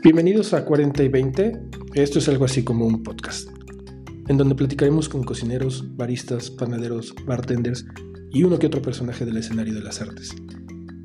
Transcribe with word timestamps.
Bienvenidos 0.00 0.54
a 0.54 0.64
40 0.64 1.02
y 1.02 1.08
20. 1.08 1.60
Esto 1.94 2.20
es 2.20 2.28
algo 2.28 2.44
así 2.44 2.62
como 2.62 2.86
un 2.86 3.02
podcast, 3.02 3.48
en 4.28 4.36
donde 4.36 4.54
platicaremos 4.54 5.08
con 5.08 5.24
cocineros, 5.24 5.84
baristas, 5.96 6.52
panaderos, 6.52 7.16
bartenders 7.26 7.84
y 8.30 8.44
uno 8.44 8.60
que 8.60 8.68
otro 8.68 8.80
personaje 8.80 9.24
del 9.24 9.38
escenario 9.38 9.74
de 9.74 9.82
las 9.82 10.00
artes. 10.00 10.36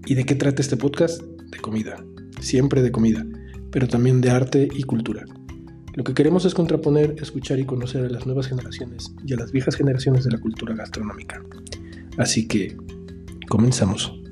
¿Y 0.05 0.14
de 0.14 0.25
qué 0.25 0.36
trata 0.36 0.61
este 0.61 0.77
podcast? 0.77 1.23
De 1.23 1.57
comida, 1.57 2.05
siempre 2.39 2.84
de 2.84 2.91
comida, 2.91 3.25
pero 3.71 3.88
también 3.88 4.21
de 4.21 4.29
arte 4.29 4.70
y 4.71 4.84
cultura. 4.84 5.25
Lo 5.96 6.04
que 6.04 6.14
queremos 6.14 6.46
es 6.46 6.54
contraponer, 6.54 7.16
escuchar 7.20 7.57
y 7.57 7.66
conocer 7.66 8.05
a 8.05 8.10
las 8.10 8.28
nuevas 8.28 8.48
generaciones 8.48 9.12
y 9.25 9.34
a 9.34 9.38
las 9.38 9.52
viejas 9.52 9.75
generaciones 9.75 10.23
de 10.23 10.32
la 10.32 10.39
cultura 10.39 10.75
gastronómica. 10.75 11.44
Así 12.18 12.48
que, 12.48 12.78
comenzamos. 13.50 14.23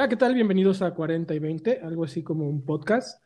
Hola, 0.00 0.08
¿qué 0.08 0.16
tal? 0.16 0.32
Bienvenidos 0.32 0.80
a 0.80 0.94
40 0.94 1.34
y 1.34 1.38
20, 1.38 1.80
algo 1.82 2.04
así 2.04 2.22
como 2.22 2.48
un 2.48 2.64
podcast. 2.64 3.22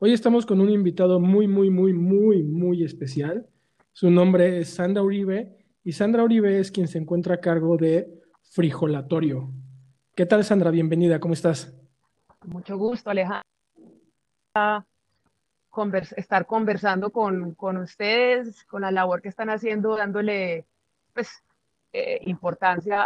Hoy 0.00 0.12
estamos 0.12 0.44
con 0.44 0.60
un 0.60 0.68
invitado 0.68 1.18
muy, 1.18 1.48
muy, 1.48 1.70
muy, 1.70 1.94
muy, 1.94 2.42
muy 2.42 2.84
especial. 2.84 3.48
Su 3.92 4.10
nombre 4.10 4.58
es 4.58 4.68
Sandra 4.68 5.02
Uribe 5.02 5.56
y 5.82 5.92
Sandra 5.92 6.22
Uribe 6.22 6.60
es 6.60 6.70
quien 6.70 6.88
se 6.88 6.98
encuentra 6.98 7.36
a 7.36 7.40
cargo 7.40 7.78
de 7.78 8.20
Frijolatorio. 8.42 9.50
¿Qué 10.14 10.26
tal, 10.26 10.44
Sandra? 10.44 10.70
Bienvenida, 10.70 11.20
¿cómo 11.20 11.32
estás? 11.32 11.74
Mucho 12.44 12.76
gusto, 12.76 13.08
Alejandra. 13.08 13.42
estar 16.18 16.44
conversando 16.44 17.08
con, 17.12 17.54
con, 17.54 17.78
ustedes, 17.78 18.66
con 18.66 18.82
la 18.82 18.90
labor 18.90 19.22
que 19.22 19.30
están 19.30 19.48
haciendo, 19.48 19.96
dándole 19.96 20.66
pues, 21.14 21.42
eh, 21.92 22.20
importancia 22.26 23.02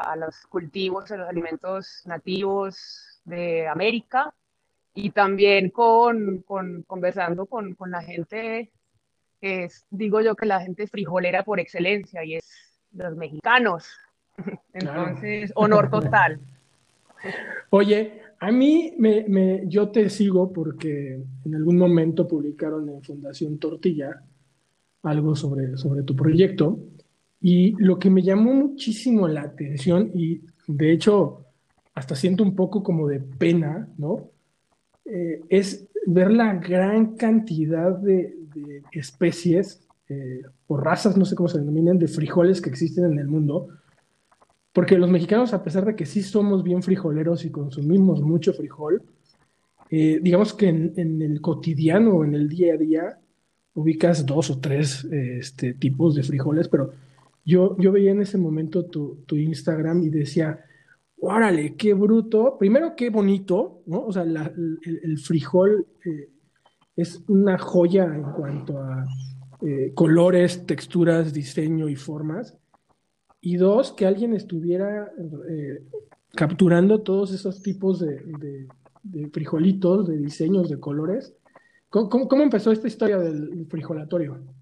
a, 0.00 0.14
los 0.14 0.46
cultivos, 0.46 1.10
a 1.10 1.16
los 1.16 1.28
alimentos 1.28 2.02
nativos 2.04 3.20
de 3.24 3.66
América 3.66 4.32
y 4.94 5.10
también 5.10 5.70
con, 5.70 6.42
con 6.46 6.82
conversando 6.82 7.46
con, 7.46 7.74
con, 7.74 7.90
la 7.90 8.00
gente 8.00 8.70
que 9.40 9.64
es, 9.64 9.84
digo 9.90 10.20
yo 10.20 10.36
que 10.36 10.46
la 10.46 10.60
gente 10.60 10.86
frijolera 10.86 11.44
por 11.44 11.58
excelencia 11.58 12.24
y 12.24 12.36
es 12.36 12.48
los 12.92 13.16
mexicanos. 13.16 13.88
Entonces, 14.72 15.52
honor 15.56 15.90
total. 15.90 16.38
Oye, 17.70 18.22
a 18.38 18.52
mí 18.52 18.94
me, 18.98 19.24
me, 19.26 19.62
yo 19.66 19.88
te 19.88 20.08
sigo 20.10 20.52
porque 20.52 21.20
en 21.44 21.54
algún 21.56 21.76
momento 21.76 22.28
publicaron 22.28 22.88
en 22.88 23.02
Fundación 23.02 23.58
Tortilla 23.58 24.22
algo 25.02 25.34
sobre, 25.34 25.76
sobre 25.76 26.04
tu 26.04 26.14
proyecto 26.14 26.78
y 27.40 27.72
lo 27.82 27.98
que 27.98 28.10
me 28.10 28.22
llamó 28.22 28.52
muchísimo 28.54 29.28
la 29.28 29.42
atención, 29.42 30.10
y 30.14 30.40
de 30.66 30.92
hecho 30.92 31.44
hasta 31.98 32.14
siento 32.14 32.44
un 32.44 32.54
poco 32.54 32.82
como 32.82 33.08
de 33.08 33.18
pena, 33.18 33.88
¿no? 33.98 34.30
Eh, 35.04 35.40
es 35.48 35.88
ver 36.06 36.30
la 36.30 36.54
gran 36.54 37.16
cantidad 37.16 37.90
de, 37.96 38.36
especies 38.92 39.86
eh, 40.08 40.42
o 40.68 40.76
razas, 40.76 41.16
no 41.16 41.24
sé 41.24 41.34
cómo 41.34 41.48
se 41.48 41.58
denominan, 41.58 41.98
de 41.98 42.08
frijoles 42.08 42.60
que 42.60 42.70
existen 42.70 43.04
en 43.04 43.18
el 43.18 43.26
mundo. 43.26 43.68
Porque 44.72 44.96
los 44.96 45.10
mexicanos, 45.10 45.52
a 45.52 45.64
pesar 45.64 45.84
de 45.86 45.96
que 45.96 46.06
sí 46.06 46.22
somos 46.22 46.62
bien 46.62 46.82
frijoleros 46.82 47.44
y 47.44 47.50
consumimos 47.50 48.22
mucho 48.22 48.52
frijol, 48.52 49.02
eh, 49.90 50.20
digamos 50.22 50.54
que 50.54 50.68
en, 50.68 51.22
el 51.22 51.40
cotidiano, 51.40 52.22
en 52.22 52.34
el 52.34 52.48
día 52.48 52.74
a 52.74 52.76
día, 52.76 53.18
ubicas 53.74 54.24
dos 54.24 54.50
o 54.50 54.60
tres 54.60 55.04
este, 55.04 55.74
tipos 55.74 56.14
de 56.14 56.22
frijoles, 56.22 56.68
pero 56.68 56.92
yo, 57.48 57.92
veía 57.92 58.10
en 58.10 58.20
ese 58.20 58.36
momento 58.36 58.84
tu, 58.84 59.24
Instagram 59.30 60.02
y 60.02 60.10
decía, 60.10 60.62
órale, 61.16 61.76
qué 61.76 61.94
bruto. 61.94 62.58
Primero, 62.58 62.94
qué 62.94 63.08
bonito, 63.08 63.82
¿no? 63.86 64.04
O 64.04 64.12
sea, 64.12 64.22
el, 64.22 65.18
frijol 65.18 65.86
eh, 66.04 66.28
es 66.94 67.24
una 67.26 67.56
joya 67.56 68.04
en 68.04 68.22
cuanto 68.32 68.78
a 68.78 69.06
eh, 69.62 69.92
colores, 69.94 70.66
texturas, 70.66 71.32
diseño 71.32 71.88
y 71.88 71.96
formas. 71.96 72.54
Y 73.40 73.56
dos, 73.56 73.92
que 73.92 74.04
alguien 74.04 74.34
estuviera 74.34 75.10
eh, 75.48 75.86
capturando 76.34 77.00
todos 77.00 77.32
esos 77.32 77.62
tipos 77.62 77.98
de, 78.00 78.68
frijolitos, 79.32 80.06
de 80.06 80.18
diseños, 80.18 80.68
de 80.68 80.78
colores. 80.78 81.34
¿Cómo, 81.88 82.42
empezó 82.42 82.72
esta 82.72 82.88
historia 82.88 83.16
del 83.18 83.66
frijolatorio? 83.70 84.57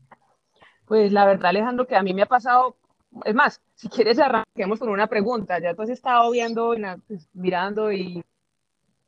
Pues 0.87 1.13
la 1.13 1.27
verdad, 1.27 1.47
Alejandro, 1.47 1.87
que 1.87 1.97
a 1.97 2.03
mí 2.03 2.15
me 2.15 2.23
ha 2.23 2.27
pasado, 2.27 2.77
es 3.25 3.35
más, 3.35 3.61
si 3.75 3.89
quieres 3.89 4.19
arranquemos 4.19 4.79
con 4.79 4.89
una 4.89 5.09
pregunta. 5.09 5.59
Ya 5.59 5.75
tú 5.75 5.83
has 5.83 5.91
estado 5.91 6.31
viendo, 6.31 6.75
pues, 7.09 7.29
mirando 7.35 7.93
y 7.93 8.23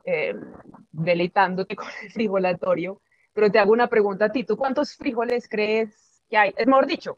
eh, 0.05 0.34
deleitándote 0.91 1.77
con 1.77 1.87
el 2.03 2.11
frijolatorio, 2.11 3.00
pero 3.33 3.50
te 3.50 3.59
hago 3.59 3.72
una 3.72 3.87
pregunta 3.87 4.27
a 4.27 4.33
ti. 4.33 4.44
¿Tú 4.44 4.56
cuántos 4.56 4.97
frijoles 4.97 5.49
crees 5.49 6.22
que 6.28 6.37
hay? 6.37 6.55
Es 6.56 6.66
mejor 6.66 6.87
dicho, 6.87 7.16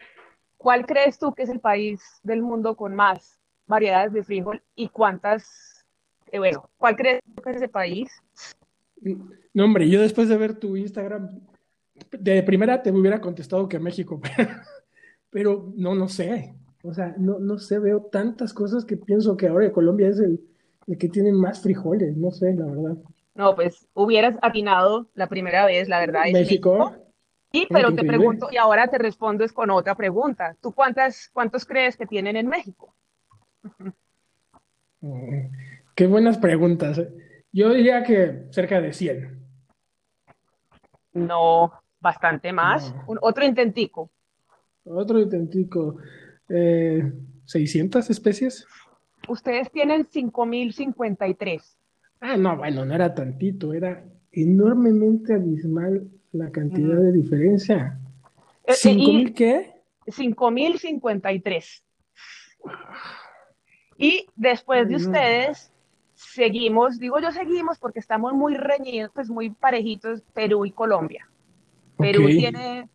¿cuál 0.59 0.85
crees 0.85 1.19
tú 1.19 1.33
que 1.33 1.45
es 1.45 1.49
el 1.49 1.61
país 1.61 2.03
del 2.23 2.43
mundo 2.43 2.77
con 2.77 2.95
más 2.95 3.41
variedades 3.67 4.13
de 4.13 4.25
frijol 4.25 4.63
y 4.75 4.89
cuántas, 4.89 5.87
eh, 6.33 6.39
bueno, 6.39 6.69
¿cuál 6.77 6.97
crees 6.97 7.21
tú 7.35 7.41
que 7.43 7.51
es 7.51 7.57
ese 7.57 7.69
país? 7.69 8.11
No, 9.55 9.65
hombre, 9.65 9.89
yo 9.89 10.03
después 10.03 10.29
de 10.29 10.37
ver 10.37 10.55
tu 10.55 10.77
Instagram 10.77 11.41
de 12.11 12.43
primera 12.43 12.83
te 12.83 12.91
hubiera 12.91 13.21
contestado 13.21 13.69
que 13.69 13.79
México, 13.79 14.21
pero, 15.31 15.73
no, 15.77 15.95
no 15.95 16.09
sé. 16.09 16.55
O 16.83 16.95
sea, 16.95 17.15
no, 17.19 17.39
no 17.39 17.59
sé, 17.59 17.79
veo 17.79 18.03
tantas 18.11 18.55
cosas 18.55 18.85
que 18.85 18.97
pienso 18.97 19.37
que 19.37 19.49
ahora 19.49 19.71
Colombia 19.73 20.09
es 20.09 20.19
el, 20.19 20.41
que 20.99 21.09
tiene 21.09 21.33
más 21.33 21.63
frijoles, 21.63 22.17
no 22.17 22.31
sé, 22.31 22.55
la 22.55 22.67
verdad. 22.67 22.97
No, 23.35 23.55
pues 23.55 23.87
hubieras 23.95 24.37
atinado 24.43 25.09
la 25.15 25.29
primera 25.29 25.67
vez, 25.67 25.89
la 25.89 26.01
verdad. 26.01 26.25
México. 26.33 26.95
Sí, 27.53 27.67
pero 27.69 27.93
te 27.95 28.05
pregunto, 28.05 28.49
y 28.51 28.57
ahora 28.57 28.87
te 28.87 28.99
respondo 28.99 29.45
es 29.45 29.53
con 29.53 29.71
otra 29.71 29.95
pregunta. 29.97 30.57
¿Tú 30.61 30.73
cuántas, 30.73 31.29
cuántos 31.33 31.65
crees 31.65 31.97
que 31.97 32.07
tienen 32.07 32.37
en 32.37 32.47
México? 32.47 32.95
Mm, 35.01 35.47
qué 35.95 36.07
buenas 36.07 36.39
preguntas. 36.39 37.01
Yo 37.53 37.75
diría 37.75 38.05
que 38.05 38.47
cerca 38.51 38.81
de 38.81 38.93
100. 38.93 39.41
No, 41.13 41.73
bastante 42.01 42.53
más. 42.53 42.95
otro 43.07 43.45
intentico. 43.45 44.11
Otro 44.85 45.19
intentico. 45.19 45.97
Eh, 46.49 47.13
¿600 47.47 48.11
especies? 48.11 48.67
Ustedes 49.29 49.71
tienen 49.71 50.07
5053. 50.07 51.79
Ah, 52.21 52.37
no, 52.37 52.57
bueno, 52.57 52.85
no 52.85 52.95
era 52.95 53.15
tantito, 53.15 53.73
era 53.73 54.05
enormemente 54.33 55.35
abismal 55.35 56.09
la 56.33 56.51
cantidad 56.51 56.97
de 56.97 57.13
diferencia. 57.13 57.99
¿Cinco 58.69 59.13
mil 59.13 59.35
qué? 59.35 59.83
5053. 60.07 61.85
Y 63.97 64.27
después 64.37 64.89
de 64.89 64.97
ustedes, 64.97 65.73
seguimos, 66.15 66.99
digo 66.99 67.19
yo 67.21 67.33
seguimos 67.33 67.79
porque 67.79 67.99
estamos 67.99 68.33
muy 68.33 68.57
reñidos, 68.57 69.11
pues 69.15 69.29
muy 69.29 69.51
parejitos, 69.51 70.23
Perú 70.33 70.65
y 70.65 70.73
Colombia. 70.73 71.29
Perú 72.01 72.27
tiene, 72.27 72.89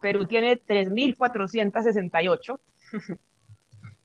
Perú 0.00 0.26
tiene 0.26 0.60
3.468 0.60 2.58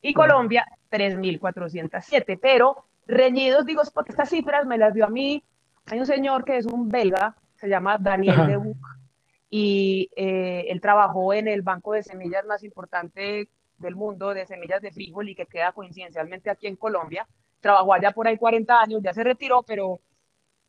y 0.01 0.13
Colombia 0.13 0.65
3.407, 0.91 2.39
pero 2.41 2.85
reñidos, 3.07 3.65
digo, 3.65 3.81
porque 3.93 4.11
estas 4.11 4.29
cifras 4.29 4.65
me 4.65 4.77
las 4.77 4.93
dio 4.93 5.05
a 5.05 5.09
mí, 5.09 5.43
hay 5.85 5.99
un 5.99 6.05
señor 6.05 6.45
que 6.45 6.57
es 6.57 6.65
un 6.65 6.89
belga, 6.89 7.35
se 7.55 7.67
llama 7.67 7.97
Daniel 7.97 8.47
de 8.47 8.57
Buc, 8.57 8.77
y 9.50 10.09
eh, 10.15 10.65
él 10.69 10.81
trabajó 10.81 11.33
en 11.33 11.47
el 11.47 11.61
banco 11.61 11.94
de 11.94 12.03
semillas 12.03 12.45
más 12.45 12.63
importante 12.63 13.49
del 13.77 13.95
mundo 13.95 14.33
de 14.33 14.47
semillas 14.47 14.81
de 14.81 14.91
frijol 14.91 15.29
y 15.29 15.35
que 15.35 15.45
queda 15.45 15.71
coincidencialmente 15.73 16.49
aquí 16.49 16.67
en 16.67 16.75
Colombia. 16.75 17.27
Trabajó 17.59 17.94
allá 17.94 18.11
por 18.11 18.27
ahí 18.27 18.38
40 18.38 18.81
años, 18.81 19.01
ya 19.03 19.13
se 19.13 19.23
retiró, 19.23 19.61
pero 19.61 19.99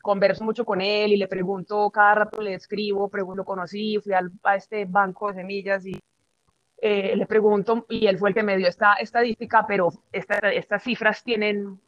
converso 0.05 0.45
mucho 0.45 0.67
con 0.67 0.83
él 0.83 1.15
y 1.15 1.17
le 1.17 1.29
pregunto, 1.29 1.91
cada 1.91 2.15
rato 2.15 2.43
le 2.43 2.53
escribo, 2.53 3.11
lo 3.35 3.45
conocí, 3.47 3.99
fui 3.99 4.13
al, 4.13 4.31
a 4.43 4.55
este 4.55 4.85
banco 4.85 5.29
de 5.29 5.37
semillas 5.37 5.87
y 5.87 5.99
eh, 6.77 7.17
le 7.17 7.25
pregunto, 7.25 7.87
y 7.89 8.07
él 8.07 8.19
fue 8.19 8.29
el 8.29 8.35
que 8.35 8.43
me 8.43 8.59
dio 8.59 8.69
esta 8.69 8.93
estadística, 8.97 9.67
pero 9.67 9.89
estas 10.13 10.83
cifras 10.83 11.25
tienen 11.25 11.81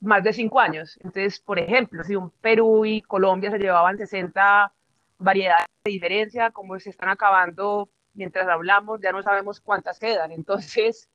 más 0.00 0.24
de 0.24 0.32
cinco 0.32 0.58
años. 0.58 0.96
Entonces, 0.96 1.38
por 1.38 1.60
ejemplo, 1.60 2.02
si 2.02 2.16
un 2.16 2.30
Perú 2.30 2.84
y 2.84 3.02
Colombia 3.02 3.52
se 3.52 3.58
llevaban 3.58 3.96
60 3.96 4.72
variedades 5.18 5.66
de 5.84 5.92
diferencia, 5.92 6.50
como 6.50 6.76
se 6.80 6.90
están 6.90 7.10
acabando 7.10 7.88
mientras 8.14 8.48
hablamos, 8.48 9.00
ya 9.00 9.12
no 9.12 9.22
sabemos 9.22 9.60
cuántas 9.60 10.00
quedan. 10.00 10.32
Entonces, 10.32 11.08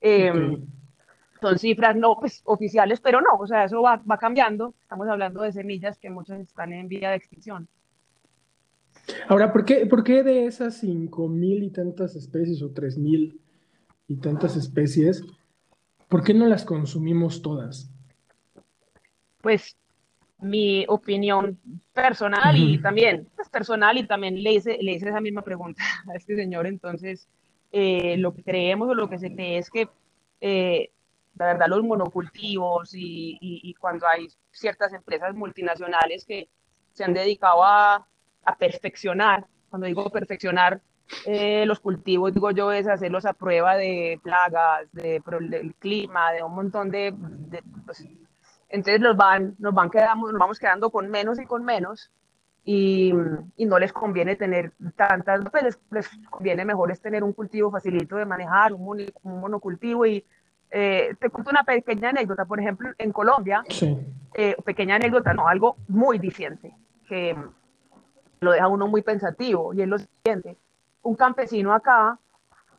eh, 0.00 0.32
son 1.40 1.58
cifras 1.58 1.96
no 1.96 2.16
pues, 2.18 2.42
oficiales, 2.44 3.00
pero 3.00 3.20
no, 3.20 3.38
o 3.38 3.46
sea, 3.46 3.64
eso 3.64 3.82
va, 3.82 4.02
va 4.10 4.18
cambiando. 4.18 4.74
Estamos 4.82 5.08
hablando 5.08 5.42
de 5.42 5.52
semillas 5.52 5.98
que 5.98 6.10
muchas 6.10 6.40
están 6.40 6.72
en 6.72 6.88
vía 6.88 7.10
de 7.10 7.16
extinción. 7.16 7.68
Ahora, 9.28 9.52
¿por 9.52 9.64
qué, 9.64 9.86
¿por 9.86 10.04
qué 10.04 10.22
de 10.22 10.46
esas 10.46 10.78
cinco 10.78 11.28
mil 11.28 11.62
y 11.62 11.70
tantas 11.70 12.14
especies 12.16 12.62
o 12.62 12.70
tres 12.70 12.98
mil 12.98 13.40
y 14.06 14.16
tantas 14.16 14.56
especies, 14.56 15.22
por 16.08 16.24
qué 16.24 16.34
no 16.34 16.46
las 16.46 16.64
consumimos 16.64 17.42
todas? 17.42 17.90
Pues 19.40 19.76
mi 20.40 20.84
opinión 20.88 21.58
personal 21.92 22.56
y 22.56 22.78
también, 22.80 23.28
pues 23.34 23.48
personal 23.48 23.98
y 23.98 24.06
también 24.06 24.42
le 24.42 24.54
hice, 24.54 24.78
le 24.80 24.92
hice 24.92 25.08
esa 25.08 25.20
misma 25.20 25.42
pregunta 25.42 25.82
a 26.12 26.16
este 26.16 26.36
señor, 26.36 26.66
entonces 26.66 27.28
eh, 27.72 28.16
lo 28.18 28.34
que 28.34 28.42
creemos 28.42 28.88
o 28.88 28.94
lo 28.94 29.08
que 29.08 29.18
se 29.18 29.34
cree 29.34 29.58
es 29.58 29.70
que 29.70 29.88
eh, 30.40 30.90
la 31.38 31.46
verdad 31.46 31.68
los 31.68 31.84
monocultivos 31.84 32.94
y, 32.94 33.38
y, 33.40 33.74
cuando 33.74 34.06
hay 34.06 34.28
ciertas 34.50 34.92
empresas 34.92 35.34
multinacionales 35.34 36.24
que 36.24 36.48
se 36.92 37.04
han 37.04 37.14
dedicado 37.14 37.64
a, 37.64 38.06
a 38.44 38.56
perfeccionar, 38.56 39.46
cuando 39.70 39.86
digo 39.86 40.10
perfeccionar 40.10 40.80
eh, 41.26 41.64
los 41.66 41.80
cultivos, 41.80 42.34
digo 42.34 42.50
yo, 42.50 42.72
es 42.72 42.88
hacerlos 42.88 43.24
a 43.24 43.32
prueba 43.32 43.76
de 43.76 44.20
plagas, 44.22 44.90
de, 44.92 45.22
del 45.48 45.74
clima, 45.76 46.32
de 46.32 46.42
un 46.42 46.54
montón 46.54 46.90
de... 46.90 47.14
pues, 47.86 48.06
entonces 48.68 49.00
nos, 49.00 49.16
van, 49.16 49.54
nos, 49.58 49.72
van 49.72 49.90
quedamos, 49.90 50.30
nos 50.32 50.38
vamos 50.40 50.58
quedando 50.58 50.90
con 50.90 51.08
menos 51.08 51.40
y 51.40 51.46
con 51.46 51.64
menos 51.64 52.10
y, 52.64 53.14
y 53.56 53.64
no 53.64 53.78
les 53.78 53.92
conviene 53.92 54.36
tener 54.36 54.72
tantas, 54.96 55.40
pues 55.50 55.62
les, 55.62 55.80
les, 55.90 56.10
conviene 56.28 56.66
mejor 56.66 56.90
es 56.90 57.00
tener 57.00 57.24
un 57.24 57.32
cultivo 57.32 57.70
facilito 57.70 58.16
de 58.16 58.26
manejar, 58.26 58.74
un, 58.74 59.06
un 59.22 59.40
monocultivo 59.40 60.04
y 60.04 60.26
eh, 60.70 61.14
te 61.18 61.30
cuento 61.30 61.50
una 61.50 61.64
pequeña 61.64 62.10
anécdota, 62.10 62.44
por 62.44 62.60
ejemplo, 62.60 62.90
en 62.98 63.12
Colombia, 63.12 63.64
sí. 63.68 63.98
eh, 64.34 64.56
pequeña 64.64 64.96
anécdota, 64.96 65.32
no, 65.32 65.48
algo 65.48 65.76
muy 65.88 66.18
diciente, 66.18 66.74
que 67.08 67.36
lo 68.40 68.52
deja 68.52 68.68
uno 68.68 68.86
muy 68.86 69.02
pensativo, 69.02 69.72
y 69.72 69.82
es 69.82 69.88
lo 69.88 69.98
siguiente, 69.98 70.56
un 71.02 71.14
campesino 71.14 71.72
acá 71.72 72.18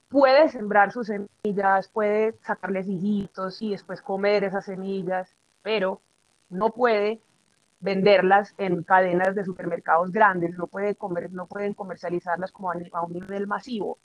puede 0.09 0.49
sembrar 0.49 0.91
sus 0.91 1.07
semillas, 1.07 1.87
puede 1.87 2.35
sacarles 2.41 2.87
hijitos 2.87 3.61
y 3.61 3.71
después 3.71 4.01
comer 4.01 4.43
esas 4.43 4.65
semillas, 4.65 5.35
pero 5.61 6.01
no 6.49 6.71
puede 6.71 7.21
venderlas 7.79 8.53
en 8.57 8.83
cadenas 8.83 9.35
de 9.35 9.45
supermercados 9.45 10.11
grandes, 10.11 10.57
no, 10.57 10.67
puede 10.67 10.95
comer, 10.95 11.31
no 11.31 11.45
pueden 11.47 11.73
comercializarlas 11.73 12.51
como 12.51 12.71
a, 12.71 12.75
a 12.93 13.01
un 13.01 13.13
nivel 13.13 13.47
masivo, 13.47 13.97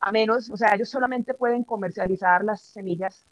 a 0.00 0.12
menos, 0.12 0.50
o 0.50 0.56
sea, 0.56 0.74
ellos 0.74 0.88
solamente 0.88 1.34
pueden 1.34 1.64
comercializar 1.64 2.44
las 2.44 2.60
semillas 2.60 3.24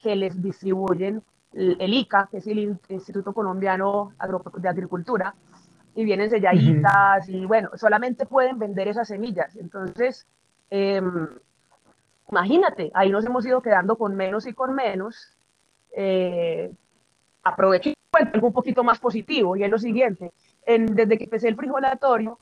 que 0.00 0.16
les 0.16 0.40
distribuyen 0.42 1.22
el 1.52 1.94
ICA, 1.94 2.28
que 2.30 2.38
es 2.38 2.46
el 2.46 2.78
Instituto 2.88 3.32
Colombiano 3.32 4.12
de 4.58 4.68
Agricultura, 4.68 5.34
y 5.94 6.04
vienen 6.04 6.28
selladitas, 6.28 7.28
uh 7.28 7.32
-huh. 7.32 7.42
y 7.42 7.46
bueno, 7.46 7.70
solamente 7.74 8.26
pueden 8.26 8.58
vender 8.58 8.88
esas 8.88 9.08
semillas. 9.08 9.56
Entonces, 9.56 10.26
eh, 10.70 11.00
imagínate, 12.30 12.90
ahí 12.92 13.10
nos 13.10 13.24
hemos 13.24 13.46
ido 13.46 13.62
quedando 13.62 13.96
con 13.96 14.14
menos 14.14 14.46
y 14.46 14.52
con 14.52 14.74
menos. 14.74 15.32
Eh, 15.96 16.70
aprovecho 17.42 17.90
y 17.90 17.96
algo 18.12 18.48
un 18.48 18.52
poquito 18.52 18.82
más 18.84 18.98
positivo, 18.98 19.56
y 19.56 19.64
es 19.64 19.70
lo 19.70 19.78
siguiente, 19.78 20.32
en, 20.66 20.94
desde 20.94 21.16
que 21.16 21.24
empecé 21.24 21.48
el 21.48 21.56
frijolatorio, 21.56 22.38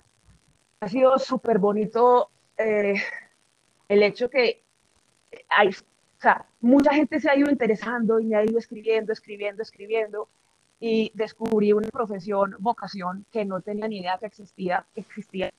ha 0.81 0.89
sido 0.89 1.19
súper 1.19 1.59
bonito 1.59 2.31
eh, 2.57 2.95
el 3.89 4.03
hecho 4.03 4.31
que 4.31 4.63
hay, 5.49 5.69
o 5.69 6.21
sea, 6.21 6.47
mucha 6.61 6.93
gente 6.95 7.21
se 7.21 7.31
ha 7.31 7.37
ido 7.37 7.51
interesando 7.51 8.21
y 8.21 8.27
me 8.27 8.37
ha 8.37 8.45
ido 8.45 8.59
escribiendo, 8.59 9.13
escribiendo, 9.13 9.63
escribiendo, 9.63 10.29
y 10.81 11.11
descubrí 11.15 11.73
una 11.73 11.89
profesión, 11.89 12.57
vocación, 12.59 13.25
que 13.31 13.45
no 13.45 13.61
tenía 13.61 13.89
ni 13.89 13.99
idea 13.99 14.19
que 14.19 14.27
existía, 14.27 14.87
que 14.95 15.01
existía 15.01 15.53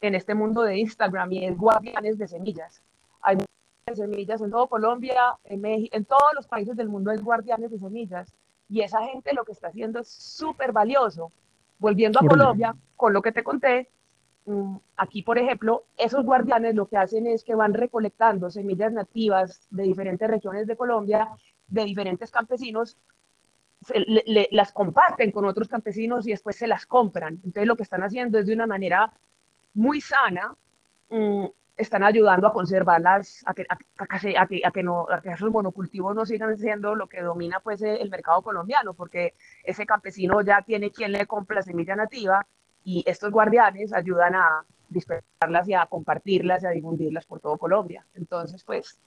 en 0.00 0.14
este 0.14 0.34
mundo 0.34 0.62
de 0.62 0.78
Instagram, 0.78 1.32
y 1.32 1.46
es 1.46 1.56
guardianes 1.56 2.18
de 2.18 2.28
semillas. 2.28 2.82
Hay 3.20 3.36
de 3.36 3.96
semillas 3.96 4.40
en 4.40 4.50
todo 4.50 4.68
Colombia, 4.68 5.38
en 5.44 5.60
México, 5.60 5.96
en 5.96 6.04
todos 6.04 6.34
los 6.34 6.46
países 6.46 6.76
del 6.76 6.88
mundo 6.88 7.12
es 7.12 7.22
guardianes 7.22 7.70
de 7.70 7.78
semillas, 7.78 8.32
y 8.68 8.80
esa 8.80 9.02
gente 9.02 9.32
lo 9.32 9.44
que 9.44 9.52
está 9.52 9.68
haciendo 9.68 10.00
es 10.00 10.08
súper 10.08 10.72
valioso. 10.72 11.32
Volviendo 11.78 12.20
a 12.20 12.26
Colombia, 12.26 12.76
con 12.96 13.12
lo 13.12 13.22
que 13.22 13.32
te 13.32 13.42
conté, 13.42 13.90
aquí, 14.96 15.22
por 15.22 15.38
ejemplo, 15.38 15.84
esos 15.96 16.24
guardianes 16.24 16.74
lo 16.74 16.86
que 16.86 16.96
hacen 16.96 17.26
es 17.26 17.44
que 17.44 17.54
van 17.54 17.74
recolectando 17.74 18.50
semillas 18.50 18.92
nativas 18.92 19.66
de 19.70 19.84
diferentes 19.84 20.28
regiones 20.28 20.66
de 20.66 20.76
Colombia, 20.76 21.28
de 21.68 21.84
diferentes 21.84 22.30
campesinos, 22.30 22.96
le, 23.94 24.22
le, 24.26 24.48
las 24.50 24.72
comparten 24.72 25.30
con 25.30 25.44
otros 25.44 25.68
campesinos 25.68 26.26
y 26.26 26.30
después 26.30 26.56
se 26.56 26.66
las 26.66 26.86
compran. 26.86 27.34
Entonces 27.44 27.66
lo 27.66 27.76
que 27.76 27.82
están 27.84 28.02
haciendo 28.02 28.38
es 28.38 28.46
de 28.46 28.54
una 28.54 28.66
manera 28.66 29.12
muy 29.74 30.00
sana, 30.00 30.54
um, 31.08 31.48
están 31.76 32.04
ayudando 32.04 32.46
a 32.46 32.52
conservarlas, 32.52 33.42
a 33.46 33.54
que, 33.54 33.64
a, 33.68 33.78
a, 33.98 34.18
que, 34.18 34.62
a 34.64 34.70
que, 34.70 34.82
no, 34.82 35.06
a 35.08 35.20
que 35.22 35.30
esos 35.30 35.50
monocultivos 35.50 36.14
no 36.14 36.26
sigan 36.26 36.56
siendo 36.58 36.94
lo 36.94 37.08
que 37.08 37.22
domina 37.22 37.60
pues 37.60 37.80
el 37.82 38.10
mercado 38.10 38.42
colombiano, 38.42 38.92
porque 38.94 39.34
ese 39.64 39.86
campesino 39.86 40.42
ya 40.42 40.62
tiene 40.62 40.90
quien 40.90 41.12
le 41.12 41.26
compra 41.26 41.56
la 41.56 41.62
semilla 41.62 41.96
nativa 41.96 42.46
y 42.84 43.02
estos 43.06 43.30
guardianes 43.30 43.92
ayudan 43.92 44.34
a 44.34 44.64
dispersarlas 44.88 45.68
y 45.68 45.74
a 45.74 45.86
compartirlas 45.86 46.62
y 46.62 46.66
a 46.66 46.70
difundirlas 46.70 47.26
por 47.26 47.40
todo 47.40 47.56
Colombia. 47.56 48.04
Entonces, 48.14 48.62
pues, 48.64 48.98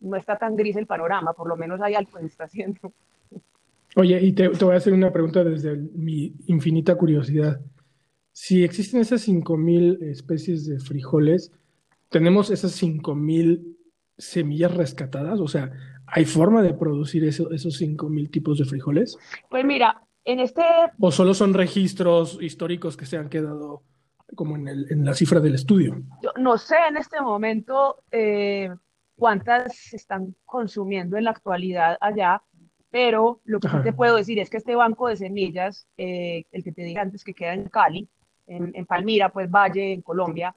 no 0.00 0.16
está 0.16 0.36
tan 0.36 0.56
gris 0.56 0.76
el 0.76 0.86
panorama, 0.86 1.32
por 1.32 1.48
lo 1.48 1.56
menos 1.56 1.80
hay 1.80 1.94
algo 1.94 2.12
que 2.12 2.20
se 2.20 2.26
está 2.26 2.44
haciendo. 2.44 2.92
Oye, 3.96 4.20
y 4.20 4.32
te, 4.32 4.48
te 4.48 4.64
voy 4.64 4.74
a 4.74 4.78
hacer 4.78 4.92
una 4.92 5.12
pregunta 5.12 5.44
desde 5.44 5.76
mi 5.76 6.34
infinita 6.46 6.96
curiosidad. 6.96 7.60
Si 8.32 8.64
existen 8.64 9.00
esas 9.00 9.28
5.000 9.28 10.02
especies 10.02 10.66
de 10.66 10.80
frijoles, 10.80 11.52
¿tenemos 12.08 12.50
esas 12.50 12.80
5.000 12.82 13.76
semillas 14.18 14.74
rescatadas? 14.74 15.38
O 15.40 15.46
sea, 15.46 15.70
¿hay 16.06 16.24
forma 16.24 16.62
de 16.62 16.74
producir 16.74 17.24
eso, 17.24 17.50
esos 17.52 17.80
5.000 17.80 18.30
tipos 18.30 18.58
de 18.58 18.64
frijoles? 18.64 19.16
Pues 19.48 19.64
mira, 19.64 20.02
en 20.24 20.40
este... 20.40 20.62
¿O 20.98 21.10
solo 21.10 21.34
son 21.34 21.54
registros 21.54 22.38
históricos 22.40 22.96
que 22.96 23.06
se 23.06 23.16
han 23.16 23.28
quedado 23.28 23.82
como 24.34 24.56
en, 24.56 24.68
el, 24.68 24.86
en 24.90 25.04
la 25.04 25.14
cifra 25.14 25.40
del 25.40 25.54
estudio? 25.54 26.02
Yo 26.22 26.30
no 26.38 26.58
sé 26.58 26.76
en 26.88 26.96
este 26.96 27.20
momento 27.20 28.02
eh, 28.10 28.70
cuántas 29.16 29.76
se 29.76 29.96
están 29.96 30.34
consumiendo 30.44 31.16
en 31.16 31.24
la 31.24 31.30
actualidad 31.30 31.96
allá, 32.00 32.42
pero 32.90 33.40
lo 33.44 33.60
que 33.60 33.68
sí 33.68 33.76
te 33.82 33.92
puedo 33.92 34.16
decir 34.16 34.38
es 34.38 34.48
que 34.48 34.56
este 34.56 34.76
banco 34.76 35.08
de 35.08 35.16
semillas, 35.16 35.86
eh, 35.96 36.44
el 36.52 36.62
que 36.62 36.72
te 36.72 36.82
dije 36.82 36.98
antes 36.98 37.24
que 37.24 37.34
queda 37.34 37.52
en 37.52 37.68
Cali, 37.68 38.08
en, 38.46 38.72
en, 38.74 38.86
Palmira, 38.86 39.30
pues 39.30 39.50
Valle, 39.50 39.92
en 39.92 40.02
Colombia, 40.02 40.54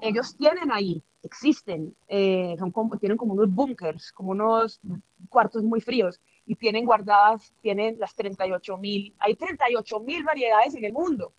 ellos 0.00 0.36
tienen 0.36 0.70
ahí, 0.70 1.02
existen, 1.22 1.94
eh, 2.08 2.56
son 2.58 2.70
como, 2.72 2.98
tienen 2.98 3.16
como 3.16 3.32
unos 3.32 3.50
bunkers, 3.50 4.12
como 4.12 4.30
unos 4.30 4.80
cuartos 5.28 5.62
muy 5.62 5.80
fríos, 5.80 6.20
y 6.48 6.56
tienen 6.56 6.86
guardadas, 6.86 7.52
tienen 7.60 7.98
las 7.98 8.14
38 8.14 8.78
mil, 8.78 9.14
hay 9.18 9.34
38 9.34 10.00
mil 10.00 10.24
variedades 10.24 10.74
en 10.74 10.84
el 10.86 10.94
mundo. 10.94 11.34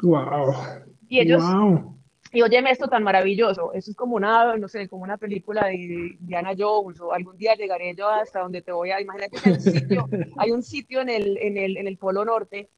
Wow. 0.00 0.54
Y 1.08 1.18
ellos, 1.18 1.42
wow. 1.42 1.98
y 2.32 2.40
óyeme 2.40 2.70
esto 2.70 2.86
tan 2.86 3.02
maravilloso, 3.02 3.72
eso 3.72 3.90
es 3.90 3.96
como 3.96 4.14
una, 4.14 4.56
no 4.56 4.68
sé, 4.68 4.88
como 4.88 5.02
una 5.02 5.16
película 5.16 5.66
de 5.66 6.16
Diana 6.20 6.52
Jones, 6.56 7.00
o 7.00 7.12
algún 7.12 7.36
día 7.36 7.56
llegaré 7.56 7.92
yo 7.96 8.08
hasta 8.08 8.38
donde 8.38 8.62
te 8.62 8.70
voy 8.70 8.92
a, 8.92 9.00
imagínate 9.00 9.36
que 9.36 9.48
hay 9.48 9.54
un 9.56 9.60
sitio, 9.60 10.08
hay 10.38 10.50
un 10.52 10.62
sitio 10.62 11.00
en 11.00 11.08
el, 11.08 11.36
en 11.38 11.56
el, 11.56 11.76
en 11.76 11.88
el 11.88 11.98
Polo 11.98 12.24
Norte, 12.24 12.70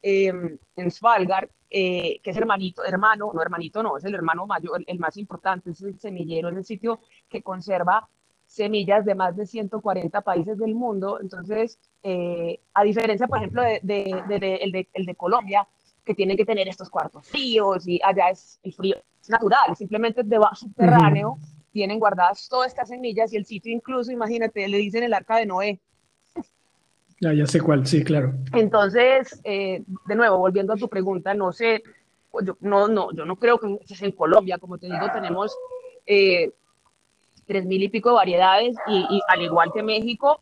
eh, 0.00 0.32
en 0.76 0.90
Svalbard, 0.92 1.48
eh, 1.70 2.20
que 2.22 2.30
es 2.30 2.36
hermanito, 2.36 2.84
hermano, 2.84 3.32
no 3.34 3.42
hermanito, 3.42 3.82
no, 3.82 3.96
es 3.96 4.04
el 4.04 4.14
hermano 4.14 4.46
mayor, 4.46 4.78
el, 4.78 4.84
el 4.86 5.00
más 5.00 5.16
importante, 5.16 5.70
es 5.70 5.82
el 5.82 5.98
semillero, 5.98 6.50
es 6.50 6.56
el 6.56 6.64
sitio 6.64 7.00
que 7.28 7.42
conserva 7.42 8.08
semillas 8.54 9.04
de 9.04 9.14
más 9.14 9.36
de 9.36 9.46
140 9.46 10.20
países 10.20 10.56
del 10.58 10.74
mundo. 10.74 11.18
Entonces, 11.20 11.78
eh, 12.02 12.60
a 12.72 12.84
diferencia, 12.84 13.26
por 13.26 13.38
ejemplo, 13.38 13.62
de, 13.62 13.80
de, 13.82 14.58
el, 14.62 14.70
de, 14.70 14.88
el 14.92 15.06
de 15.06 15.14
Colombia, 15.16 15.66
que 16.04 16.14
tiene 16.14 16.36
que 16.36 16.44
tener 16.44 16.68
estos 16.68 16.88
cuartos 16.88 17.26
fríos 17.26 17.88
y 17.88 18.00
allá 18.02 18.30
es 18.30 18.60
el 18.62 18.72
frío 18.72 18.96
natural, 19.28 19.74
simplemente 19.76 20.22
de 20.22 20.38
subterráneo, 20.54 21.30
uh 21.30 21.36
-huh. 21.36 21.72
tienen 21.72 21.98
guardadas 21.98 22.48
todas 22.48 22.68
estas 22.68 22.88
semillas 22.88 23.32
y 23.32 23.36
el 23.36 23.46
sitio 23.46 23.72
incluso, 23.72 24.12
imagínate, 24.12 24.68
le 24.68 24.78
dicen 24.78 25.02
el 25.02 25.14
arca 25.14 25.38
de 25.38 25.46
Noé. 25.46 25.80
Ya, 27.20 27.32
ya 27.32 27.46
sé 27.46 27.60
cuál, 27.60 27.86
sí, 27.86 28.04
claro. 28.04 28.34
Entonces, 28.52 29.40
eh, 29.44 29.82
de 30.06 30.14
nuevo, 30.14 30.38
volviendo 30.38 30.74
a 30.74 30.76
tu 30.76 30.88
pregunta, 30.88 31.32
no 31.34 31.52
sé, 31.52 31.82
yo 32.42 32.56
no, 32.60 32.86
no, 32.86 33.12
yo 33.12 33.24
no 33.24 33.36
creo 33.36 33.58
que 33.58 33.78
es 33.88 34.02
en 34.02 34.12
Colombia, 34.12 34.58
como 34.58 34.76
te 34.78 34.86
digo, 34.86 35.06
tenemos 35.12 35.56
eh, 36.06 36.52
tres 37.46 37.66
mil 37.66 37.82
y 37.82 37.88
pico 37.88 38.10
de 38.10 38.16
variedades 38.16 38.76
y, 38.86 38.98
y, 38.98 39.20
al 39.28 39.42
igual 39.42 39.70
que 39.72 39.82
México, 39.82 40.40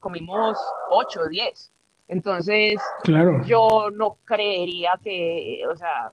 comimos 0.00 0.58
ocho 0.90 1.26
diez. 1.28 1.72
Entonces, 2.08 2.80
claro. 3.02 3.42
yo 3.44 3.90
no 3.90 4.18
creería 4.24 4.92
que, 5.02 5.62
o 5.68 5.76
sea, 5.76 6.12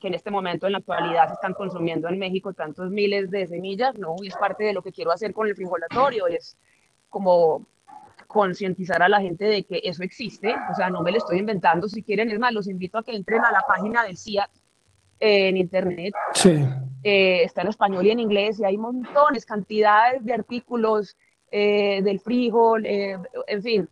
que 0.00 0.08
en 0.08 0.14
este 0.14 0.30
momento, 0.30 0.66
en 0.66 0.72
la 0.72 0.78
actualidad, 0.78 1.28
se 1.28 1.34
están 1.34 1.54
consumiendo 1.54 2.08
en 2.08 2.18
México 2.18 2.52
tantos 2.52 2.90
miles 2.90 3.30
de 3.30 3.46
semillas, 3.46 3.96
no, 3.98 4.16
y 4.22 4.28
es 4.28 4.36
parte 4.36 4.64
de 4.64 4.72
lo 4.72 4.82
que 4.82 4.92
quiero 4.92 5.12
hacer 5.12 5.34
con 5.34 5.46
el 5.46 5.54
frijolatorio, 5.54 6.26
es 6.26 6.56
como 7.10 7.66
concientizar 8.26 9.02
a 9.02 9.08
la 9.08 9.20
gente 9.20 9.44
de 9.44 9.64
que 9.64 9.80
eso 9.84 10.02
existe, 10.02 10.54
o 10.70 10.74
sea, 10.74 10.90
no 10.90 11.02
me 11.02 11.12
lo 11.12 11.18
estoy 11.18 11.38
inventando, 11.38 11.88
si 11.88 12.02
quieren, 12.02 12.30
es 12.30 12.38
más, 12.38 12.52
los 12.52 12.68
invito 12.68 12.98
a 12.98 13.02
que 13.02 13.14
entren 13.14 13.44
a 13.44 13.52
la 13.52 13.62
página 13.66 14.04
del 14.04 14.16
CIAT, 14.16 14.50
en 15.20 15.56
internet. 15.56 16.14
Sí. 16.34 16.64
Eh, 17.02 17.44
está 17.44 17.62
en 17.62 17.68
español 17.68 18.06
y 18.06 18.10
en 18.10 18.20
inglés 18.20 18.58
y 18.58 18.64
hay 18.64 18.76
montones, 18.76 19.46
cantidades 19.46 20.24
de 20.24 20.34
artículos 20.34 21.16
eh, 21.50 22.02
del 22.02 22.20
frijol, 22.20 22.84
eh, 22.84 23.16
en 23.46 23.62
fin, 23.62 23.88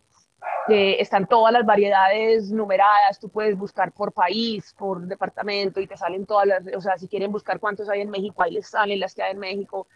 están 0.69 1.27
todas 1.27 1.53
las 1.53 1.65
variedades 1.65 2.51
numeradas, 2.51 3.19
tú 3.19 3.29
puedes 3.29 3.57
buscar 3.57 3.93
por 3.93 4.11
país, 4.11 4.75
por 4.77 5.07
departamento 5.07 5.79
y 5.79 5.87
te 5.87 5.95
salen 5.95 6.25
todas 6.25 6.45
las, 6.45 6.63
o 6.75 6.81
sea, 6.81 6.97
si 6.97 7.07
quieren 7.07 7.31
buscar 7.31 7.59
cuántos 7.59 7.89
hay 7.89 8.01
en 8.01 8.09
México, 8.09 8.43
ahí 8.43 8.51
les 8.51 8.67
salen 8.67 8.99
las 8.99 9.15
que 9.15 9.23
hay 9.23 9.31
en 9.31 9.39
México. 9.39 9.87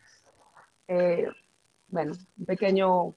bueno, 1.90 2.14
un 2.38 2.46
pequeño 2.46 3.14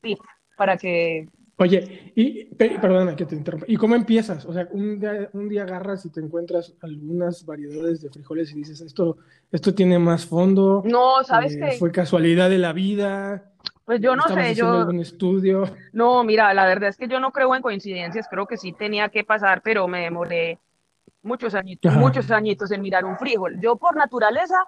tip 0.00 0.18
para 0.56 0.76
que 0.76 1.28
Oye, 1.60 2.12
y 2.14 2.46
perdona 2.54 3.14
que 3.14 3.26
te 3.26 3.36
interrumpa. 3.36 3.66
¿Y 3.68 3.76
cómo 3.76 3.94
empiezas? 3.94 4.46
O 4.46 4.52
sea, 4.54 4.66
un 4.72 4.98
día, 4.98 5.28
un 5.34 5.46
día 5.46 5.64
agarras 5.64 6.06
y 6.06 6.08
te 6.08 6.18
encuentras 6.18 6.72
algunas 6.80 7.44
variedades 7.44 8.00
de 8.00 8.08
frijoles 8.08 8.50
y 8.52 8.54
dices, 8.54 8.80
esto, 8.80 9.18
esto 9.52 9.74
tiene 9.74 9.98
más 9.98 10.24
fondo. 10.24 10.82
No, 10.86 11.22
¿sabes 11.22 11.54
eh, 11.56 11.60
qué? 11.60 11.72
Fue 11.72 11.92
casualidad 11.92 12.48
de 12.48 12.56
la 12.56 12.72
vida. 12.72 13.52
Pues 13.84 14.00
yo 14.00 14.16
no 14.16 14.22
sé, 14.22 14.54
yo. 14.54 14.70
algún 14.70 15.00
estudio? 15.00 15.64
No, 15.92 16.24
mira, 16.24 16.54
la 16.54 16.64
verdad 16.64 16.88
es 16.88 16.96
que 16.96 17.08
yo 17.08 17.20
no 17.20 17.30
creo 17.30 17.54
en 17.54 17.60
coincidencias, 17.60 18.26
creo 18.30 18.46
que 18.46 18.56
sí 18.56 18.72
tenía 18.72 19.10
que 19.10 19.22
pasar, 19.22 19.60
pero 19.60 19.86
me 19.86 20.00
demoré 20.00 20.58
muchos 21.22 21.54
añitos, 21.54 21.92
muchos 21.92 22.30
añitos 22.30 22.70
en 22.70 22.80
mirar 22.80 23.04
un 23.04 23.18
frijol. 23.18 23.60
Yo 23.60 23.76
por 23.76 23.96
naturaleza 23.96 24.64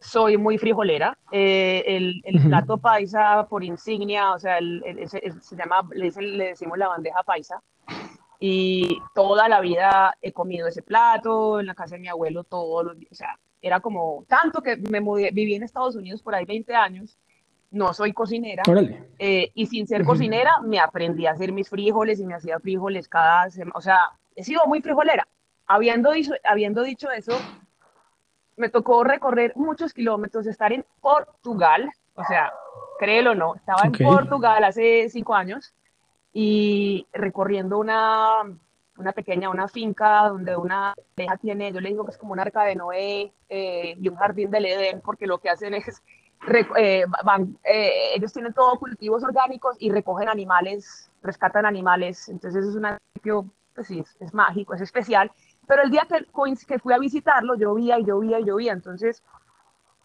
soy 0.00 0.38
muy 0.38 0.58
frijolera. 0.58 1.16
Eh, 1.30 1.84
el, 1.86 2.22
el 2.24 2.42
plato 2.42 2.78
paisa 2.78 3.46
por 3.48 3.62
insignia, 3.62 4.32
o 4.32 4.38
sea, 4.38 4.58
el, 4.58 4.82
se 5.08 5.56
llama, 5.56 5.86
le, 5.92 6.10
le, 6.10 6.44
decimos 6.48 6.78
la 6.78 6.88
bandeja 6.88 7.22
paisa. 7.22 7.62
Y 8.38 8.98
toda 9.14 9.48
la 9.48 9.60
vida 9.60 10.16
he 10.22 10.32
comido 10.32 10.66
ese 10.66 10.82
plato, 10.82 11.60
en 11.60 11.66
la 11.66 11.74
casa 11.74 11.96
de 11.96 12.00
mi 12.00 12.08
abuelo 12.08 12.44
todos 12.44 12.86
los 12.86 12.98
días. 12.98 13.12
O 13.12 13.14
sea, 13.14 13.38
era 13.60 13.80
como 13.80 14.24
tanto 14.26 14.62
que 14.62 14.78
me 14.78 15.00
mudé, 15.00 15.30
viví 15.32 15.54
en 15.54 15.62
Estados 15.62 15.94
Unidos 15.94 16.22
por 16.22 16.34
ahí 16.34 16.46
20 16.46 16.74
años. 16.74 17.18
No 17.70 17.92
soy 17.92 18.12
cocinera. 18.12 18.62
Eh, 19.18 19.52
y 19.54 19.66
sin 19.66 19.86
ser 19.86 20.04
cocinera, 20.04 20.54
me 20.64 20.80
aprendí 20.80 21.26
a 21.26 21.32
hacer 21.32 21.52
mis 21.52 21.68
frijoles 21.68 22.18
y 22.18 22.26
me 22.26 22.34
hacía 22.34 22.58
frijoles 22.58 23.06
cada 23.06 23.48
semana. 23.50 23.72
O 23.76 23.80
sea, 23.80 23.98
he 24.34 24.42
sido 24.42 24.66
muy 24.66 24.80
frijolera. 24.80 25.28
Habiendo 25.66 26.10
dicho, 26.10 26.32
habiendo 26.42 26.82
dicho 26.82 27.10
eso, 27.12 27.38
me 28.60 28.68
tocó 28.68 29.02
recorrer 29.02 29.52
muchos 29.56 29.92
kilómetros, 29.92 30.46
estar 30.46 30.72
en 30.72 30.84
Portugal, 31.00 31.90
o 32.14 32.24
sea, 32.24 32.52
créelo 32.98 33.32
o 33.32 33.34
no, 33.34 33.54
estaba 33.56 33.82
en 33.84 33.92
Portugal 33.92 34.62
hace 34.62 35.08
cinco 35.08 35.34
años 35.34 35.74
y 36.32 37.06
recorriendo 37.12 37.78
una, 37.78 38.42
una 38.98 39.12
pequeña, 39.12 39.48
una 39.48 39.66
finca 39.66 40.28
donde 40.28 40.54
una 40.56 40.94
deja 41.16 41.36
tiene, 41.38 41.72
yo 41.72 41.80
le 41.80 41.88
digo 41.88 42.04
que 42.04 42.10
es 42.10 42.18
como 42.18 42.32
un 42.32 42.40
arca 42.40 42.62
de 42.64 42.76
Noé 42.76 43.32
eh, 43.48 43.96
y 43.98 44.08
un 44.08 44.16
jardín 44.16 44.50
del 44.50 44.66
Edén, 44.66 45.00
porque 45.00 45.26
lo 45.26 45.38
que 45.38 45.48
hacen 45.48 45.72
es, 45.74 46.02
eh, 46.76 47.04
van, 47.24 47.58
eh, 47.64 48.12
ellos 48.14 48.32
tienen 48.32 48.52
todo 48.52 48.78
cultivos 48.78 49.24
orgánicos 49.24 49.76
y 49.78 49.90
recogen 49.90 50.28
animales, 50.28 51.10
rescatan 51.22 51.64
animales, 51.64 52.28
entonces 52.28 52.66
es 52.66 52.74
un 52.74 52.86
sitio, 53.14 53.46
pues 53.74 53.86
sí, 53.86 54.04
es 54.20 54.34
mágico, 54.34 54.74
es 54.74 54.82
especial 54.82 55.32
pero 55.70 55.84
el 55.84 55.90
día 55.92 56.04
que, 56.08 56.26
que 56.66 56.78
fui 56.80 56.92
a 56.92 56.98
visitarlo, 56.98 57.54
llovía 57.54 57.96
y 58.00 58.04
llovía 58.04 58.40
y 58.40 58.44
llovía, 58.44 58.72
entonces 58.72 59.22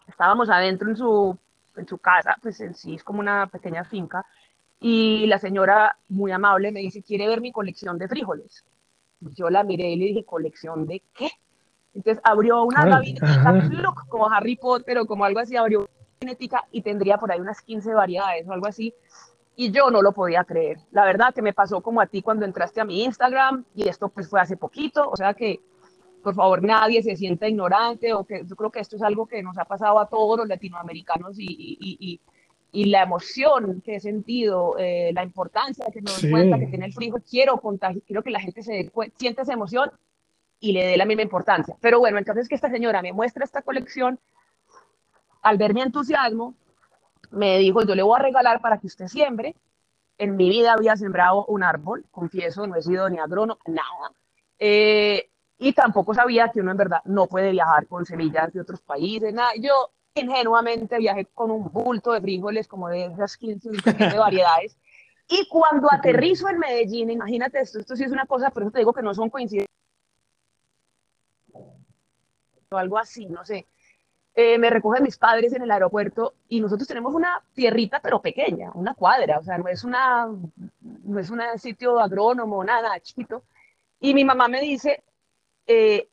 estábamos 0.06 0.48
adentro 0.48 0.88
en 0.88 0.96
su, 0.96 1.36
en 1.74 1.88
su 1.88 1.98
casa, 1.98 2.36
pues 2.40 2.60
en 2.60 2.72
sí 2.76 2.94
es 2.94 3.02
como 3.02 3.18
una 3.18 3.48
pequeña 3.48 3.82
finca, 3.82 4.24
y 4.78 5.26
la 5.26 5.40
señora 5.40 5.98
muy 6.08 6.30
amable 6.30 6.70
me 6.70 6.78
dice, 6.78 7.02
¿quiere 7.02 7.26
ver 7.26 7.40
mi 7.40 7.50
colección 7.50 7.98
de 7.98 8.06
frijoles? 8.06 8.64
Yo 9.18 9.50
la 9.50 9.64
miré 9.64 9.90
y 9.90 9.96
le 9.96 10.04
dije, 10.04 10.24
¿colección 10.24 10.86
de 10.86 11.02
qué? 11.12 11.32
Entonces 11.96 12.22
abrió 12.22 12.62
una 12.62 12.84
gaveta, 12.84 13.26
como 14.08 14.30
Harry 14.30 14.54
Potter 14.54 14.98
o 14.98 15.06
como 15.06 15.24
algo 15.24 15.40
así, 15.40 15.56
abrió 15.56 15.88
genética 16.20 16.62
y 16.70 16.82
tendría 16.82 17.18
por 17.18 17.32
ahí 17.32 17.40
unas 17.40 17.60
15 17.60 17.92
variedades 17.92 18.46
o 18.46 18.52
algo 18.52 18.68
así 18.68 18.94
y 19.56 19.70
yo 19.70 19.90
no 19.90 20.02
lo 20.02 20.12
podía 20.12 20.44
creer. 20.44 20.78
La 20.92 21.04
verdad 21.04 21.34
que 21.34 21.42
me 21.42 21.54
pasó 21.54 21.80
como 21.80 22.00
a 22.00 22.06
ti 22.06 22.20
cuando 22.22 22.44
entraste 22.44 22.80
a 22.80 22.84
mi 22.84 23.02
Instagram 23.04 23.64
y 23.74 23.88
esto 23.88 24.08
pues 24.10 24.28
fue 24.28 24.40
hace 24.40 24.56
poquito, 24.56 25.08
o 25.08 25.16
sea 25.16 25.34
que 25.34 25.60
por 26.22 26.34
favor 26.34 26.62
nadie 26.62 27.02
se 27.02 27.16
sienta 27.16 27.48
ignorante 27.48 28.12
o 28.12 28.24
que 28.24 28.44
yo 28.44 28.56
creo 28.56 28.70
que 28.70 28.80
esto 28.80 28.96
es 28.96 29.02
algo 29.02 29.26
que 29.26 29.42
nos 29.42 29.56
ha 29.58 29.64
pasado 29.64 29.98
a 29.98 30.08
todos 30.08 30.38
los 30.38 30.48
latinoamericanos 30.48 31.38
y, 31.38 31.46
y, 31.48 31.96
y, 32.00 32.20
y 32.72 32.84
la 32.86 33.04
emoción 33.04 33.80
que 33.80 33.96
he 33.96 34.00
sentido, 34.00 34.76
eh, 34.78 35.10
la 35.14 35.22
importancia 35.22 35.86
que 35.92 36.02
nos 36.02 36.20
cuenta 36.28 36.58
que 36.58 36.66
tiene 36.66 36.86
el 36.86 36.92
frijol, 36.92 37.22
quiero 37.22 37.56
contagiar, 37.58 38.02
quiero 38.02 38.22
que 38.22 38.30
la 38.30 38.40
gente 38.40 38.62
se 38.62 38.90
sienta 39.16 39.42
esa 39.42 39.54
emoción 39.54 39.90
y 40.60 40.72
le 40.72 40.84
dé 40.84 40.96
la 40.96 41.06
misma 41.06 41.22
importancia. 41.22 41.76
Pero 41.80 41.98
bueno, 42.00 42.18
entonces 42.18 42.48
que 42.48 42.54
esta 42.56 42.70
señora 42.70 43.00
me 43.00 43.12
muestra 43.12 43.44
esta 43.44 43.62
colección, 43.62 44.18
al 45.42 45.58
ver 45.58 45.72
mi 45.72 45.80
entusiasmo, 45.80 46.54
me 47.36 47.58
dijo, 47.58 47.82
yo 47.84 47.94
le 47.94 48.02
voy 48.02 48.18
a 48.18 48.22
regalar 48.22 48.60
para 48.60 48.78
que 48.78 48.86
usted 48.86 49.06
siembre. 49.06 49.54
En 50.18 50.36
mi 50.36 50.48
vida 50.48 50.72
había 50.72 50.96
sembrado 50.96 51.44
un 51.46 51.62
árbol, 51.62 52.06
confieso, 52.10 52.66
no 52.66 52.74
he 52.76 52.82
sido 52.82 53.08
ni 53.10 53.18
agrónomo, 53.18 53.60
nada. 53.66 54.12
Eh, 54.58 55.28
y 55.58 55.72
tampoco 55.72 56.14
sabía 56.14 56.50
que 56.50 56.60
uno 56.60 56.70
en 56.70 56.76
verdad 56.78 57.02
no 57.04 57.26
puede 57.26 57.50
viajar 57.50 57.86
con 57.86 58.06
semillas 58.06 58.52
de 58.52 58.60
otros 58.60 58.80
países, 58.80 59.32
nada. 59.34 59.50
Yo 59.60 59.90
ingenuamente 60.14 60.98
viajé 60.98 61.26
con 61.26 61.50
un 61.50 61.70
bulto 61.70 62.12
de 62.12 62.22
frijoles 62.22 62.66
como 62.66 62.88
de 62.88 63.06
esas 63.06 63.36
15 63.36 63.70
de 63.70 64.18
variedades. 64.18 64.78
Y 65.28 65.46
cuando 65.48 65.92
aterrizo 65.92 66.48
en 66.48 66.58
Medellín, 66.58 67.10
imagínate 67.10 67.60
esto, 67.60 67.78
esto 67.80 67.96
sí 67.96 68.04
es 68.04 68.12
una 68.12 68.26
cosa, 68.26 68.50
pero 68.50 68.70
te 68.70 68.78
digo 68.78 68.92
que 68.92 69.02
no 69.02 69.12
son 69.12 69.28
coincidencias. 69.28 69.66
O 72.70 72.76
algo 72.76 72.98
así, 72.98 73.26
no 73.26 73.44
sé. 73.44 73.66
Eh, 74.38 74.58
me 74.58 74.68
recogen 74.68 75.02
mis 75.02 75.16
padres 75.16 75.54
en 75.54 75.62
el 75.62 75.70
aeropuerto 75.70 76.34
y 76.46 76.60
nosotros 76.60 76.86
tenemos 76.86 77.14
una 77.14 77.42
tierrita 77.54 78.00
pero 78.02 78.20
pequeña, 78.20 78.70
una 78.74 78.92
cuadra, 78.92 79.38
o 79.38 79.42
sea, 79.42 79.56
no 79.56 79.66
es 79.66 79.82
una 79.82 80.28
no 80.80 81.18
es 81.18 81.30
un 81.30 81.40
sitio 81.56 81.98
agrónomo, 81.98 82.62
nada, 82.62 83.00
chiquito. 83.00 83.44
Y 83.98 84.12
mi 84.12 84.26
mamá 84.26 84.46
me 84.48 84.60
dice, 84.60 85.02
eh, 85.66 86.10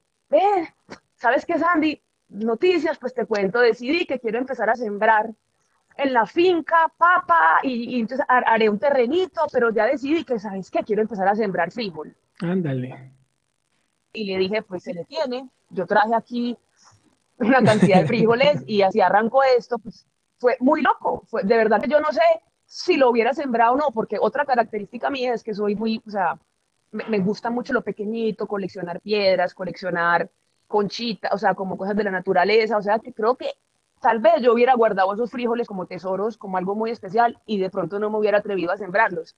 ¿sabes 1.15 1.45
qué, 1.45 1.59
Sandy? 1.59 2.01
Noticias, 2.29 2.97
pues 2.97 3.13
te 3.13 3.25
cuento, 3.25 3.59
decidí 3.59 4.05
que 4.05 4.21
quiero 4.21 4.37
empezar 4.37 4.69
a 4.69 4.75
sembrar 4.75 5.29
en 5.97 6.13
la 6.13 6.25
finca 6.25 6.89
papa 6.97 7.59
y, 7.61 7.97
y 7.97 7.99
entonces 7.99 8.25
haré 8.29 8.69
un 8.69 8.79
terrenito, 8.79 9.41
pero 9.51 9.69
ya 9.69 9.85
decidí 9.85 10.23
que, 10.23 10.39
¿sabes 10.39 10.71
qué? 10.71 10.79
Quiero 10.83 11.01
empezar 11.01 11.27
a 11.27 11.35
sembrar 11.35 11.71
frijol. 11.71 12.15
Ándale. 12.39 13.11
Y 14.13 14.31
le 14.31 14.37
dije, 14.37 14.61
pues 14.61 14.83
se 14.83 14.93
le 14.93 15.03
tiene. 15.03 15.49
Yo 15.69 15.85
traje 15.85 16.15
aquí 16.15 16.57
una 17.37 17.63
cantidad 17.63 18.01
de 18.01 18.07
frijoles 18.07 18.63
y 18.65 18.81
así 18.81 19.01
arrancó 19.01 19.43
esto, 19.43 19.77
pues 19.79 20.05
fue 20.37 20.57
muy 20.59 20.81
loco. 20.81 21.23
Fue, 21.27 21.43
de 21.43 21.57
verdad 21.57 21.81
que 21.81 21.89
yo 21.89 21.99
no 21.99 22.11
sé 22.11 22.21
si 22.65 22.97
lo 22.97 23.09
hubiera 23.09 23.33
sembrado 23.33 23.73
o 23.73 23.77
no, 23.77 23.87
porque 23.93 24.17
otra 24.19 24.45
característica 24.45 25.09
mía 25.09 25.33
es 25.33 25.43
que 25.43 25.53
soy 25.53 25.75
muy, 25.75 26.01
o 26.05 26.09
sea, 26.09 26.39
me, 26.91 27.19
gusta 27.19 27.49
mucho 27.49 27.73
lo 27.73 27.81
pequeñito, 27.81 28.47
coleccionar 28.47 29.01
piedras, 29.01 29.53
coleccionar 29.53 30.29
conchitas, 30.67 31.31
o 31.33 31.37
sea, 31.37 31.53
como 31.53 31.77
cosas 31.77 31.95
de 31.95 32.03
la 32.03 32.11
naturaleza, 32.11 32.77
o 32.77 32.81
sea, 32.81 32.99
que 32.99 33.13
creo 33.13 33.35
que 33.35 33.51
tal 34.01 34.19
vez 34.19 34.41
yo 34.41 34.53
hubiera 34.53 34.75
guardado 34.75 35.13
esos 35.13 35.31
frijoles 35.31 35.67
como 35.67 35.85
tesoros, 35.85 36.37
como 36.37 36.57
algo 36.57 36.75
muy 36.75 36.91
especial, 36.91 37.39
y 37.45 37.57
de 37.59 37.69
pronto 37.69 37.99
no 37.99 38.09
me 38.09 38.17
hubiera 38.17 38.39
atrevido 38.39 38.71
a 38.71 38.77
sembrarlos. 38.77 39.35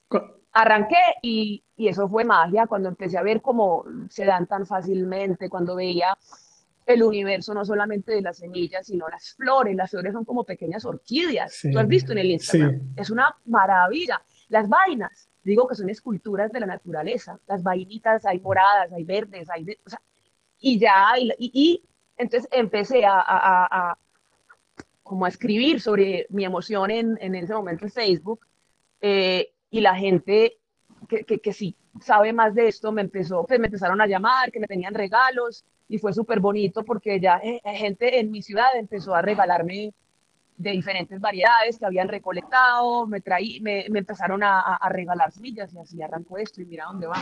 Arranqué 0.52 0.96
y, 1.22 1.62
y 1.76 1.88
eso 1.88 2.08
fue 2.08 2.24
magia 2.24 2.66
cuando 2.66 2.88
empecé 2.88 3.18
a 3.18 3.22
ver 3.22 3.42
cómo 3.42 3.84
se 4.08 4.24
dan 4.24 4.46
tan 4.46 4.66
fácilmente, 4.66 5.50
cuando 5.50 5.76
veía 5.76 6.16
el 6.86 7.02
universo 7.02 7.52
no 7.52 7.64
solamente 7.64 8.12
de 8.12 8.22
las 8.22 8.38
semillas, 8.38 8.86
sino 8.86 9.08
las 9.08 9.34
flores. 9.34 9.74
Las 9.74 9.90
flores 9.90 10.12
son 10.12 10.24
como 10.24 10.44
pequeñas 10.44 10.84
orquídeas. 10.84 11.60
Tú 11.70 11.78
has 11.78 11.88
visto 11.88 12.12
en 12.12 12.18
el 12.18 12.30
Instagram. 12.30 12.80
Es 12.96 13.10
una 13.10 13.34
maravilla. 13.44 14.22
Las 14.48 14.68
vainas, 14.68 15.28
digo 15.42 15.66
que 15.66 15.74
son 15.74 15.90
esculturas 15.90 16.52
de 16.52 16.60
la 16.60 16.66
naturaleza. 16.66 17.40
Las 17.48 17.64
vainitas, 17.64 18.24
hay 18.24 18.38
moradas, 18.38 18.92
hay 18.92 19.02
verdes, 19.02 19.50
hay... 19.50 19.66
o 19.84 19.90
sea, 19.90 20.00
y 20.60 20.78
ya, 20.78 21.12
y, 21.18 21.34
y, 21.38 21.82
entonces 22.16 22.48
empecé 22.52 23.04
a, 23.04 23.18
a, 23.18 23.90
a, 23.90 23.98
como 25.02 25.26
a 25.26 25.28
escribir 25.28 25.80
sobre 25.80 26.26
mi 26.30 26.44
emoción 26.44 26.90
en, 26.90 27.18
en 27.20 27.34
ese 27.34 27.52
momento 27.52 27.84
en 27.84 27.90
Facebook. 27.90 28.46
Eh, 29.00 29.52
y 29.70 29.80
la 29.80 29.96
gente 29.96 30.58
que, 31.08 31.24
que, 31.24 31.40
que, 31.40 31.52
sí 31.52 31.76
sabe 32.00 32.32
más 32.32 32.54
de 32.54 32.68
esto 32.68 32.92
me 32.92 33.02
empezó, 33.02 33.44
pues 33.44 33.58
me 33.58 33.66
empezaron 33.66 34.00
a 34.00 34.06
llamar, 34.06 34.52
que 34.52 34.60
me 34.60 34.66
tenían 34.66 34.94
regalos 34.94 35.64
y 35.88 35.98
fue 35.98 36.12
súper 36.12 36.40
bonito 36.40 36.84
porque 36.84 37.20
ya 37.20 37.38
eh, 37.42 37.60
eh, 37.64 37.76
gente 37.76 38.18
en 38.18 38.30
mi 38.30 38.42
ciudad 38.42 38.76
empezó 38.76 39.14
a 39.14 39.22
regalarme 39.22 39.92
de 40.56 40.70
diferentes 40.70 41.20
variedades 41.20 41.78
que 41.78 41.84
habían 41.84 42.08
recolectado, 42.08 43.06
me, 43.06 43.20
traí, 43.20 43.60
me, 43.60 43.86
me 43.90 43.98
empezaron 43.98 44.42
a, 44.42 44.60
a, 44.60 44.88
regalar 44.88 45.30
semillas 45.30 45.72
y 45.74 45.78
así 45.78 46.02
arrancó 46.02 46.38
esto 46.38 46.62
y 46.62 46.64
mira 46.64 46.86
dónde 46.86 47.06
va. 47.06 47.16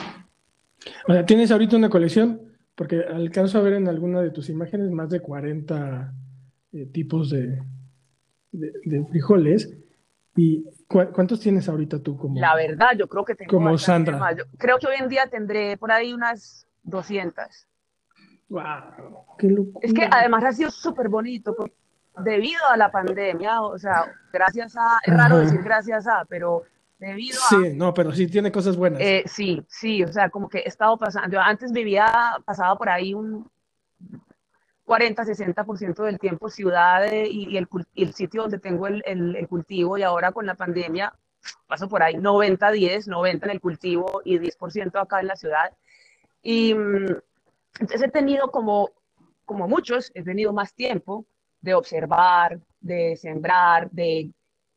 O 1.08 1.12
sea, 1.12 1.26
¿Tienes 1.26 1.50
ahorita 1.50 1.76
una 1.76 1.88
colección? 1.88 2.40
Porque 2.76 3.00
alcanzo 3.00 3.58
a 3.58 3.62
ver 3.62 3.74
en 3.74 3.88
alguna 3.88 4.20
de 4.22 4.30
tus 4.30 4.48
imágenes 4.50 4.90
más 4.90 5.10
de 5.10 5.20
40 5.20 6.14
eh, 6.72 6.86
tipos 6.86 7.30
de, 7.30 7.60
de, 8.52 8.72
de, 8.84 9.04
frijoles. 9.06 9.78
¿Y 10.36 10.64
cuántos 10.88 11.40
tienes 11.40 11.68
ahorita 11.68 12.00
tú 12.00 12.16
como 12.16 12.40
La 12.40 12.56
verdad, 12.56 12.90
yo 12.96 13.08
creo 13.08 13.24
que 13.24 13.34
tengo 13.34 13.50
como 13.50 13.78
Sandra. 13.78 14.18
Más. 14.18 14.36
Yo 14.36 14.44
creo 14.58 14.78
que 14.78 14.88
hoy 14.88 14.96
en 14.98 15.08
día 15.08 15.28
tendré 15.28 15.76
por 15.76 15.92
ahí 15.92 16.12
unas 16.12 16.66
200. 16.82 17.68
¡Wow! 18.48 19.36
¡Qué 19.38 19.48
locura! 19.48 19.86
Es 19.86 19.92
que 19.92 20.08
además 20.10 20.44
ha 20.44 20.52
sido 20.52 20.70
súper 20.70 21.08
bonito 21.08 21.54
debido 22.18 22.60
a 22.70 22.76
la 22.76 22.90
pandemia, 22.90 23.62
o 23.62 23.78
sea, 23.78 24.12
gracias 24.32 24.76
a, 24.76 24.98
es 25.04 25.16
raro 25.16 25.38
decir 25.38 25.62
gracias 25.62 26.06
a, 26.06 26.24
pero 26.28 26.62
debido 26.98 27.38
a... 27.40 27.48
Sí, 27.48 27.74
no, 27.74 27.92
pero 27.92 28.12
sí 28.12 28.28
tiene 28.28 28.52
cosas 28.52 28.76
buenas. 28.76 29.00
Eh, 29.00 29.24
sí, 29.26 29.64
sí, 29.68 30.04
o 30.04 30.12
sea, 30.12 30.30
como 30.30 30.48
que 30.48 30.58
he 30.58 30.68
estado 30.68 30.96
pasando, 30.96 31.30
yo 31.30 31.40
antes 31.40 31.72
vivía, 31.72 32.36
pasaba 32.44 32.76
por 32.76 32.88
ahí 32.88 33.14
un 33.14 33.50
40, 34.84 35.24
60% 35.24 36.04
del 36.04 36.18
tiempo 36.18 36.48
ciudad 36.48 37.04
y, 37.10 37.56
el, 37.56 37.66
el, 37.94 38.12
sitio 38.12 38.42
donde 38.42 38.58
tengo 38.58 38.86
el, 38.86 39.02
el, 39.06 39.48
cultivo 39.48 39.96
y 39.98 40.02
ahora 40.02 40.30
con 40.30 40.46
la 40.46 40.54
pandemia 40.54 41.12
paso 41.66 41.88
por 41.88 42.02
ahí 42.02 42.16
90, 42.16 42.70
10, 42.70 43.08
90 43.08 43.46
en 43.46 43.52
el 43.52 43.60
cultivo 43.60 44.22
y 44.24 44.38
10% 44.38 45.00
acá 45.00 45.20
en 45.20 45.26
la 45.26 45.36
ciudad. 45.36 45.72
Y 46.42 46.74
mm, 46.74 47.06
entonces 47.80 48.02
he 48.02 48.10
tenido 48.10 48.50
como, 48.50 48.90
como 49.44 49.68
muchos, 49.68 50.10
he 50.14 50.22
tenido 50.22 50.52
más 50.52 50.74
tiempo 50.74 51.26
de 51.60 51.74
observar, 51.74 52.60
de 52.80 53.16
sembrar, 53.16 53.90
de 53.90 54.30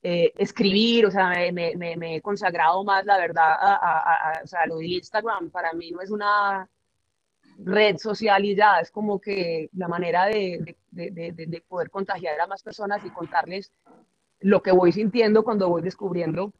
eh, 0.04 0.32
escribir, 0.38 1.06
o 1.06 1.12
sea, 1.12 1.30
me, 1.51 1.75
me, 1.75 2.16
he 2.16 2.22
consagrado 2.22 2.84
más, 2.84 3.06
la 3.06 3.18
verdad, 3.18 3.56
a, 3.60 4.42
o 4.44 4.48
sea, 4.48 4.66
lo 4.66 4.77
de 4.77 4.88
Instagram 4.88 5.50
para 5.50 5.74
mí 5.74 5.92
no 5.92 6.01
es 6.01 6.12
una 6.12 6.70
red 7.60 7.98
social 7.98 8.46
y 8.46 8.56
ya, 8.56 8.80
es 8.80 8.92
como 8.92 9.20
que 9.20 9.70
la 9.74 9.88
manera 9.88 10.25
de, 10.25 10.75
de, 10.92 11.12
de, 11.12 11.32
de, 11.34 11.62
poder 11.68 11.89
contagiar 11.89 12.39
a 12.39 12.48
más 12.48 12.63
personas 12.63 13.04
y 13.04 13.10
contarles 13.10 13.72
lo 14.39 14.62
que 14.62 14.72
voy 14.72 14.92
sintiendo 14.92 15.44
cuando 15.44 15.68
voy 15.70 15.82
descubriendo 15.82 16.54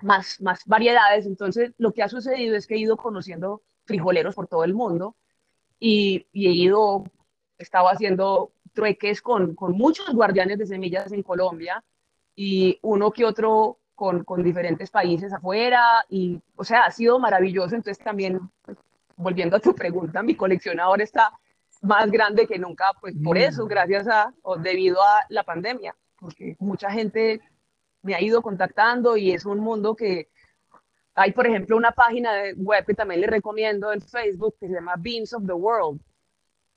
más, 0.00 0.40
más 0.40 0.64
variedades. 0.66 1.26
Entonces, 1.26 1.72
lo 1.78 1.92
que 1.92 2.02
ha 2.02 2.08
sucedido 2.08 2.56
es 2.56 2.66
que 2.66 2.74
he 2.74 2.78
ido 2.78 2.96
conociendo 2.96 3.62
frijoleros 3.84 4.34
por 4.34 4.48
todo 4.48 4.64
el 4.64 4.74
mundo 4.74 5.14
y, 5.78 6.26
y 6.32 6.48
he 6.48 6.52
ido, 6.52 7.04
estaba 7.58 7.90
haciendo 7.90 8.52
trueques 8.72 9.22
con, 9.22 9.54
con, 9.54 9.72
muchos 9.72 10.12
guardianes 10.14 10.58
de 10.58 10.66
semillas 10.66 11.12
en 11.12 11.22
Colombia 11.22 11.82
y 12.34 12.78
uno 12.82 13.10
que 13.10 13.24
otro 13.24 13.78
con, 13.94 14.24
con, 14.24 14.42
diferentes 14.42 14.90
países 14.90 15.32
afuera 15.32 16.04
y, 16.08 16.40
o 16.56 16.64
sea, 16.64 16.84
ha 16.84 16.90
sido 16.90 17.18
maravilloso. 17.18 17.74
Entonces 17.74 18.02
también, 18.02 18.40
pues, 18.62 18.76
volviendo 19.16 19.56
a 19.56 19.60
tu 19.60 19.74
pregunta, 19.74 20.22
mi 20.22 20.34
colección 20.34 20.80
ahora 20.80 21.04
está 21.04 21.32
más 21.82 22.10
grande 22.10 22.46
que 22.46 22.58
nunca, 22.58 22.86
pues 23.00 23.14
por 23.22 23.38
eso, 23.38 23.64
mm. 23.64 23.68
gracias 23.68 24.08
a, 24.08 24.34
o 24.42 24.56
debido 24.56 25.02
a 25.02 25.24
la 25.28 25.44
pandemia, 25.44 25.94
porque 26.18 26.56
mucha 26.58 26.90
gente 26.90 27.40
me 28.02 28.14
ha 28.14 28.22
ido 28.22 28.42
contactando 28.42 29.16
y 29.16 29.32
es 29.32 29.44
un 29.44 29.60
mundo 29.60 29.94
que 29.94 30.28
hay, 31.14 31.32
por 31.32 31.46
ejemplo, 31.46 31.76
una 31.76 31.92
página 31.92 32.30
web 32.56 32.84
que 32.84 32.94
también 32.94 33.20
le 33.20 33.26
recomiendo 33.28 33.92
en 33.92 34.00
Facebook 34.00 34.56
que 34.58 34.66
se 34.66 34.74
llama 34.74 34.94
Beans 34.98 35.32
of 35.32 35.46
the 35.46 35.52
World. 35.52 36.00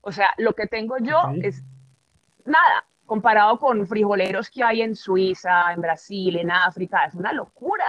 O 0.00 0.12
sea, 0.12 0.32
lo 0.38 0.54
que 0.54 0.66
tengo 0.66 0.96
yo 0.98 1.20
es 1.42 1.62
nada, 2.44 2.86
comparado 3.04 3.58
con 3.58 3.86
frijoleros 3.86 4.48
que 4.48 4.62
hay 4.62 4.82
en 4.82 4.94
Suiza, 4.94 5.72
en 5.72 5.80
Brasil, 5.80 6.36
en 6.36 6.50
África, 6.50 7.04
es 7.06 7.14
una 7.14 7.32
locura. 7.32 7.86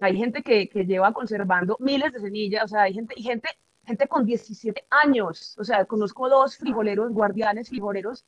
Hay 0.00 0.16
gente 0.16 0.42
que, 0.42 0.68
que 0.68 0.84
lleva 0.84 1.12
conservando 1.12 1.76
miles 1.78 2.12
de 2.12 2.20
semillas, 2.20 2.64
o 2.64 2.68
sea, 2.68 2.82
hay 2.82 2.94
gente, 2.94 3.14
y 3.16 3.22
gente, 3.22 3.48
gente 3.84 4.08
con 4.08 4.26
17 4.26 4.86
años, 4.90 5.56
o 5.58 5.64
sea, 5.64 5.84
conozco 5.84 6.28
dos 6.28 6.58
frijoleros, 6.58 7.12
guardianes 7.12 7.68
frijoleros, 7.68 8.24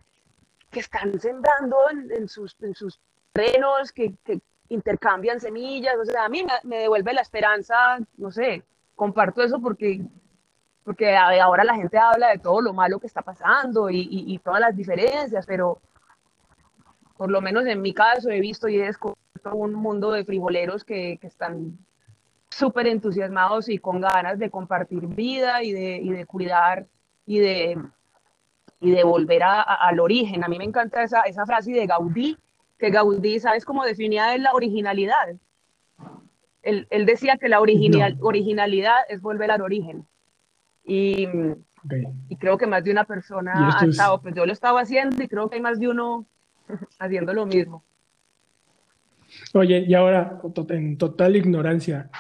que 0.71 0.81
están 0.81 1.19
sembrando 1.21 1.77
en, 1.91 2.11
en 2.13 2.29
sus, 2.29 2.57
en 2.61 2.75
sus 2.75 3.01
terrenos, 3.33 3.93
que, 3.93 4.15
que, 4.25 4.41
intercambian 4.69 5.41
semillas, 5.41 5.97
o 6.01 6.05
sea, 6.05 6.25
a 6.25 6.29
mí 6.29 6.45
me, 6.65 6.79
devuelve 6.79 7.13
la 7.13 7.21
esperanza, 7.21 7.99
no 8.17 8.31
sé, 8.31 8.63
comparto 8.95 9.43
eso 9.43 9.61
porque, 9.61 10.03
porque 10.85 11.17
ahora 11.17 11.65
la 11.65 11.75
gente 11.75 11.99
habla 11.99 12.31
de 12.31 12.39
todo 12.39 12.61
lo 12.61 12.73
malo 12.73 12.99
que 12.99 13.07
está 13.07 13.23
pasando 13.23 13.91
y, 13.91 14.41
todas 14.45 14.61
las 14.61 14.77
diferencias, 14.77 15.47
pero 15.47 15.79
por 17.17 17.31
lo 17.31 17.41
menos 17.41 17.67
en 17.67 17.81
mi 17.81 17.95
caso 17.95 18.31
he 18.31 18.41
visto 18.41 18.69
y 18.69 18.77
he 18.77 18.87
descubierto 18.87 19.55
un 19.55 19.75
mundo 19.75 20.11
de 20.11 20.25
frijoleros 20.25 20.85
que, 20.85 21.19
que 21.21 21.27
están 21.27 21.79
súper 22.51 22.87
entusiasmados 22.87 23.69
y 23.69 23.79
con 23.79 24.01
ganas 24.01 24.39
de 24.39 24.51
compartir 24.51 25.07
vida 25.07 25.63
y 25.63 25.73
de, 25.73 25.99
y 25.99 26.11
de 26.11 26.27
cuidar 26.27 26.87
y 27.27 27.39
de, 27.39 27.79
y 28.81 28.91
de 28.91 29.05
volver 29.05 29.43
a, 29.43 29.63
a, 29.63 29.89
al 29.89 30.01
origen. 30.01 30.45
A 30.45 30.49
mí 30.49 30.59
me 30.59 30.65
encanta 30.65 31.03
esa, 31.03 31.23
esa 31.23 31.45
frase 31.45 31.73
de 31.73 31.87
Gaudí, 31.87 32.39
que 32.79 32.91
Gaudí, 32.91 33.41
¿sabes 33.41 33.65
cómo 33.65 33.85
definía 33.85 34.37
la 34.39 34.53
originalidad? 34.53 35.37
Él, 36.63 36.87
él, 36.91 37.07
decía 37.07 37.37
que 37.37 37.49
la 37.49 37.61
original, 37.61 38.17
no. 38.19 38.27
originalidad 38.27 38.97
es 39.09 39.21
volver 39.21 39.51
al 39.51 39.63
origen. 39.63 40.07
Y, 40.85 41.27
okay. 41.85 42.05
y, 42.29 42.37
creo 42.37 42.59
que 42.59 42.67
más 42.67 42.83
de 42.85 42.91
una 42.91 43.05
persona 43.05 43.79
ha 43.79 43.85
estado, 43.85 44.21
pues 44.21 44.35
yo 44.35 44.47
lo 44.47 44.53
estaba 44.53 44.81
haciendo 44.81 45.23
y 45.23 45.29
creo 45.29 45.49
que 45.49 45.57
hay 45.57 45.63
más 45.63 45.79
de 45.79 45.89
uno 45.89 46.27
haciendo 46.99 47.33
lo 47.33 47.47
mismo. 47.47 47.85
Oye, 49.55 49.85
y 49.87 49.95
ahora, 49.95 50.41
en 50.69 50.99
total 50.99 51.37
ignorancia, 51.37 52.11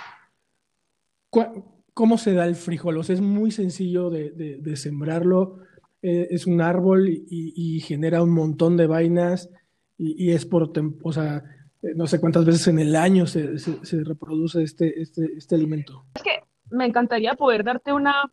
¿cómo 1.94 2.18
se 2.18 2.32
da 2.32 2.46
el 2.46 2.56
frijol? 2.56 2.98
O 2.98 3.02
sea, 3.02 3.14
es 3.14 3.20
muy 3.20 3.50
sencillo 3.50 4.10
de, 4.10 4.30
de, 4.30 4.56
de 4.56 4.76
sembrarlo, 4.76 5.60
eh, 6.02 6.28
es 6.30 6.46
un 6.46 6.60
árbol 6.60 7.08
y, 7.08 7.24
y, 7.28 7.80
genera 7.80 8.22
un 8.22 8.30
montón 8.30 8.76
de 8.76 8.86
vainas 8.86 9.50
y, 9.98 10.26
y 10.26 10.32
es 10.32 10.46
por, 10.46 10.70
o 11.02 11.12
sea, 11.12 11.42
eh, 11.82 11.92
no 11.94 12.06
sé 12.06 12.20
cuántas 12.20 12.44
veces 12.44 12.68
en 12.68 12.78
el 12.78 12.96
año 12.96 13.26
se, 13.26 13.58
se, 13.58 13.84
se, 13.84 14.04
reproduce 14.04 14.62
este, 14.62 15.00
este, 15.00 15.30
este 15.36 15.54
alimento. 15.54 16.04
Es 16.14 16.22
que 16.22 16.42
me 16.70 16.86
encantaría 16.86 17.34
poder 17.34 17.64
darte 17.64 17.92
una, 17.92 18.30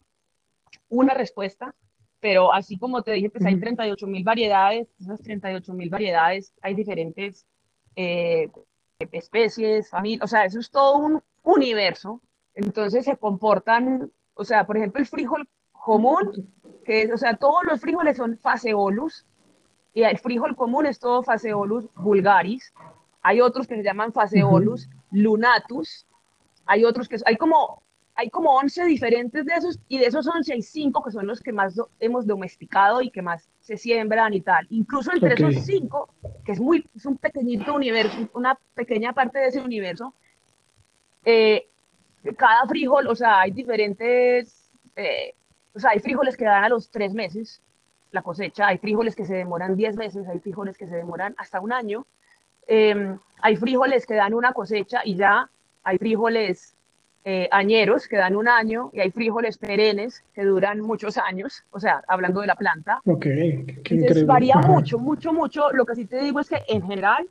una 0.89 1.13
respuesta, 1.13 1.75
pero 2.19 2.53
así 2.53 2.77
como 2.77 3.01
te 3.03 3.11
dije, 3.11 3.29
pues 3.29 3.45
hay 3.45 3.59
38 3.59 4.07
mil 4.07 4.23
variedades, 4.23 4.87
esas 4.99 5.21
38 5.21 5.73
mil 5.73 5.89
variedades, 5.89 6.53
hay 6.61 6.73
diferentes 6.73 7.45
eh, 7.95 8.49
especies, 9.11 9.89
familias, 9.89 10.23
o 10.23 10.27
sea, 10.27 10.45
eso 10.45 10.59
es 10.59 10.71
todo 10.71 10.97
un 10.97 11.21
universo, 11.43 12.21
entonces 12.53 13.05
se 13.05 13.17
comportan, 13.17 14.11
o 14.35 14.45
sea, 14.45 14.65
por 14.65 14.77
ejemplo, 14.77 15.01
el 15.01 15.07
frijol 15.07 15.47
común, 15.71 16.49
que 16.85 17.03
es, 17.03 17.11
o 17.11 17.17
sea, 17.17 17.35
todos 17.35 17.63
los 17.65 17.81
frijoles 17.81 18.17
son 18.17 18.37
faseolus, 18.37 19.25
y 19.93 20.03
el 20.03 20.17
frijol 20.17 20.55
común 20.55 20.85
es 20.85 20.99
todo 20.99 21.23
Faseolus 21.23 21.85
vulgaris. 21.95 22.73
Hay 23.21 23.41
otros 23.41 23.67
que 23.67 23.75
se 23.75 23.83
llaman 23.83 24.11
Faseolus 24.11 24.87
uh 24.87 24.89
-huh. 24.89 24.99
lunatus. 25.11 26.05
Hay 26.65 26.83
otros 26.83 27.07
que 27.07 27.17
hay 27.25 27.37
como 27.37 27.83
hay 28.15 28.29
como 28.29 28.55
11 28.55 28.85
diferentes 28.85 29.45
de 29.45 29.53
esos 29.53 29.79
y 29.87 29.97
de 29.97 30.05
esos 30.05 30.27
11 30.27 30.53
hay 30.53 30.61
5 30.61 31.03
que 31.03 31.11
son 31.11 31.25
los 31.25 31.41
que 31.41 31.51
más 31.51 31.75
do, 31.75 31.89
hemos 31.99 32.27
domesticado 32.27 33.01
y 33.01 33.09
que 33.09 33.21
más 33.21 33.49
se 33.59 33.77
siembran 33.77 34.33
y 34.33 34.41
tal. 34.41 34.67
Incluso 34.69 35.11
entre 35.11 35.33
okay. 35.33 35.47
esos 35.49 35.65
5, 35.65 36.09
que 36.45 36.51
es 36.51 36.59
muy 36.59 36.87
es 36.95 37.05
un 37.05 37.17
pequeñito 37.17 37.73
universo, 37.73 38.29
una 38.33 38.57
pequeña 38.75 39.13
parte 39.13 39.39
de 39.39 39.47
ese 39.47 39.61
universo, 39.61 40.13
eh, 41.25 41.67
cada 42.37 42.67
frijol, 42.67 43.07
o 43.07 43.15
sea, 43.15 43.41
hay 43.41 43.51
diferentes, 43.51 44.69
eh, 44.95 45.33
o 45.73 45.79
sea, 45.79 45.91
hay 45.91 45.99
frijoles 45.99 46.37
que 46.37 46.45
dan 46.45 46.63
a 46.63 46.69
los 46.69 46.89
3 46.89 47.13
meses, 47.13 47.61
la 48.13 48.21
cosecha. 48.21 48.67
Hay 48.67 48.77
frijoles 48.77 49.15
que 49.15 49.25
se 49.25 49.35
demoran 49.35 49.75
10 49.75 49.97
meses, 49.97 50.27
hay 50.27 50.39
frijoles 50.39 50.77
que 50.77 50.87
se 50.87 50.95
demoran 50.95 51.35
hasta 51.37 51.59
un 51.59 51.73
año. 51.73 52.05
Eh, 52.67 53.17
hay 53.41 53.55
frijoles 53.57 54.05
que 54.05 54.13
dan 54.13 54.33
una 54.33 54.53
cosecha 54.53 55.01
y 55.03 55.15
ya 55.15 55.49
hay 55.83 55.97
frijoles 55.97 56.75
eh, 57.25 57.49
añeros 57.51 58.07
que 58.07 58.17
dan 58.17 58.35
un 58.35 58.47
año 58.47 58.89
y 58.93 58.99
hay 58.99 59.11
frijoles 59.11 59.57
perennes 59.57 60.23
que 60.33 60.43
duran 60.43 60.79
muchos 60.79 61.17
años, 61.17 61.63
o 61.71 61.79
sea, 61.79 62.03
hablando 62.07 62.41
de 62.41 62.47
la 62.47 62.55
planta. 62.55 63.01
Ok, 63.05 63.23
qué 63.23 63.81
Entonces, 63.89 64.25
varía 64.25 64.55
Ajá. 64.57 64.67
mucho, 64.67 64.99
mucho, 64.99 65.33
mucho. 65.33 65.71
Lo 65.71 65.85
que 65.85 65.95
sí 65.95 66.05
te 66.05 66.21
digo 66.21 66.39
es 66.39 66.49
que 66.49 66.61
en 66.67 66.83
general 66.83 67.25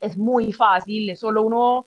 es 0.00 0.16
muy 0.16 0.52
fácil, 0.52 1.10
es 1.10 1.18
solo 1.18 1.42
uno 1.42 1.86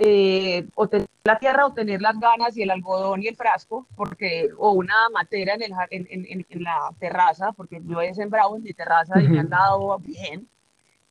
eh, 0.00 0.64
o 0.76 0.88
tener 0.88 1.08
la 1.24 1.38
tierra 1.38 1.66
o 1.66 1.74
tener 1.74 2.00
las 2.00 2.18
ganas 2.18 2.56
y 2.56 2.62
el 2.62 2.70
algodón 2.70 3.22
y 3.22 3.26
el 3.26 3.36
frasco, 3.36 3.86
porque, 3.96 4.48
o 4.56 4.70
una 4.70 5.08
matera 5.12 5.54
en, 5.54 5.62
el, 5.62 5.72
en, 5.90 6.06
en, 6.08 6.46
en 6.48 6.62
la 6.62 6.94
terraza, 7.00 7.52
porque 7.52 7.80
yo 7.84 8.00
he 8.00 8.14
sembrado 8.14 8.56
en 8.56 8.62
mi 8.62 8.72
terraza 8.72 9.14
uh 9.16 9.18
-huh. 9.18 9.24
y 9.24 9.28
me 9.28 9.40
han 9.40 9.48
dado 9.48 9.98
bien. 9.98 10.48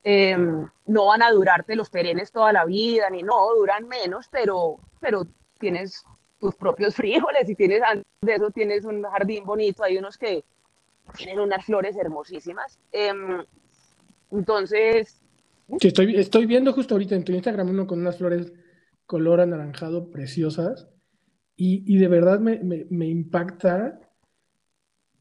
Eh, 0.04 0.38
no 0.86 1.06
van 1.08 1.22
a 1.22 1.32
durarte 1.32 1.76
los 1.76 1.90
perennes 1.90 2.32
toda 2.32 2.54
la 2.54 2.64
vida, 2.64 3.10
ni 3.10 3.24
no, 3.24 3.54
duran 3.56 3.88
menos, 3.90 4.30
pero, 4.32 4.78
pero 5.02 5.28
tienes 5.60 6.06
tus 6.40 6.56
propios 6.56 6.96
frijoles 7.02 7.50
y 7.50 7.56
tienes, 7.56 7.82
antes 7.84 8.06
de 8.22 8.36
eso 8.36 8.52
tienes 8.52 8.86
un 8.86 9.04
jardín 9.04 9.44
bonito, 9.44 9.84
hay 9.84 9.98
unos 9.98 10.18
que 10.18 10.46
tienen 11.18 11.42
unas 11.42 11.66
flores 11.66 11.98
hermosísimas. 11.98 12.80
Eh, 12.94 13.14
entonces... 14.32 15.20
Sí, 15.82 15.90
estoy, 15.90 16.16
estoy 16.16 16.46
viendo 16.46 16.72
justo 16.72 16.96
ahorita 16.96 17.16
en 17.16 17.26
tu 17.26 17.34
Instagram 17.34 17.70
uno 17.70 17.86
con 17.86 18.00
unas 18.00 18.18
flores 18.18 18.54
color 19.08 19.42
anaranjado 19.42 20.12
preciosas 20.12 20.90
y, 21.56 21.84
y 21.92 21.98
de 21.98 22.08
verdad 22.08 22.40
me, 22.40 22.60
me, 22.60 22.86
me 22.92 23.08
impacta 23.08 24.00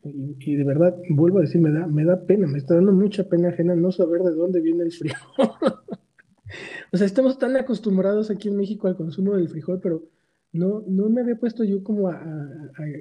y, 0.02 0.36
y, 0.38 0.54
de 0.56 0.64
verdad 0.64 0.94
vuelvo 1.08 1.38
a 1.38 1.42
decir, 1.42 1.60
me 1.60 1.72
da, 1.72 1.86
me 1.86 2.04
da 2.04 2.26
pena, 2.26 2.46
me 2.46 2.58
está 2.58 2.74
dando 2.74 2.92
mucha 2.92 3.24
pena 3.24 3.48
ajena 3.48 3.74
no 3.74 3.90
saber 3.90 4.20
de 4.22 4.32
dónde 4.32 4.60
viene 4.60 4.84
el 4.84 4.92
frijol. 4.92 5.18
o 6.92 6.96
sea, 6.96 7.06
estamos 7.06 7.38
tan 7.38 7.56
acostumbrados 7.56 8.30
aquí 8.30 8.48
en 8.48 8.56
México 8.56 8.86
al 8.86 8.96
consumo 8.96 9.34
del 9.34 9.48
frijol, 9.48 9.80
pero 9.82 10.02
no, 10.52 10.82
no 10.86 11.08
me 11.08 11.20
había 11.20 11.36
puesto 11.36 11.64
yo 11.64 11.82
como 11.82 12.08
a, 12.08 12.22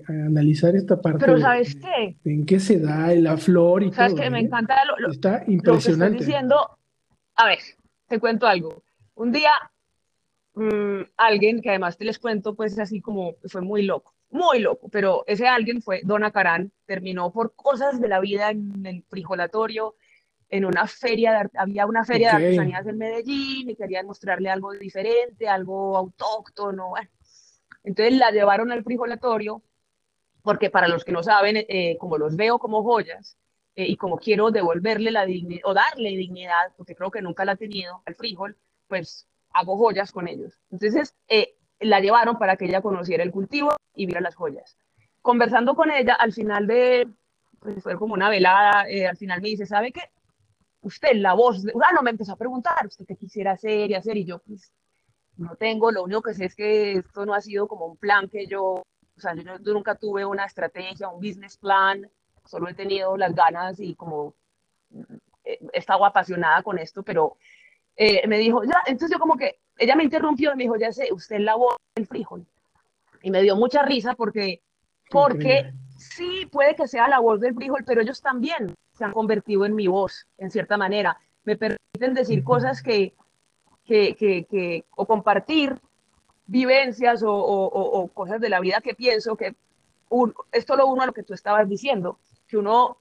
analizar 0.08 0.76
esta 0.76 1.00
parte. 1.02 1.26
Pero 1.26 1.40
¿sabes 1.40 1.76
qué? 1.76 2.18
En 2.26 2.46
qué 2.46 2.60
se 2.60 2.80
da 2.80 3.14
la 3.16 3.38
flor 3.38 3.84
y 3.84 3.92
¿Sabes 3.92 4.14
todo. 4.14 4.24
qué? 4.24 4.30
Me 4.30 4.40
¿eh? 4.40 4.44
encanta 4.44 4.76
lo, 5.00 5.12
Está 5.12 5.44
impresionante. 5.48 6.14
Lo 6.14 6.20
que 6.20 6.26
diciendo. 6.26 6.56
A 7.36 7.46
ver, 7.48 7.60
te 8.08 8.20
cuento 8.20 8.48
algo. 8.48 8.84
Un 9.16 9.32
día, 9.32 9.52
mm, 10.56 11.02
alguien, 11.18 11.62
que 11.62 11.70
además 11.70 11.98
te 11.98 12.06
les 12.06 12.20
cuento, 12.20 12.56
pues 12.56 12.78
así 12.80 13.02
como 13.02 13.36
fue 13.48 13.62
muy 13.62 13.84
loco, 13.84 14.14
muy 14.30 14.60
loco, 14.60 14.90
pero 14.90 15.24
ese 15.28 15.48
alguien 15.48 15.82
fue 15.82 16.02
Dona 16.04 16.32
Carán, 16.32 16.72
terminó 16.86 17.32
por 17.32 17.56
cosas 17.56 18.00
de 18.02 18.08
la 18.08 18.20
vida 18.20 18.50
en 18.50 18.86
el 18.86 19.04
frijolatorio, 19.04 19.96
en 20.50 20.66
una 20.66 20.88
feria, 20.88 21.50
había 21.56 21.86
una 21.86 22.06
feria 22.06 22.30
de 22.30 22.46
artesanías 22.46 22.88
en 22.88 22.98
Medellín 22.98 23.70
y 23.70 23.76
querían 23.76 24.06
mostrarle 24.06 24.50
algo 24.50 24.72
diferente, 24.74 25.48
algo 25.48 25.98
autóctono. 25.98 26.94
Entonces 27.84 28.18
la 28.18 28.32
llevaron 28.32 28.72
al 28.72 28.84
frijolatorio, 28.84 29.62
porque 30.44 30.70
para 30.70 30.88
los 30.88 31.04
que 31.04 31.12
no 31.12 31.24
saben, 31.24 31.58
eh, 31.58 31.98
como 32.00 32.18
los 32.18 32.36
veo 32.36 32.60
como 32.60 32.84
joyas, 32.84 33.38
eh, 33.76 33.88
y 33.88 33.98
como 33.98 34.18
quiero 34.18 34.52
devolverle 34.52 35.12
la 35.12 35.26
dignidad, 35.26 35.62
o 35.66 35.74
darle 35.74 36.10
dignidad, 36.10 36.72
porque 36.78 36.96
creo 36.96 37.12
que 37.12 37.22
nunca 37.22 37.44
la 37.44 37.54
ha 37.54 37.58
tenido 37.58 38.02
al 38.06 38.16
frijol, 38.16 38.58
pues 38.88 39.28
hago 39.56 39.78
joyas 39.78 40.12
con 40.12 40.28
ellos. 40.28 40.54
Entonces 40.70 41.16
eh, 41.28 41.56
la 41.80 42.00
llevaron 42.00 42.38
para 42.38 42.58
que 42.58 42.66
ella 42.66 42.82
conociera 42.82 43.24
el 43.24 43.32
cultivo 43.32 43.76
y 43.96 44.06
viera 44.06 44.22
las 44.22 44.36
joyas. 44.36 44.78
Conversando 45.22 45.76
con 45.76 45.92
ella, 45.92 46.14
al 46.14 46.34
final 46.34 46.68
de, 46.68 47.08
pues 47.60 47.82
fue 47.82 47.98
como 47.98 48.14
una 48.14 48.30
velada, 48.30 48.86
al 49.10 49.18
final 49.18 49.42
me 49.42 49.50
dice, 49.50 49.66
¿sabe 49.66 49.92
qué? 49.92 50.02
usted, 50.86 51.16
la 51.16 51.34
voz, 51.34 51.64
de, 51.64 51.74
ah, 51.84 51.94
no, 51.94 52.04
me 52.04 52.12
empezó 52.12 52.34
a 52.34 52.38
preguntar, 52.38 52.86
¿usted 52.86 53.06
qué 53.08 53.16
quisiera 53.16 53.54
hacer 53.54 53.90
y 53.90 53.96
hacer? 53.96 54.18
Y 54.18 54.26
yo, 54.26 54.40
pues, 54.40 54.72
no 55.38 55.56
tengo, 55.56 55.92
lo 55.92 56.04
único 56.04 56.22
que 56.22 56.34
sé 56.36 56.46
es 56.46 56.56
que 56.56 56.94
esto 56.94 57.26
no 57.26 57.34
ha 57.34 57.42
sido 57.42 57.68
como 57.68 57.88
un 57.88 57.98
plan 57.98 58.30
que 58.30 58.46
yo, 58.46 58.64
o 58.64 59.20
sea, 59.20 59.34
yo, 59.36 59.58
nunca 59.74 59.96
tuve 59.96 60.26
una 60.26 60.46
estrategia, 60.46 61.10
un 61.10 61.20
business 61.20 61.58
plan, 61.58 62.10
solo 62.46 62.70
he 62.70 62.76
tenido 62.76 63.18
las 63.18 63.34
ganas 63.34 63.80
y 63.80 63.96
como 63.96 64.36
eh, 65.44 65.60
he 65.74 65.80
estado 65.80 66.06
apasionada 66.06 66.62
con 66.62 66.78
esto, 66.78 67.02
pero 67.02 67.38
eh, 67.96 68.28
me 68.28 68.38
dijo, 68.38 68.64
ya, 68.64 68.82
entonces 68.86 69.12
yo 69.12 69.20
como 69.20 69.38
que, 69.38 69.60
ella 69.78 69.96
me 69.96 70.04
interrumpió 70.04 70.54
y 70.54 70.56
me 70.56 70.64
dijo, 70.64 70.78
ya 70.78 70.92
sé, 70.92 71.12
usted 71.12 71.38
es 71.38 71.42
la 71.42 71.56
voz 71.56 71.76
del 71.96 72.08
frijol. 72.08 72.46
Y 73.22 73.32
me 73.32 73.42
dio 73.42 73.56
mucha 73.56 73.84
risa 73.84 74.14
porque, 74.14 74.62
porque 75.10 75.74
sí, 75.98 76.48
puede 76.52 76.76
que 76.76 76.88
sea 76.88 77.08
la 77.08 77.20
voz 77.20 77.42
del 77.42 77.56
frijol, 77.56 77.84
pero 77.86 78.02
ellos 78.02 78.22
también 78.22 78.76
se 78.94 79.04
han 79.04 79.12
convertido 79.12 79.66
en 79.66 79.76
mi 79.76 79.88
voz, 79.88 80.28
en 80.38 80.52
cierta 80.52 80.78
manera. 80.78 81.20
Me 81.44 81.58
permiten 81.58 82.14
decir 82.14 82.44
cosas 82.44 82.82
que, 82.82 83.14
que, 83.86 84.16
que, 84.16 84.86
o 84.96 85.06
compartir 85.06 85.80
vivencias 86.48 87.24
o, 87.26 88.10
cosas 88.14 88.40
de 88.40 88.50
la 88.50 88.60
vida 88.60 88.82
que 88.82 88.94
pienso, 88.94 89.36
que 89.36 89.56
esto 90.52 90.76
lo 90.76 90.88
uno 90.88 91.04
a 91.04 91.08
lo 91.08 91.14
que 91.14 91.24
tú 91.24 91.34
estabas 91.34 91.68
diciendo, 91.68 92.20
que 92.48 92.58
uno, 92.58 92.98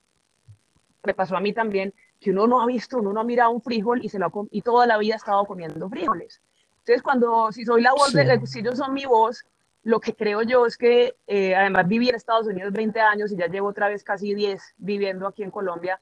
me 1.04 1.14
pasó 1.14 1.36
a 1.36 1.40
mí 1.40 1.52
también, 1.52 1.94
que 2.24 2.30
uno 2.30 2.46
no 2.46 2.62
ha 2.62 2.66
visto, 2.66 2.96
uno 2.96 3.12
no 3.12 3.20
ha 3.20 3.24
mirado 3.24 3.50
un 3.50 3.60
frijol 3.60 4.02
y, 4.02 4.08
se 4.08 4.18
lo, 4.18 4.32
y 4.50 4.62
toda 4.62 4.86
la 4.86 4.96
vida 4.96 5.12
ha 5.12 5.18
estado 5.18 5.44
comiendo 5.44 5.90
frijoles. 5.90 6.40
Entonces, 6.78 7.02
cuando, 7.02 7.52
si 7.52 7.66
soy 7.66 7.82
la 7.82 7.92
voz, 7.92 8.14
de, 8.14 8.40
si 8.46 8.60
ellos 8.60 8.78
son 8.78 8.94
mi 8.94 9.04
voz, 9.04 9.44
lo 9.82 10.00
que 10.00 10.14
creo 10.14 10.40
yo 10.40 10.64
es 10.64 10.78
que 10.78 11.16
eh, 11.26 11.54
además 11.54 11.86
viví 11.86 12.08
en 12.08 12.14
Estados 12.14 12.46
Unidos 12.46 12.72
20 12.72 12.98
años 12.98 13.30
y 13.30 13.36
ya 13.36 13.46
llevo 13.46 13.68
otra 13.68 13.88
vez 13.88 14.02
casi 14.02 14.32
10 14.32 14.58
viviendo 14.78 15.26
aquí 15.26 15.42
en 15.42 15.50
Colombia. 15.50 16.00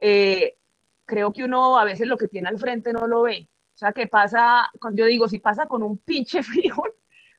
Eh, 0.00 0.54
creo 1.06 1.32
que 1.32 1.44
uno 1.44 1.78
a 1.78 1.84
veces 1.84 2.06
lo 2.06 2.18
que 2.18 2.28
tiene 2.28 2.50
al 2.50 2.58
frente 2.58 2.92
no 2.92 3.06
lo 3.06 3.22
ve. 3.22 3.48
O 3.74 3.78
sea, 3.78 3.92
que 3.92 4.06
pasa, 4.06 4.70
yo 4.92 5.06
digo, 5.06 5.28
si 5.28 5.38
pasa 5.38 5.64
con 5.64 5.82
un 5.82 5.96
pinche 5.96 6.42
frijol, 6.42 6.92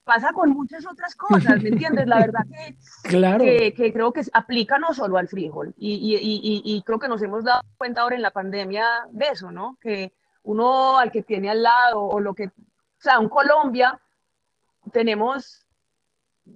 pasa 0.09 0.33
con 0.33 0.49
muchas 0.49 0.87
otras 0.87 1.15
cosas, 1.15 1.61
¿me 1.61 1.69
entiendes? 1.69 2.07
La 2.07 2.17
verdad 2.17 2.43
que, 2.49 2.75
claro. 3.07 3.45
que, 3.45 3.91
creo 3.93 4.11
que 4.11 4.23
aplica 4.33 4.79
no 4.79 4.91
solo 4.91 5.17
al 5.17 5.27
frijol. 5.27 5.75
Y, 5.77 5.93
y, 5.93 6.15
y, 6.15 6.61
y, 6.65 6.81
creo 6.81 6.97
que 6.97 7.07
nos 7.07 7.21
hemos 7.21 7.43
dado 7.43 7.61
cuenta 7.77 8.01
ahora 8.01 8.15
en 8.15 8.23
la 8.23 8.31
pandemia 8.31 8.87
de 9.11 9.27
eso, 9.27 9.51
¿no? 9.51 9.77
Que 9.79 10.11
uno 10.41 10.97
al 10.97 11.11
que 11.11 11.21
tiene 11.21 11.51
al 11.51 11.61
lado 11.61 12.01
o 12.01 12.19
lo 12.19 12.33
que, 12.33 12.47
o 12.47 12.51
sea, 12.97 13.19
un 13.19 13.29
Colombia 13.29 13.99
tenemos 14.91 15.67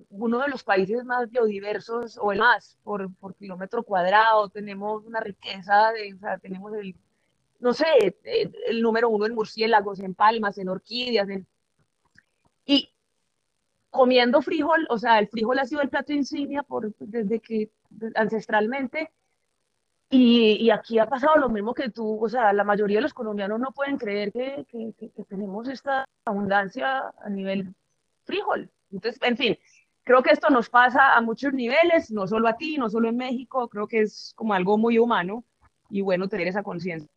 uno 0.10 0.40
de 0.40 0.48
los 0.48 0.64
países 0.64 1.06
más 1.06 1.30
biodiversos 1.30 2.18
o 2.20 2.32
el 2.32 2.40
más 2.40 2.80
por, 2.84 3.14
por 3.18 3.36
kilómetro 3.36 3.84
cuadrado, 3.84 4.50
tenemos 4.50 5.06
una 5.06 5.20
riqueza, 5.20 5.92
de, 5.92 6.16
o 6.16 6.18
sea, 6.18 6.40
tenemos 6.40 6.74
el, 6.74 6.96
no 7.60 7.72
sé, 7.72 7.86
el, 8.24 8.82
número 8.82 9.10
uno 9.10 9.28
en 9.28 9.36
murciélagos, 9.36 10.00
en 10.00 10.16
palmas, 10.16 10.58
en 10.58 10.70
orquídeas, 10.70 11.28
y 12.66 12.93
comiendo 13.94 14.42
frijol, 14.42 14.88
o 14.90 14.98
sea, 14.98 15.20
el 15.20 15.28
frijol 15.28 15.60
ha 15.60 15.66
sido 15.66 15.82
el 15.82 15.90
plato 15.90 16.14
insignia 16.14 16.64
por, 16.64 16.96
desde 16.98 17.40
que 17.40 17.70
ancestralmente, 18.16 19.12
y, 20.10 20.58
y, 20.60 20.72
aquí 20.72 20.98
ha 20.98 21.08
pasado 21.08 21.36
lo 21.38 21.50
mismo 21.50 21.76
que 21.76 21.90
tú, 21.90 22.24
o 22.24 22.28
sea, 22.28 22.54
la 22.54 22.64
mayoría 22.64 22.98
de 22.98 23.04
los 23.04 23.14
colombianos 23.14 23.60
no 23.60 23.72
pueden 23.72 23.98
creer 23.98 24.32
que, 24.32 24.66
que, 24.68 24.94
que 24.96 25.24
tenemos 25.26 25.68
esta 25.70 26.08
abundancia 26.26 27.14
a 27.24 27.30
nivel 27.30 27.74
frijol. 28.24 28.72
Entonces, 28.92 29.22
en 29.24 29.38
fin, 29.38 29.58
creo 30.04 30.24
que 30.24 30.32
esto 30.32 30.50
nos 30.50 30.70
pasa 30.70 31.16
a 31.16 31.22
muchos 31.22 31.54
niveles, 31.54 32.10
no 32.12 32.26
solo 32.26 32.48
a 32.48 32.58
ti, 32.58 32.78
no 32.78 32.90
solo 32.90 33.10
en 33.10 33.18
México, 33.18 33.68
creo 33.70 33.88
que 33.88 34.02
es 34.02 34.34
como 34.36 34.56
algo 34.56 34.78
muy 34.80 34.98
humano 34.98 35.44
y 35.92 36.02
bueno 36.02 36.28
tener 36.28 36.48
esa 36.48 36.64
conciencia. 36.64 37.10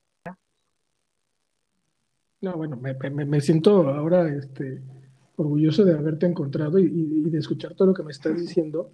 No, 2.42 2.54
bueno, 2.54 2.76
me, 2.76 2.94
me, 2.94 3.40
siento 3.40 3.88
ahora 3.88 4.28
este, 4.28 4.82
orgulloso 5.36 5.84
de 5.84 5.92
haberte 5.92 6.26
encontrado 6.26 6.78
y, 6.78 6.88
de 6.88 7.38
escuchar 7.38 7.74
todo 7.74 7.88
lo 7.88 7.94
que 7.94 8.02
me 8.02 8.12
estás 8.12 8.38
diciendo. 8.40 8.90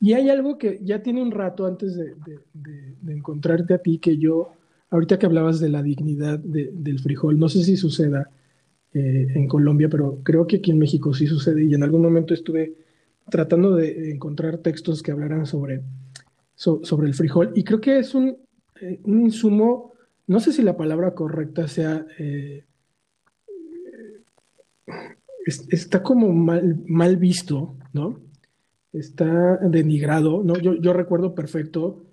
Y 0.00 0.12
hay 0.12 0.30
algo 0.30 0.58
que 0.58 0.80
ya 0.82 1.02
tiene 1.02 1.22
un 1.22 1.30
rato 1.30 1.66
antes 1.66 1.96
de, 1.96 2.14
de, 2.54 3.12
encontrarte 3.12 3.74
a 3.74 3.78
ti 3.78 3.98
que 3.98 4.16
yo, 4.16 4.52
ahorita 4.90 5.18
que 5.18 5.26
hablabas 5.26 5.58
de 5.60 5.70
la 5.70 5.82
dignidad 5.82 6.38
del 6.38 7.00
frijol, 7.00 7.38
no 7.38 7.48
sé 7.48 7.64
si 7.64 7.76
suceda, 7.76 8.30
eh, 8.94 9.28
en 9.34 9.46
Colombia, 9.48 9.90
pero 9.90 10.20
creo 10.22 10.46
que 10.46 10.56
aquí 10.56 10.70
en 10.70 10.78
México 10.78 11.12
sí 11.12 11.26
sucede 11.26 11.62
y 11.62 11.74
en 11.74 11.82
algún 11.82 12.00
momento 12.00 12.32
estuve 12.32 12.74
tratando 13.30 13.76
de 13.76 14.10
encontrar 14.10 14.58
textos 14.58 15.02
que 15.02 15.12
hablaran 15.12 15.44
sobre, 15.44 15.82
sobre 16.54 17.06
el 17.06 17.12
frijol 17.12 17.52
y 17.54 17.64
creo 17.64 17.82
que 17.82 17.98
es 17.98 18.14
un, 18.14 18.38
eh, 18.80 18.98
un, 19.04 19.20
insumo, 19.20 19.92
no 20.26 20.40
sé 20.40 20.54
si 20.54 20.62
la 20.62 20.78
palabra 20.78 21.14
correcta 21.14 21.68
sea, 21.68 22.06
eh, 22.18 22.64
está 25.48 26.02
como 26.02 26.32
mal, 26.32 26.76
mal 26.86 27.16
visto, 27.16 27.76
¿no? 27.92 28.20
Está 28.92 29.56
denigrado, 29.58 30.42
¿no? 30.44 30.56
Yo, 30.58 30.74
yo 30.74 30.92
recuerdo 30.92 31.34
perfecto 31.34 32.04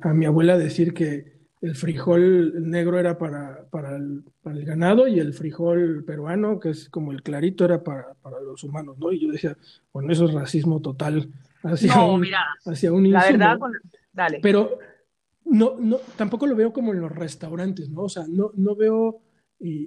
a 0.00 0.12
mi 0.12 0.26
abuela 0.26 0.58
decir 0.58 0.92
que 0.92 1.32
el 1.60 1.76
frijol 1.76 2.68
negro 2.68 2.98
era 2.98 3.18
para, 3.18 3.64
para, 3.70 3.96
el, 3.96 4.24
para, 4.42 4.56
el, 4.56 4.64
ganado 4.64 5.06
y 5.06 5.20
el 5.20 5.32
frijol 5.32 6.04
peruano, 6.04 6.58
que 6.58 6.70
es 6.70 6.88
como 6.88 7.12
el 7.12 7.22
clarito, 7.22 7.64
era 7.64 7.84
para, 7.84 8.14
para 8.14 8.40
los 8.40 8.64
humanos, 8.64 8.98
¿no? 8.98 9.12
Y 9.12 9.20
yo 9.20 9.30
decía, 9.30 9.56
bueno, 9.92 10.12
eso 10.12 10.24
es 10.24 10.32
racismo 10.32 10.80
total 10.80 11.28
hacia, 11.62 11.94
no, 11.94 12.14
un, 12.14 12.20
mira, 12.20 12.44
hacia 12.66 12.92
un 12.92 13.10
La 13.12 13.24
verdad, 13.24 13.58
dale. 14.12 14.40
Pero 14.42 14.76
no, 15.44 15.76
no, 15.78 15.98
tampoco 16.16 16.48
lo 16.48 16.56
veo 16.56 16.72
como 16.72 16.92
en 16.92 17.00
los 17.00 17.12
restaurantes, 17.12 17.88
¿no? 17.90 18.02
O 18.02 18.08
sea, 18.08 18.24
no, 18.28 18.50
no 18.56 18.74
veo 18.74 19.20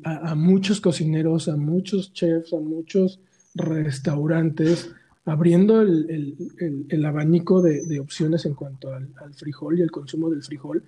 a, 0.04 0.32
a, 0.32 0.36
muchos 0.36 0.82
cocineros, 0.82 1.48
a 1.48 1.58
muchos 1.58 2.14
chefs, 2.14 2.54
a 2.54 2.60
muchos 2.60 3.20
restaurantes 3.54 4.94
abriendo 5.26 5.82
el, 5.82 6.10
el, 6.60 6.86
el, 6.90 7.06
abanico 7.06 7.62
de, 7.62 7.86
de, 7.86 8.00
opciones 8.00 8.46
en 8.46 8.54
cuanto 8.54 8.94
al, 8.94 9.10
al 9.22 9.34
frijol 9.34 9.80
y 9.80 9.82
el 9.82 9.90
consumo 9.90 10.30
del 10.30 10.44
frijol 10.44 10.84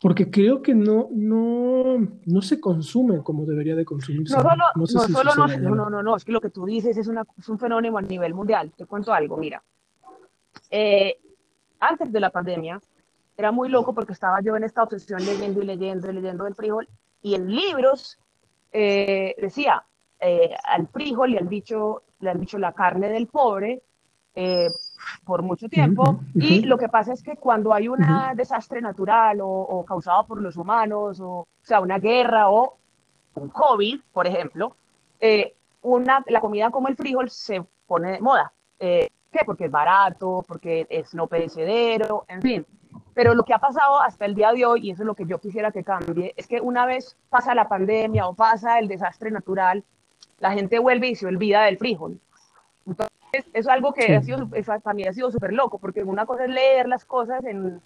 porque 0.00 0.30
creo 0.30 0.62
que 0.62 0.74
no, 0.74 1.08
no, 1.12 1.96
no 2.26 2.42
se 2.42 2.60
consume 2.60 3.22
como 3.22 3.46
debería 3.46 3.74
de 3.74 3.84
consumirse. 3.84 4.36
No, 4.36 4.42
solo, 4.42 4.64
no, 4.74 4.86
solo 4.86 5.34
no, 5.34 5.74
no, 5.74 5.90
no, 5.90 6.02
no, 6.02 6.16
es 6.16 6.24
que 6.24 6.32
lo 6.32 6.40
que 6.40 6.50
tú 6.50 6.66
dices 6.66 6.96
es, 6.98 7.08
una, 7.08 7.24
es 7.38 7.48
un 7.48 7.58
fenómeno 7.58 7.96
a 7.96 8.02
nivel 8.02 8.34
mundial. 8.34 8.72
Te 8.76 8.84
cuento 8.84 9.12
algo, 9.12 9.38
mira. 9.38 9.62
Eh, 10.70 11.16
antes 11.80 12.12
de 12.12 12.20
la 12.20 12.30
pandemia, 12.30 12.80
era 13.38 13.52
muy 13.52 13.70
loco 13.70 13.94
porque 13.94 14.12
estaba 14.12 14.40
yo 14.42 14.54
en 14.56 14.64
esta 14.64 14.82
obsesión 14.82 15.24
leyendo 15.24 15.62
y 15.62 15.66
leyendo 15.66 16.10
y 16.10 16.12
leyendo 16.12 16.44
del 16.44 16.54
frijol, 16.54 16.86
y 17.26 17.34
en 17.34 17.48
libros 17.48 18.20
eh, 18.72 19.34
decía, 19.40 19.84
eh, 20.20 20.54
al 20.62 20.86
frijol 20.86 21.32
le 21.32 21.38
han 21.38 21.48
dicho, 21.48 22.04
le 22.20 22.30
han 22.30 22.38
dicho 22.38 22.56
la 22.56 22.70
carne 22.70 23.08
del 23.08 23.26
pobre, 23.26 23.82
eh, 24.36 24.68
por 25.24 25.42
mucho 25.42 25.68
tiempo. 25.68 26.20
Y 26.34 26.62
lo 26.62 26.78
que 26.78 26.88
pasa 26.88 27.12
es 27.12 27.24
que 27.24 27.34
cuando 27.34 27.74
hay 27.74 27.88
un 27.88 27.98
desastre 28.36 28.80
natural 28.80 29.38
o, 29.42 29.84
causado 29.84 30.24
por 30.24 30.40
los 30.40 30.56
humanos, 30.56 31.18
o, 31.20 31.48
sea, 31.62 31.80
una 31.80 31.98
guerra 31.98 32.48
o 32.48 32.76
un 33.34 33.48
COVID, 33.48 34.02
por 34.12 34.28
ejemplo, 34.28 34.76
eh, 35.18 35.52
una, 35.82 36.22
la 36.28 36.40
comida 36.40 36.70
como 36.70 36.86
el 36.86 36.94
frijol 36.94 37.28
se 37.28 37.60
pone 37.88 38.12
de 38.12 38.20
moda. 38.20 38.52
Eh, 38.78 39.08
¿Qué? 39.32 39.40
Porque 39.44 39.64
es 39.64 39.70
barato, 39.72 40.44
porque 40.46 40.86
es 40.88 41.12
no 41.12 41.26
perecedero, 41.26 42.24
en 42.28 42.40
fin. 42.40 42.66
Pero 43.16 43.34
lo 43.34 43.44
que 43.44 43.54
ha 43.54 43.58
pasado 43.58 43.98
hasta 44.02 44.26
el 44.26 44.34
día 44.34 44.52
de 44.52 44.66
hoy, 44.66 44.88
y 44.88 44.90
eso 44.90 45.02
es 45.02 45.06
lo 45.06 45.14
que 45.14 45.24
yo 45.24 45.38
quisiera 45.38 45.72
que 45.72 45.82
cambie, 45.82 46.34
es 46.36 46.46
que 46.46 46.60
una 46.60 46.84
vez 46.84 47.16
pasa 47.30 47.54
la 47.54 47.66
pandemia 47.66 48.28
o 48.28 48.34
pasa 48.34 48.78
el 48.78 48.88
desastre 48.88 49.30
natural, 49.30 49.82
la 50.38 50.52
gente 50.52 50.78
vuelve 50.78 51.08
y 51.08 51.14
se 51.14 51.24
olvida 51.24 51.62
del 51.62 51.78
frijol 51.78 52.20
Entonces, 52.86 53.16
eso 53.32 53.46
es 53.54 53.68
algo 53.68 53.94
que 53.94 54.14
ha 54.14 54.22
sido, 54.22 54.46
para 54.50 54.92
mí 54.92 55.04
ha 55.04 55.14
sido 55.14 55.32
súper 55.32 55.54
loco, 55.54 55.78
porque 55.78 56.02
una 56.02 56.26
cosa 56.26 56.44
es 56.44 56.50
leer 56.50 56.88
las 56.88 57.06
cosas 57.06 57.42
en, 57.46 57.80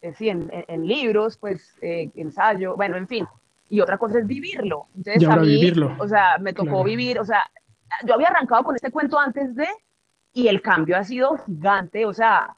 en, 0.00 0.50
en, 0.50 0.86
libros, 0.86 1.36
pues, 1.36 1.76
eh, 1.82 2.10
ensayo, 2.14 2.76
bueno, 2.76 2.96
en 2.96 3.06
fin, 3.06 3.28
y 3.68 3.82
otra 3.82 3.98
cosa 3.98 4.20
es 4.20 4.26
vivirlo. 4.26 4.86
Entonces, 4.96 5.28
a 5.28 5.36
mí, 5.36 5.48
vivirlo. 5.48 5.94
o 5.98 6.08
sea, 6.08 6.38
me 6.38 6.54
tocó 6.54 6.82
vivir, 6.82 7.20
o 7.20 7.26
sea, 7.26 7.42
yo 8.06 8.14
había 8.14 8.28
arrancado 8.28 8.64
con 8.64 8.74
este 8.74 8.90
cuento 8.90 9.18
antes 9.18 9.54
de, 9.54 9.68
y 10.32 10.48
el 10.48 10.62
cambio 10.62 10.96
ha 10.96 11.04
sido 11.04 11.36
gigante, 11.44 12.06
o 12.06 12.14
sea, 12.14 12.56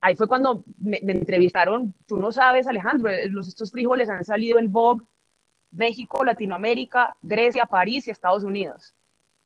ahí 0.00 0.16
fue 0.16 0.28
cuando 0.28 0.64
me, 0.78 0.98
entrevistaron, 1.02 1.94
tú 2.06 2.18
no 2.18 2.32
sabes, 2.32 2.66
Alejandro, 2.66 3.10
eh, 3.10 3.28
los, 3.28 3.48
estos 3.48 3.70
frijoles 3.70 4.08
han 4.08 4.24
salido 4.24 4.58
en 4.58 4.72
Vogue, 4.72 5.04
México, 5.72 6.24
Latinoamérica, 6.24 7.16
Grecia, 7.22 7.66
París 7.66 8.06
y 8.06 8.10
Estados 8.10 8.44
Unidos. 8.44 8.94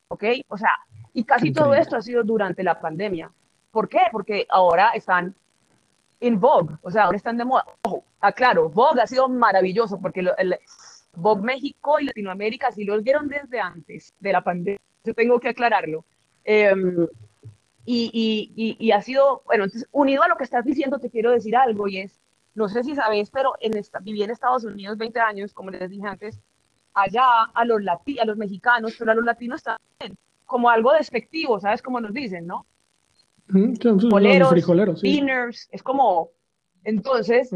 ¿Ok? 0.07 0.23
O 0.47 0.57
sea, 0.57 0.71
y 1.13 1.23
casi 1.23 1.51
todo 1.51 1.73
esto 1.73 1.95
ha 1.95 2.01
sido 2.01 2.23
durante 2.23 2.63
la 2.63 2.79
pandemia. 2.79 3.31
¿Por 3.71 3.89
qué? 3.89 4.01
Porque 4.11 4.45
ahora 4.49 4.91
están 4.91 5.35
en 6.19 6.39
Vogue, 6.39 6.75
o 6.81 6.91
sea, 6.91 7.05
ahora 7.05 7.17
están 7.17 7.37
de 7.37 7.45
moda. 7.45 7.65
Ojo, 7.83 8.03
aclaro, 8.19 8.69
Vogue 8.69 9.01
ha 9.01 9.07
sido 9.07 9.27
maravilloso 9.27 9.99
porque 9.99 10.21
el, 10.21 10.57
Vogue 11.15 11.43
México 11.43 11.99
y 11.99 12.05
Latinoamérica 12.05 12.71
sí 12.71 12.83
los 12.83 13.03
vieron 13.03 13.27
desde 13.27 13.59
antes 13.59 14.13
de 14.19 14.31
la 14.31 14.43
pandemia, 14.43 14.81
yo 15.03 15.13
tengo 15.13 15.39
que 15.39 15.49
aclararlo. 15.49 16.05
Em, 16.43 17.07
y, 17.85 18.51
y, 18.55 18.77
y, 18.79 18.91
ha 18.91 19.01
sido, 19.01 19.43
bueno, 19.45 19.65
entonces, 19.65 19.87
unido 19.91 20.23
a 20.23 20.27
lo 20.27 20.37
que 20.37 20.43
estás 20.43 20.65
diciendo, 20.65 20.99
te 20.99 21.11
quiero 21.11 21.31
decir 21.31 21.55
algo, 21.55 21.87
y 21.87 21.99
es, 21.99 22.19
no 22.55 22.67
sé 22.67 22.83
si 22.83 22.95
sabes, 22.95 23.29
pero 23.29 23.53
en 23.59 23.77
esta, 23.77 23.99
viví 23.99 24.23
en 24.23 24.31
Estados 24.31 24.63
Unidos 24.63 24.97
20 24.97 25.19
años, 25.19 25.53
como 25.53 25.69
les 25.69 25.89
dije 25.89 26.07
antes, 26.07 26.41
allá 26.93 27.43
a 27.53 27.65
los, 27.65 27.83
lati 27.83 28.17
a 28.19 28.25
los 28.25 28.37
mexicanos, 28.37 28.95
pero 28.97 29.11
a 29.11 29.15
los 29.15 29.25
latinos 29.25 29.61
también, 29.61 30.17
como 30.45 30.69
algo 30.69 30.93
despectivo, 30.93 31.59
¿sabes? 31.59 31.81
Como 31.81 31.99
nos 31.99 32.13
dicen, 32.13 32.47
¿no? 32.47 32.65
Boleros, 34.09 35.01
dinners, 35.01 35.69
es 35.71 35.83
como, 35.83 36.31
entonces, 36.83 37.51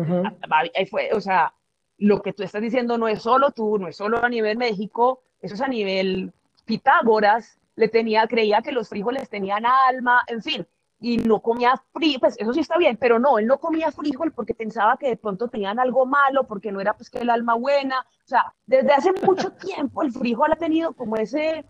ahí 0.75 0.85
fue, 0.85 1.09
o 1.13 1.21
sea, 1.21 1.53
lo 1.97 2.21
que 2.21 2.33
tú 2.33 2.43
estás 2.43 2.61
diciendo 2.61 2.97
no 2.97 3.07
es 3.07 3.21
solo 3.23 3.51
tú, 3.51 3.77
no 3.77 3.87
es 3.87 3.97
solo 3.97 4.23
a 4.23 4.29
nivel 4.29 4.57
México, 4.57 5.23
eso 5.41 5.55
es 5.55 5.61
a 5.61 5.67
nivel 5.67 6.31
Pitágoras, 6.65 7.58
le 7.79 7.87
tenía, 7.87 8.27
creía 8.27 8.61
que 8.61 8.73
los 8.73 8.89
frijoles 8.89 9.29
tenían 9.29 9.65
alma, 9.65 10.21
en 10.27 10.43
fin, 10.43 10.67
y 10.99 11.15
no 11.15 11.39
comía 11.39 11.81
frijol, 11.93 12.19
pues 12.19 12.35
eso 12.37 12.53
sí 12.53 12.59
está 12.59 12.77
bien, 12.77 12.97
pero 12.97 13.19
no, 13.19 13.39
él 13.39 13.47
no 13.47 13.57
comía 13.57 13.89
frijol 13.89 14.33
porque 14.33 14.53
pensaba 14.53 14.97
que 14.97 15.07
de 15.07 15.15
pronto 15.15 15.47
tenían 15.47 15.79
algo 15.79 16.05
malo, 16.05 16.45
porque 16.45 16.73
no 16.73 16.81
era 16.81 16.93
pues 16.97 17.09
que 17.09 17.19
el 17.19 17.29
alma 17.29 17.55
buena, 17.55 18.01
o 18.01 18.27
sea, 18.27 18.53
desde 18.65 18.91
hace 18.91 19.13
mucho 19.25 19.51
tiempo 19.65 20.03
el 20.03 20.11
frijol 20.11 20.51
ha 20.51 20.57
tenido 20.57 20.91
como 20.91 21.15
ese... 21.15 21.63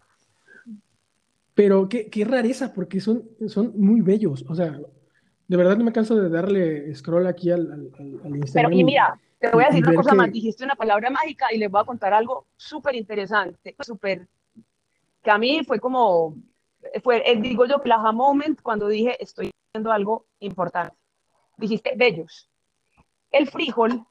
Pero 1.54 1.88
qué, 1.88 2.10
qué 2.10 2.26
rareza, 2.26 2.74
porque 2.74 3.00
son, 3.00 3.24
son 3.48 3.74
muy 3.76 4.02
bellos, 4.02 4.44
o 4.50 4.56
sea, 4.56 4.80
de 5.48 5.58
verdad 5.58 5.78
no 5.78 5.84
me 5.84 5.94
canso 5.94 6.16
de 6.16 6.30
darle 6.30 6.96
scroll 6.96 7.28
aquí 7.28 7.52
al, 7.52 7.72
al, 7.72 8.20
al 8.26 8.36
Instagram. 8.36 8.72
Pero 8.72 8.82
y 8.82 8.84
mira, 8.84 9.20
te 9.40 9.52
voy 9.52 9.64
a 9.64 9.68
decir 9.68 9.88
una 9.88 9.96
cosa 9.96 10.16
más, 10.16 10.32
dijiste 10.32 10.64
una 10.64 10.76
palabra 10.76 11.12
mágica 11.12 11.54
y 11.54 11.60
les 11.60 11.70
voy 11.70 11.82
a 11.82 11.86
contar 11.86 12.16
algo 12.16 12.48
súper 12.56 12.96
interesante, 12.96 13.76
súper 13.80 14.28
que 15.30 15.34
a 15.34 15.38
mí 15.38 15.64
fue 15.64 15.80
como, 15.80 16.34
fue, 17.04 17.22
el, 17.32 17.44
digo 17.44 17.68
yo, 17.68 17.84
plaza 17.84 18.12
moment 18.12 18.60
cuando 18.64 18.88
dije, 18.88 19.16
estoy 19.24 19.52
haciendo 19.70 19.92
algo 19.92 20.26
importante. 20.40 20.96
Dijiste, 21.56 21.94
bellos. 21.96 22.50
El 23.30 23.48
frijol 23.48 24.08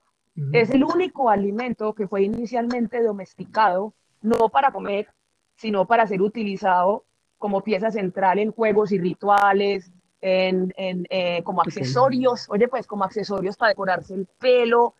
es 0.53 0.71
el 0.71 0.85
único 0.85 1.29
alimento 1.29 1.93
que 1.93 2.07
fue 2.07 2.23
inicialmente 2.23 3.03
domesticado, 3.03 3.95
no 4.23 4.49
para 4.49 4.71
comer, 4.71 5.09
sino 5.57 5.89
para 5.89 6.07
ser 6.07 6.23
utilizado 6.23 7.05
como 7.37 7.63
pieza 7.63 7.91
central 7.91 8.39
en 8.39 8.53
juegos 8.53 8.93
y 8.93 8.99
rituales, 8.99 9.91
en, 10.21 10.73
en 10.77 11.05
eh, 11.11 11.43
como 11.43 11.63
accesorios, 11.63 12.49
oye, 12.49 12.69
pues 12.69 12.87
como 12.87 13.03
accesorios 13.03 13.57
para 13.57 13.71
decorarse 13.71 14.15
el 14.15 14.29
pelo, 14.39 14.95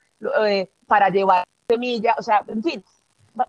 eh, 0.45 0.69
para 0.89 1.11
llevar 1.11 1.45
semilla, 1.69 2.17
o 2.19 2.23
sea, 2.23 2.43
en 2.49 2.65
fin, 2.65 2.85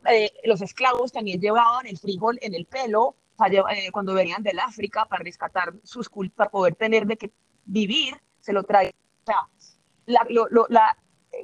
eh, 0.09 0.31
los 0.43 0.61
esclavos 0.61 1.11
también 1.11 1.39
llevaban 1.39 1.87
el 1.87 1.97
frijol 1.97 2.37
en 2.41 2.53
el 2.53 2.65
pelo 2.65 3.15
eh, 3.45 3.91
cuando 3.91 4.13
venían 4.13 4.43
del 4.43 4.59
África 4.59 5.05
para 5.05 5.23
rescatar 5.23 5.73
sus 5.83 6.09
culturas, 6.09 6.35
para 6.35 6.51
poder 6.51 6.75
tener 6.75 7.05
de 7.05 7.17
que 7.17 7.31
vivir, 7.65 8.15
se 8.41 8.51
lo 8.51 8.63
traían. 8.63 8.93
O 9.23 9.25
sea, 9.25 9.49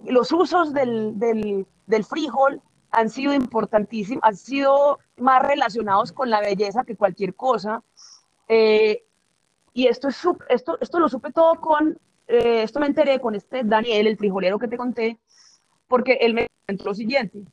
los 0.05 0.31
usos 0.31 0.73
del, 0.73 1.17
del, 1.17 1.65
del, 1.85 2.03
frijol 2.03 2.61
han 2.91 3.09
sido 3.09 3.33
importantísimos, 3.33 4.23
han 4.23 4.35
sido 4.35 4.99
más 5.17 5.41
relacionados 5.43 6.11
con 6.11 6.29
la 6.29 6.41
belleza 6.41 6.83
que 6.83 6.97
cualquier 6.97 7.35
cosa. 7.35 7.83
Eh, 8.49 9.05
y 9.73 9.87
esto, 9.87 10.09
es, 10.09 10.21
esto, 10.49 10.77
esto 10.81 10.99
lo 10.99 11.07
supe 11.09 11.31
todo 11.31 11.59
con, 11.61 11.97
esto 12.27 12.79
me 12.79 12.87
enteré 12.87 13.19
con 13.19 13.35
este 13.35 13.63
Daniel, 13.63 14.07
el 14.07 14.17
frijolero 14.17 14.59
que 14.59 14.67
te 14.67 14.77
conté, 14.77 15.19
porque 15.87 16.13
él 16.21 16.33
me 16.33 16.47
comentó 16.65 16.85
lo 16.85 16.93
siguiente. 16.93 17.43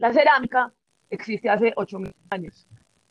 La 0.00 0.14
cerámica 0.14 0.72
existe 1.10 1.50
hace 1.50 1.74
8.000 1.74 2.14
años 2.30 2.66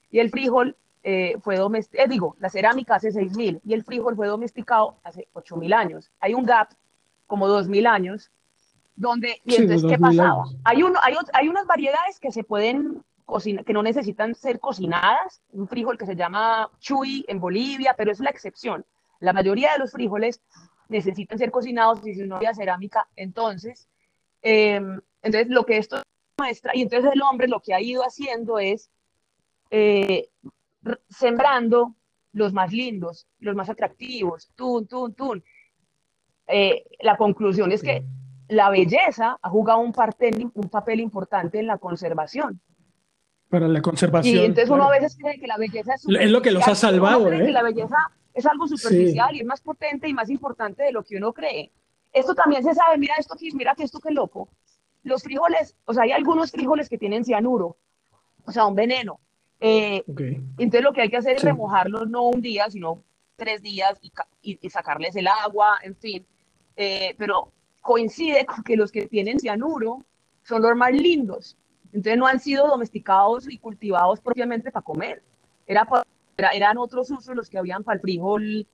y 0.10 0.18
el 0.18 0.32
frijol 0.32 0.76
eh, 1.04 1.36
fue 1.44 1.56
domesticado, 1.56 2.04
eh, 2.04 2.10
digo, 2.10 2.36
la 2.40 2.50
cerámica 2.50 2.96
hace 2.96 3.10
6.000 3.10 3.62
y 3.64 3.74
el 3.76 3.84
frijol 3.84 4.16
fue 4.16 4.26
domesticado 4.26 4.98
hace 5.04 5.28
8.000 5.36 5.72
años. 5.76 6.12
Hay 6.20 6.34
un 6.34 6.46
gap 6.46 6.70
como 7.28 7.48
2.000 7.48 7.88
años 7.88 8.32
donde, 8.96 9.40
y 9.46 9.54
entonces, 9.56 9.88
¿qué 9.88 10.00
pasaba? 10.00 10.46
Hay, 10.64 10.82
uno, 10.82 11.00
hay, 11.04 11.14
hay 11.34 11.48
unas 11.48 11.68
variedades 11.68 12.20
que 12.20 12.32
se 12.32 12.44
pueden 12.44 13.04
cocinar, 13.24 13.64
que 13.66 13.74
no 13.74 13.84
necesitan 13.84 14.34
ser 14.34 14.60
cocinadas, 14.60 15.44
un 15.52 15.68
frijol 15.68 15.96
que 15.96 16.08
se 16.08 16.16
llama 16.16 16.72
chuy 16.80 17.24
en 17.28 17.40
Bolivia, 17.40 17.94
pero 17.96 18.12
es 18.12 18.20
la 18.20 18.32
excepción. 18.32 18.84
La 19.20 19.32
mayoría 19.32 19.74
de 19.74 19.78
los 19.78 19.92
frijoles 19.92 20.42
necesitan 20.88 21.38
ser 21.38 21.52
cocinados 21.52 22.06
y 22.08 22.16
si 22.16 22.26
no 22.26 22.38
había 22.38 22.56
cerámica, 22.56 23.08
entonces, 23.16 23.88
eh, 24.42 24.82
entonces 25.22 25.50
lo 25.50 25.68
que 25.68 25.78
esto 25.78 26.02
maestra, 26.40 26.72
y 26.74 26.82
entonces 26.82 27.12
el 27.14 27.22
hombre 27.22 27.48
lo 27.48 27.60
que 27.60 27.74
ha 27.74 27.82
ido 27.82 28.02
haciendo 28.04 28.58
es 28.58 28.90
eh, 29.70 30.30
sembrando 31.10 31.96
los 32.32 32.54
más 32.54 32.72
lindos, 32.72 33.28
los 33.40 33.56
más 33.56 33.70
atractivos, 33.70 34.50
tun, 34.56 34.88
tun, 34.88 35.14
tun. 35.14 35.44
Eh, 36.48 36.86
la 37.02 37.18
conclusión 37.18 37.72
es 37.72 37.82
que 37.84 38.04
la 38.48 38.70
belleza 38.70 39.38
ha 39.42 39.50
jugado 39.50 39.80
un, 39.80 39.94
un 40.54 40.70
papel 40.70 41.00
importante 41.00 41.60
en 41.60 41.68
la 41.68 41.78
conservación. 41.78 42.60
Para 43.50 43.68
la 43.68 43.82
conservación. 43.82 44.36
Y 44.36 44.46
entonces 44.46 44.70
uno 44.70 44.86
a 44.86 44.92
veces 44.92 45.18
cree 45.20 45.40
que 45.40 45.48
la 45.48 45.58
belleza 45.58 45.94
es... 45.96 46.06
Es 46.08 46.32
lo 46.32 46.42
que 46.42 46.52
los 46.52 46.68
ha 46.68 46.76
salvado, 46.76 47.32
¿eh? 47.32 47.46
Que 47.46 47.52
la 47.52 47.64
belleza 47.64 47.98
es 48.34 48.46
algo 48.46 48.68
superficial 48.68 49.36
y 49.36 49.42
es 49.42 49.46
más 49.46 49.62
potente 49.62 50.08
y 50.08 50.14
más 50.14 50.30
importante 50.30 50.84
de 50.84 50.92
lo 50.92 51.04
que 51.04 51.18
uno 51.18 51.34
cree. 51.34 51.72
Esto 52.12 52.34
también 52.34 52.64
se 52.64 52.74
sabe, 52.74 52.98
mira 52.98 53.16
esto, 53.18 53.36
mira 53.54 53.76
que 53.76 53.84
esto 53.84 54.00
qué 54.00 54.12
loco 54.12 54.50
los 55.04 55.24
frijoles, 55.24 55.76
o 55.86 55.94
sea, 55.94 56.04
hay 56.04 56.12
algunos 56.12 56.52
frijoles 56.52 56.90
que 56.90 56.98
tienen 56.98 57.26
cianuro, 57.26 57.78
o 58.46 58.52
sea, 58.52 58.66
un 58.66 58.76
veneno. 58.76 59.20
Eh, 59.60 60.04
entonces 60.58 60.82
lo 60.82 60.94
que 60.94 61.02
hay 61.02 61.10
que 61.10 61.18
hacer 61.18 61.36
es 61.36 61.44
remojarlos 61.44 62.10
no 62.10 62.24
un 62.24 62.42
día, 62.42 62.70
sino 62.70 63.04
tres 63.36 63.62
días 63.62 64.00
y, 64.42 64.70
sacarles 64.70 65.16
el 65.16 65.28
agua, 65.28 65.80
en 65.84 65.96
fin. 65.96 66.26
Eh, 66.76 67.16
pero 67.18 67.52
coincide 67.82 68.46
con 68.46 68.64
que 68.64 68.78
los 68.78 68.92
que 68.92 69.08
tienen 69.08 69.40
cianuro 69.40 70.06
son 70.44 70.62
los 70.62 70.76
más 70.76 70.92
lindos. 70.92 71.58
Entonces 71.92 72.18
no 72.18 72.28
han 72.28 72.40
sido 72.40 72.68
domesticados 72.68 73.50
y 73.50 73.58
cultivados 73.58 74.22
propiamente 74.22 74.72
para 74.72 74.84
comer. 74.84 75.24
Era, 75.66 75.88
eran 76.54 76.78
otros 76.78 77.10
usos 77.10 77.36
los 77.36 77.50
que 77.50 77.58
habían 77.58 77.84
para 77.84 77.96
el 77.96 78.02
frijol 78.02 78.68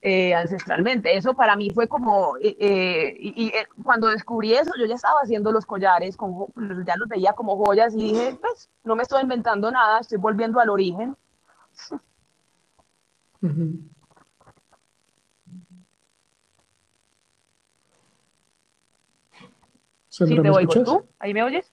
eh, 0.00 0.34
ancestralmente. 0.34 1.16
Eso 1.16 1.34
para 1.34 1.56
mí 1.56 1.70
fue 1.70 1.88
como, 1.88 2.36
eh, 2.36 2.56
eh, 2.60 3.16
y, 3.18 3.52
cuando 3.82 4.08
descubrí 4.08 4.54
eso, 4.54 4.72
yo 4.78 4.86
ya 4.86 4.94
estaba 4.94 5.20
haciendo 5.20 5.50
los 5.50 5.66
collares, 5.66 6.16
con, 6.16 6.46
ya 6.86 6.96
los 6.96 7.08
veía 7.08 7.32
como 7.32 7.56
joyas 7.56 7.94
y 7.94 8.12
dije, 8.12 8.38
pues 8.40 8.70
no 8.84 8.94
me 8.94 9.02
estoy 9.02 9.22
inventando 9.22 9.70
nada, 9.70 10.00
estoy 10.00 10.18
volviendo 10.18 10.60
al 10.60 10.70
origen. 10.70 11.16
Sí, 20.10 20.24
te 20.24 20.50
oigo. 20.50 20.72
¿Tú? 20.84 21.04
¿Ahí 21.20 21.32
me 21.32 21.44
oyes? 21.44 21.70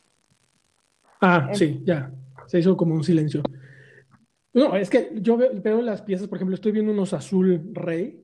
Ah, 1.20 1.50
sí, 1.54 1.82
ya. 1.84 2.12
Se 2.46 2.60
hizo 2.60 2.78
como 2.78 2.94
un 2.94 3.04
silencio. 3.04 3.42
No, 4.56 4.78
es 4.78 4.89
que 4.89 5.12
yo 5.22 5.38
veo, 5.38 5.82
las 5.82 6.02
piezas, 6.02 6.30
por 6.30 6.38
ejemplo, 6.38 6.56
estoy 6.56 6.72
viendo 6.72 6.94
unos 6.94 7.13
azul 7.13 7.62
rey 7.74 8.24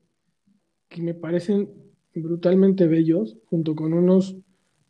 que 0.88 1.02
me 1.02 1.12
parecen 1.12 1.68
brutalmente 2.14 2.86
bellos, 2.86 3.36
junto 3.50 3.76
con 3.76 3.92
unos 3.92 4.38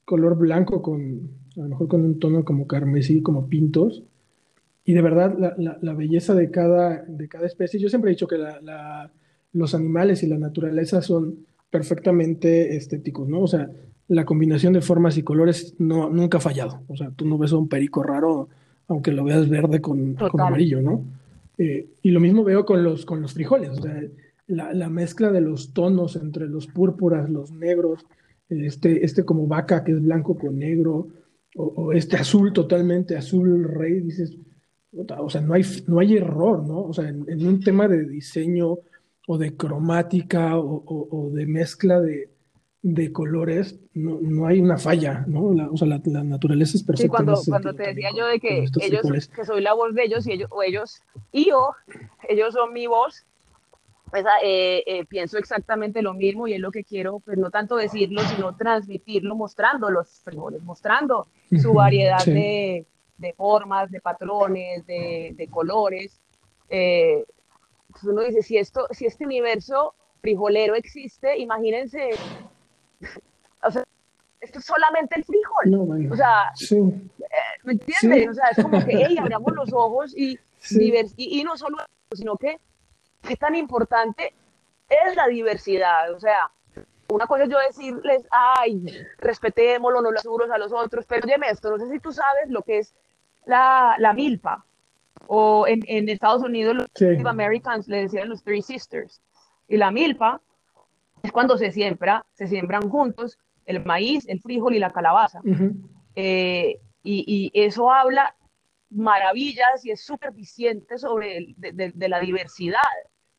color 0.05 0.37
blanco 0.39 0.83
con, 0.83 1.31
a 1.57 1.63
lo 1.63 1.69
mejor 1.69 1.89
con 1.89 2.05
un 2.05 2.21
tono 2.21 2.45
como 2.45 2.69
carmesí, 2.69 3.23
como 3.23 3.49
pintos. 3.49 4.05
Y 4.85 4.93
de 4.93 5.03
verdad, 5.03 5.37
la, 5.59 5.95
belleza 5.95 6.33
de 6.35 6.49
cada, 6.53 7.03
de 7.03 7.29
cada 7.29 7.47
especie. 7.47 7.81
Yo 7.81 7.89
siempre 7.89 8.11
he 8.11 8.15
dicho 8.15 8.29
que 8.29 8.39
los 9.53 9.75
animales 9.75 10.23
y 10.23 10.29
la 10.29 10.39
naturaleza 10.39 11.03
son 11.03 11.45
perfectamente 11.71 12.77
estéticos, 12.77 13.29
¿no? 13.29 13.41
O 13.41 13.49
sea, 13.49 13.69
la 14.07 14.25
combinación 14.25 14.73
de 14.75 14.81
formas 14.81 15.17
y 15.17 15.25
colores 15.25 15.75
no, 15.79 16.09
nunca 16.09 16.39
ha 16.39 16.41
fallado. 16.41 16.83
O 16.87 16.97
sea, 16.97 17.11
tú 17.11 17.27
no 17.27 17.37
ves 17.37 17.53
a 17.53 17.57
un 17.57 17.69
perico 17.69 18.05
raro, 18.05 18.49
aunque 18.87 19.11
lo 19.11 19.25
veas 19.25 19.49
verde 19.49 19.81
con, 19.81 20.15
con 20.15 20.41
amarillo, 20.41 20.81
¿no? 20.81 21.05
Y 22.03 22.11
lo 22.11 22.21
mismo 22.21 22.45
veo 22.45 22.65
con 22.65 22.83
los, 22.83 23.05
con 23.05 23.23
los 23.23 23.35
frijoles, 23.35 23.71
o 23.71 23.83
sea, 23.83 24.01
la, 24.47 24.73
la, 24.73 24.89
mezcla 24.89 25.31
de 25.31 25.41
los 25.41 25.73
tonos 25.73 26.17
entre 26.17 26.49
los 26.49 26.67
púrpuras, 26.67 27.31
los 27.31 27.53
negros, 27.53 28.05
este, 28.49 29.05
este 29.05 29.25
como 29.25 29.47
vaca 29.47 29.85
que 29.85 29.93
es 29.93 30.03
blanco 30.03 30.37
con 30.37 30.59
negro, 30.59 31.09
o, 31.57 31.93
este 31.93 32.17
azul 32.17 32.53
totalmente, 32.53 33.17
azul 33.17 33.65
rey, 33.65 34.01
dices, 34.01 34.37
o 34.93 35.31
sea, 35.31 35.41
no 35.41 35.55
hay, 35.55 35.63
no 35.87 36.01
hay 36.01 36.17
error, 36.17 36.67
¿no? 36.67 36.83
O 36.83 36.93
sea, 36.93 37.09
en, 37.09 37.47
un 37.47 37.61
tema 37.61 37.89
de 37.89 38.07
diseño 38.07 38.79
o 39.27 39.39
de 39.39 39.57
cromática 39.57 40.59
o, 40.59 41.31
de 41.33 41.47
mezcla 41.47 42.01
de, 42.01 42.31
de 42.83 43.13
colores, 43.13 43.79
no, 43.95 44.19
no, 44.21 44.47
hay 44.47 44.61
una 44.61 44.77
falla, 44.77 45.25
¿no? 45.29 45.71
o 45.71 45.77
sea, 45.77 45.87
la, 45.87 45.99
naturaleza 46.25 46.77
es 46.77 46.83
perfecta. 46.83 47.05
Sí, 47.05 47.09
cuando, 47.09 47.41
cuando 47.49 47.75
te 47.75 47.85
decía 47.85 48.11
yo 48.17 48.27
de 48.27 48.41
que 48.41 48.65
ellos, 48.81 49.29
que 49.29 49.45
soy 49.45 49.61
la 49.61 49.73
voz 49.73 49.95
de 49.95 50.03
ellos 50.03 50.27
y 50.27 50.33
ellos, 50.33 50.49
o 50.51 50.65
ellos, 50.65 51.01
y 51.31 51.49
yo, 51.49 51.71
ellos 52.29 52.53
son 52.53 52.73
mi 52.73 52.89
voz, 52.89 53.25
pues, 54.11 54.27
ah, 54.27 54.41
eh, 54.43 54.83
eh, 54.87 55.05
pienso 55.07 55.39
exactamente 55.39 56.03
lo 56.03 56.13
mismo 56.13 56.49
y 56.49 56.55
es 56.55 56.61
lo 56.61 56.73
que 56.73 56.83
quiero, 56.83 57.21
pues 57.21 57.39
no 57.39 57.51
tanto 57.51 57.77
decirlo, 57.77 58.21
sino 58.23 58.57
transmitirlo, 58.57 59.37
mostrando 59.37 59.89
los 59.89 60.21
frijoles, 60.25 60.63
mostrando 60.63 61.29
su 61.63 61.73
variedad 61.73 62.23
de, 62.27 62.85
de, 63.17 63.33
formas, 63.33 63.91
de 63.91 64.01
patrones, 64.01 64.85
de, 64.87 65.35
de 65.35 65.49
colores. 65.49 66.21
Eh, 66.69 67.25
uno 68.03 68.23
dice, 68.23 68.43
si, 68.43 68.59
esto, 68.59 68.89
si 68.91 69.07
este 69.07 69.25
universo 69.25 69.95
frijolero 70.21 70.75
existe, 70.75 71.39
imagínense, 71.39 72.11
o 73.63 73.71
sea, 73.71 73.85
esto 74.41 74.59
es 74.59 74.65
solamente 74.65 75.17
el 75.17 75.25
frijol. 75.25 76.11
o 76.11 76.17
sea, 76.17 76.53
¿me 77.65 77.73
entiendes? 77.73 78.29
O 78.29 78.35
sea, 78.35 78.49
es 78.49 78.63
como 78.63 78.85
que, 78.85 79.05
hey, 79.07 79.17
abramos 79.19 79.53
los 79.55 79.73
ojos 79.73 80.17
y, 80.17 80.39
y, 80.71 81.41
y 81.41 81.45
no 81.45 81.57
solo 81.57 81.79
sino 82.13 82.37
que 82.37 82.59
qué 83.23 83.37
tan 83.37 83.55
importante 83.55 84.35
es 84.89 85.17
la 85.17 85.27
diversidad. 85.29 86.13
O 86.13 86.21
sea, 86.21 86.51
una 87.09 87.27
cosa 87.27 87.45
es 87.45 87.51
yo 87.51 87.59
decirles, 87.59 88.27
ay, 88.31 88.85
respetémoslo, 89.19 90.03
no 90.03 90.11
los 90.11 90.25
unos 90.27 90.51
a 90.51 90.59
los 90.59 90.73
otros, 90.73 91.05
pero 91.07 91.27
oye, 91.27 91.37
esto, 91.51 91.71
no 91.71 91.79
sé 91.79 91.91
si 91.91 92.01
tú 92.01 92.13
sabes 92.13 92.49
lo 92.49 92.63
que 92.63 92.79
es 92.79 92.95
la, 93.47 93.97
la 93.99 94.13
milpa, 94.13 94.65
o 95.27 95.67
en, 95.67 95.83
en 95.87 96.09
Estados 96.09 96.43
Unidos 96.43 96.75
los 96.75 96.89
Native 97.01 97.29
Americans 97.29 97.87
le 97.89 98.03
decían 98.03 98.29
los 98.29 98.43
Three 98.43 98.63
Sisters, 98.63 99.21
y 99.69 99.77
la 99.77 99.91
milpa 99.91 100.41
es 101.23 101.33
cuando 101.33 101.57
se 101.57 101.73
siembra, 101.73 102.25
se 102.35 102.47
siembran 102.47 102.89
juntos 102.89 103.39
el 103.65 103.85
maíz, 103.85 104.29
el 104.29 104.41
frijol 104.41 104.75
y 104.75 104.79
la 104.79 104.91
calabaza. 104.91 105.41
Eh, 106.15 106.81
y, 107.03 107.51
y, 107.55 107.65
eso 107.65 107.91
habla 107.91 108.35
maravillas 108.91 109.85
y 109.85 109.91
es 109.91 110.05
súper 110.05 110.31
eficiente 110.31 110.99
sobre 110.99 111.55
de, 111.57 111.93
de, 111.95 112.09
la 112.09 112.21
diversidad. 112.21 112.81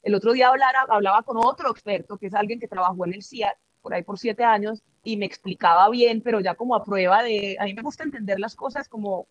El 0.02 0.16
otro 0.16 0.34
día 0.34 0.50
hablara, 0.50 0.86
hablaba 0.90 1.24
con 1.24 1.38
otro 1.38 1.72
experto, 1.72 2.18
que 2.18 2.28
es 2.28 2.34
alguien 2.34 2.60
que 2.60 2.68
trabajó 2.68 3.06
en 3.06 3.14
el 3.14 3.24
CIAT 3.24 3.56
por 3.82 3.94
ahí 3.94 4.02
por 4.02 4.18
siete 4.18 4.46
años, 4.46 4.82
y 5.04 5.18
me 5.18 5.26
explicaba 5.26 5.90
bien, 5.90 6.22
pero 6.22 6.40
ya 6.40 6.56
como 6.56 6.74
a 6.74 6.84
prueba 6.86 7.22
de, 7.22 7.58
a 7.60 7.66
mí 7.66 7.74
me 7.74 7.82
gusta 7.82 8.04
entender 8.04 8.40
las 8.40 8.56
cosas 8.56 8.88
como 8.88 9.28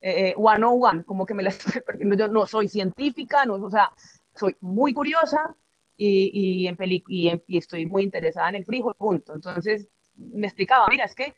eh, 0.00 0.30
eh 0.30 0.34
one 0.36 0.64
on 0.64 0.82
one, 0.82 1.04
como 1.04 1.26
que 1.26 1.34
me 1.34 1.42
las 1.42 1.58
yo 2.16 2.28
no 2.28 2.46
soy 2.46 2.68
científica, 2.68 3.44
no, 3.44 3.54
o 3.56 3.70
sea, 3.70 3.92
soy 4.34 4.56
muy 4.60 4.94
curiosa 4.94 5.54
y, 5.96 6.64
y, 6.64 6.66
en 6.66 6.76
y, 6.80 7.42
y 7.46 7.58
estoy 7.58 7.86
muy 7.86 8.02
interesada 8.02 8.48
en 8.48 8.56
el 8.56 8.64
frijol, 8.64 8.94
punto. 8.94 9.34
Entonces 9.34 9.88
me 10.16 10.46
explicaba, 10.46 10.86
mira, 10.88 11.04
es 11.04 11.14
que 11.14 11.34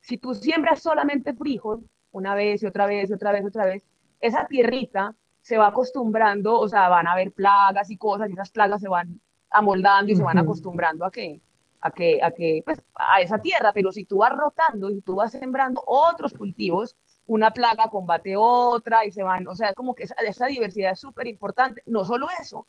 si 0.00 0.18
tú 0.18 0.34
siembras 0.34 0.82
solamente 0.82 1.34
frijol, 1.34 1.84
una 2.12 2.34
vez 2.34 2.62
y 2.62 2.66
otra 2.66 2.86
vez 2.86 3.10
y 3.10 3.12
otra 3.12 3.32
vez 3.32 3.42
y 3.42 3.46
otra 3.46 3.66
vez, 3.66 3.84
esa 4.20 4.46
tierrita 4.46 5.14
se 5.40 5.58
va 5.58 5.68
acostumbrando, 5.68 6.58
o 6.58 6.68
sea, 6.68 6.88
van 6.88 7.06
a 7.06 7.12
haber 7.12 7.32
plagas 7.32 7.90
y 7.90 7.96
cosas, 7.96 8.28
y 8.28 8.32
esas 8.32 8.50
plagas 8.50 8.80
se 8.80 8.88
van 8.88 9.20
amoldando 9.50 10.10
y 10.10 10.16
se 10.16 10.22
van 10.22 10.38
acostumbrando 10.38 11.04
a 11.04 11.10
que, 11.10 11.40
a 11.80 11.90
que, 11.90 12.20
a 12.22 12.30
que, 12.32 12.62
pues, 12.64 12.82
a 12.94 13.20
esa 13.20 13.38
tierra, 13.38 13.72
pero 13.72 13.92
si 13.92 14.04
tú 14.04 14.18
vas 14.18 14.32
rotando 14.32 14.90
y 14.90 15.00
tú 15.02 15.14
vas 15.14 15.32
sembrando 15.32 15.82
otros 15.86 16.32
cultivos, 16.32 16.96
una 17.26 17.52
plaga 17.52 17.90
combate 17.90 18.34
otra 18.36 19.04
y 19.04 19.12
se 19.12 19.22
van, 19.22 19.46
o 19.48 19.54
sea, 19.54 19.72
como 19.74 19.94
que 19.94 20.04
esa, 20.04 20.14
esa 20.14 20.46
diversidad 20.46 20.92
es 20.92 21.00
súper 21.00 21.26
importante. 21.26 21.82
No 21.86 22.04
solo 22.04 22.28
eso, 22.40 22.66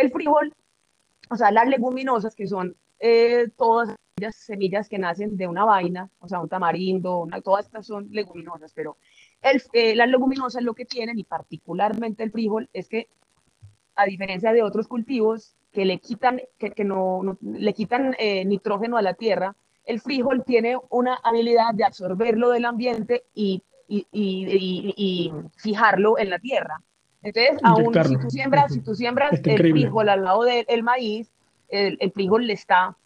el 0.00 0.10
frijol, 0.10 0.54
o 1.30 1.36
sea, 1.36 1.50
las 1.50 1.68
leguminosas 1.68 2.34
que 2.34 2.46
son 2.46 2.76
eh, 2.98 3.48
todas 3.56 3.94
las 4.16 4.36
semillas 4.36 4.88
que 4.88 4.98
nacen 4.98 5.36
de 5.36 5.46
una 5.46 5.64
vaina, 5.64 6.10
o 6.18 6.28
sea, 6.28 6.40
un 6.40 6.48
tamarindo, 6.48 7.26
todas 7.44 7.66
estas 7.66 7.86
son 7.86 8.08
leguminosas, 8.10 8.72
pero 8.74 8.96
el, 9.42 9.62
eh, 9.72 9.94
las 9.94 10.08
leguminosas 10.08 10.62
lo 10.62 10.74
que 10.74 10.84
tienen, 10.84 11.18
y 11.18 11.24
particularmente 11.24 12.22
el 12.22 12.30
frijol, 12.30 12.68
es 12.72 12.88
que 12.88 13.08
a 13.94 14.04
diferencia 14.04 14.52
de 14.52 14.62
otros 14.62 14.88
cultivos 14.88 15.56
que 15.72 15.84
le 15.84 15.98
quitan, 15.98 16.40
que, 16.58 16.84
no, 16.84 17.38
le 17.40 17.72
quitan 17.74 18.14
eh, 18.18 18.44
nitrógeno 18.44 18.96
a 18.96 19.02
la 19.02 19.14
tierra, 19.14 19.54
el 19.84 20.00
frijol 20.00 20.44
tiene 20.44 20.76
una 20.90 21.14
habilidad 21.22 21.74
de 21.74 21.84
absorberlo 21.84 22.50
del 22.50 22.64
ambiente 22.64 23.24
y, 23.34 23.62
y 23.88 25.32
fijarlo 25.56 26.18
en 26.18 26.30
la 26.30 26.38
tierra. 26.38 26.82
Entonces, 27.22 27.58
aún 27.62 27.92
si 28.04 28.16
tú 28.16 28.30
siembras, 28.30 28.72
si 28.72 28.80
tú 28.80 28.94
siembras 28.94 29.40
el 29.44 29.58
frijol 29.58 30.08
al 30.08 30.24
lado 30.24 30.42
del 30.42 30.82
maíz, 30.82 31.30
el, 31.68 31.98
el, 32.00 32.12
frijol 32.12 32.46
le 32.46 32.54
está, 32.54 32.96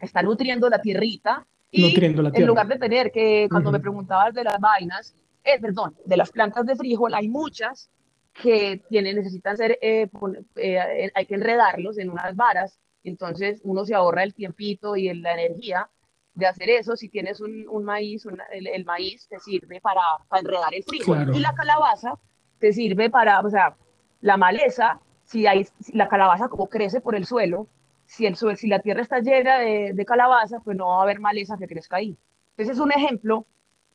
está 0.00 0.22
nutriendo 0.22 0.68
la 0.68 0.80
tierrita 0.80 1.46
y 1.70 2.00
en 2.02 2.46
lugar 2.46 2.66
de 2.66 2.78
tener 2.78 3.12
que, 3.12 3.46
cuando 3.50 3.70
me 3.70 3.80
preguntabas 3.80 4.34
de 4.34 4.44
las 4.44 4.58
vainas, 4.58 5.14
eh, 5.44 5.60
perdón, 5.60 5.94
de 6.04 6.16
las 6.16 6.30
plantas 6.30 6.64
de 6.66 6.76
frijol, 6.76 7.14
hay 7.14 7.28
muchas 7.28 7.90
que 8.32 8.82
tienen, 8.88 9.16
necesitan 9.16 9.56
ser, 9.56 9.78
eh, 9.82 10.08
eh, 10.56 11.10
hay 11.14 11.26
que 11.26 11.34
enredarlos 11.34 11.98
en 11.98 12.10
unas 12.10 12.34
varas, 12.36 12.78
entonces 13.04 13.60
uno 13.64 13.84
se 13.84 13.94
ahorra 13.94 14.22
el 14.22 14.34
tiempito 14.34 14.96
y 14.96 15.12
la 15.14 15.34
energía 15.34 15.90
de 16.34 16.46
hacer 16.46 16.70
eso. 16.70 16.96
Si 16.96 17.08
tienes 17.08 17.40
un, 17.40 17.66
un 17.68 17.84
maíz, 17.84 18.26
el, 18.50 18.84
maíz 18.84 19.26
te 19.28 19.38
sirve 19.40 19.80
para, 19.80 20.00
para 20.28 20.40
enredar 20.40 20.74
el 20.74 20.84
frijol. 20.84 21.34
Y 21.34 21.40
la 21.40 21.54
calabaza 21.54 22.18
te 22.58 22.72
sirve 22.72 23.10
para, 23.10 23.40
o 23.40 23.50
sea, 23.50 23.76
la 24.20 24.36
maleza, 24.36 25.00
si 25.24 25.46
hay, 25.46 25.66
la 25.92 26.08
calabaza 26.08 26.48
como 26.48 26.68
crece 26.68 27.00
por 27.00 27.14
el 27.14 27.24
suelo, 27.24 27.66
si, 28.06 28.26
el 28.26 28.36
si 28.36 28.68
la 28.68 28.80
tierra 28.80 29.02
está 29.02 29.20
llena 29.20 29.58
de, 29.58 29.92
de 29.94 30.04
calabaza, 30.04 30.60
pues 30.60 30.76
no 30.76 30.88
va 30.88 31.00
a 31.00 31.02
haber 31.02 31.20
maleza 31.20 31.58
que 31.58 31.68
crezca 31.68 31.96
ahí. 31.96 32.16
Entonces 32.50 32.76
es 32.76 32.82
un 32.82 32.92
ejemplo 32.92 33.46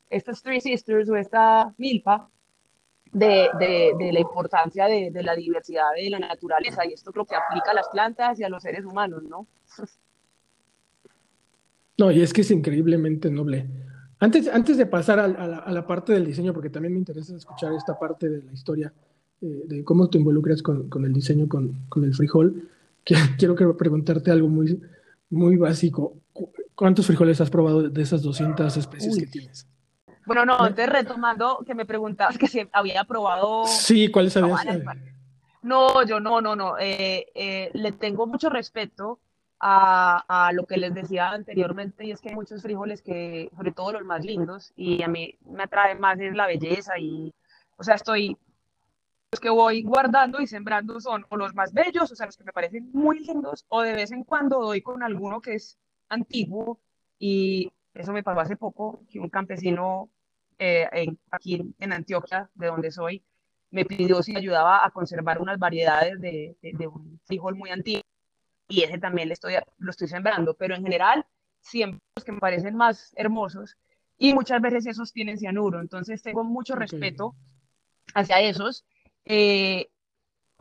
estas 0.08 0.42
Three 0.42 0.60
Sisters 0.60 1.08
o 1.10 1.16
esta 1.16 1.74
milpa 1.76 2.28
de, 3.12 3.48
de, 3.58 4.12
la 4.12 4.20
importancia 4.20 4.86
de, 4.86 5.10
de, 5.10 5.22
la 5.22 5.34
diversidad 5.34 5.92
de 5.94 6.10
la 6.10 6.18
naturaleza 6.18 6.84
y 6.84 6.92
esto 6.92 7.12
creo 7.12 7.24
que 7.24 7.36
aplica 7.36 7.70
a 7.70 7.74
las 7.74 7.88
plantas 7.88 8.38
y 8.40 8.44
a 8.44 8.48
los 8.48 8.62
seres 8.62 8.84
humanos, 8.84 9.22
¿no? 9.22 9.46
No, 11.96 12.10
y 12.10 12.22
es 12.22 12.32
que 12.32 12.40
es 12.40 12.50
increíblemente 12.50 13.30
noble. 13.30 13.68
Antes, 14.24 14.48
antes 14.48 14.78
de 14.78 14.86
pasar 14.86 15.20
a, 15.20 15.24
a, 15.24 15.70
la, 15.70 15.86
parte 15.86 16.14
del 16.14 16.24
diseño, 16.24 16.54
porque 16.54 16.70
también 16.70 16.94
me 16.94 16.98
interesa 16.98 17.36
escuchar 17.36 17.74
esta 17.74 17.98
parte 17.98 18.30
de 18.30 18.42
la 18.42 18.52
historia, 18.54 18.90
eh, 19.42 19.64
de 19.66 19.84
cómo 19.84 20.08
te 20.08 20.16
involucras 20.16 20.62
con, 20.62 20.88
con 20.88 21.04
el 21.04 21.12
diseño, 21.12 21.46
con, 21.46 21.84
con, 21.90 22.04
el 22.04 22.14
frijol, 22.14 22.70
que, 23.04 23.16
quiero 23.36 23.54
preguntarte 23.76 24.30
algo 24.30 24.48
muy, 24.48 24.80
muy 25.28 25.58
básico. 25.58 26.14
¿Cuántos 26.74 27.06
frijoles 27.06 27.38
has 27.42 27.50
probado 27.50 27.90
de 27.90 28.02
esas 28.02 28.22
200 28.22 28.74
especies 28.78 29.14
que 29.18 29.26
tienes? 29.26 29.66
Bueno, 30.24 30.46
no, 30.46 30.54
entonces 30.54 30.88
retomando 30.88 31.62
que 31.66 31.74
me 31.74 31.84
preguntabas 31.84 32.38
que 32.38 32.46
si 32.46 32.66
había 32.72 33.04
probado... 33.04 33.66
Sí, 33.66 34.10
¿cuáles 34.10 34.34
habías? 34.38 34.66
No, 35.60 36.02
yo 36.06 36.18
no, 36.18 36.40
no, 36.40 36.56
no. 36.56 36.78
Eh, 36.78 37.26
eh, 37.34 37.70
le 37.74 37.92
tengo 37.92 38.26
mucho 38.26 38.48
respeto 38.48 39.20
a, 39.66 40.50
lo 40.52 40.66
que 40.66 40.76
les 40.76 40.92
decía 40.92 41.30
anteriormente 41.30 42.04
y 42.04 42.10
es 42.10 42.20
que 42.20 42.28
hay 42.28 42.34
muchos 42.34 42.62
frijoles 42.62 43.00
que, 43.00 43.50
sobre 43.56 43.72
todo 43.72 43.92
los 43.92 44.04
más 44.04 44.22
lindos, 44.24 44.72
y 44.76 45.02
a 45.02 45.08
mí 45.08 45.38
me 45.46 45.62
atrae 45.62 45.94
más 45.94 46.20
es 46.20 46.34
la 46.34 46.46
belleza 46.46 46.98
y, 46.98 47.32
o 47.76 47.82
sea, 47.82 47.94
estoy, 47.94 48.36
los 49.32 49.40
que 49.40 49.48
voy 49.48 49.82
guardando 49.82 50.40
y 50.40 50.46
sembrando 50.46 51.00
son 51.00 51.24
o 51.30 51.36
los 51.36 51.54
más 51.54 51.72
bellos, 51.72 52.12
o 52.12 52.14
sea, 52.14 52.26
los 52.26 52.36
que 52.36 52.44
me 52.44 52.52
parecen 52.52 52.90
muy 52.92 53.20
lindos, 53.20 53.64
o 53.68 53.80
de 53.80 53.94
vez 53.94 54.12
en 54.12 54.24
cuando 54.24 54.60
doy 54.60 54.82
con 54.82 55.02
alguno 55.02 55.40
que 55.40 55.54
es 55.54 55.78
antiguo 56.10 56.78
y 57.18 57.72
eso 57.94 58.12
me 58.12 58.22
pasó 58.22 58.40
hace 58.40 58.56
poco, 58.56 59.00
que 59.08 59.18
un 59.18 59.30
campesino 59.30 60.10
eh, 60.58 60.86
aquí 61.30 61.74
en 61.78 61.92
Antioquia, 61.92 62.50
de 62.54 62.66
donde 62.66 62.90
soy, 62.90 63.24
me 63.70 63.86
pidió 63.86 64.22
si 64.22 64.36
ayudaba 64.36 64.84
a 64.84 64.90
conservar 64.90 65.40
unas 65.40 65.58
variedades 65.58 66.20
de, 66.20 66.56
de, 66.60 66.86
un 66.86 67.18
frijol 67.24 67.56
muy 67.56 67.70
antiguo 67.70 68.03
y 68.68 68.82
ese 68.82 68.98
también 68.98 69.28
le 69.28 69.34
estoy, 69.34 69.54
lo 69.78 69.90
estoy 69.90 70.08
sembrando, 70.08 70.54
pero 70.54 70.74
en 70.74 70.82
general 70.82 71.26
siempre 71.60 72.00
los 72.16 72.24
que 72.24 72.32
me 72.32 72.40
parecen 72.40 72.76
más 72.76 73.12
hermosos 73.16 73.76
y 74.18 74.34
muchas 74.34 74.60
veces 74.60 74.86
esos 74.86 75.12
tienen 75.12 75.38
cianuro, 75.38 75.80
entonces 75.80 76.22
tengo 76.22 76.44
mucho 76.44 76.76
respeto 76.76 77.34
hacia 78.14 78.40
esos. 78.40 78.84
Eh, 79.24 79.88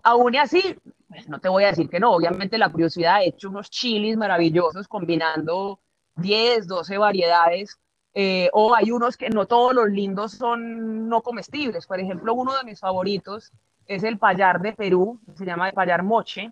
aún 0.02 0.36
así, 0.38 0.76
pues 1.08 1.30
no 1.30 1.40
te 1.40 1.50
voy 1.50 1.64
a 1.64 1.68
decir 1.68 1.90
que 1.90 2.00
no, 2.00 2.12
obviamente 2.12 2.58
la 2.58 2.70
curiosidad 2.70 3.16
ha 3.16 3.24
hecho 3.24 3.50
unos 3.50 3.70
chilis 3.70 4.18
maravillosos 4.18 4.88
combinando 4.88 5.80
10, 6.16 6.68
12 6.68 6.98
variedades. 6.98 7.80
Eh, 8.16 8.50
o 8.54 8.76
hay 8.76 8.92
unos 8.92 9.18
que 9.18 9.30
no 9.30 9.48
todos 9.48 9.74
los 9.74 9.90
lindos 9.90 10.34
son 10.34 11.10
no 11.10 11.22
comestibles. 11.22 11.88
Por 11.88 12.00
ejemplo, 12.00 12.34
uno 12.36 12.56
de 12.56 12.64
mis 12.64 12.80
favoritos 12.80 13.52
es 13.88 14.04
el 14.04 14.20
payar 14.20 14.62
de 14.62 14.74
Perú, 14.74 15.20
se 15.36 15.46
llama 15.46 15.70
el 15.70 15.74
payar 15.74 16.04
moche, 16.04 16.52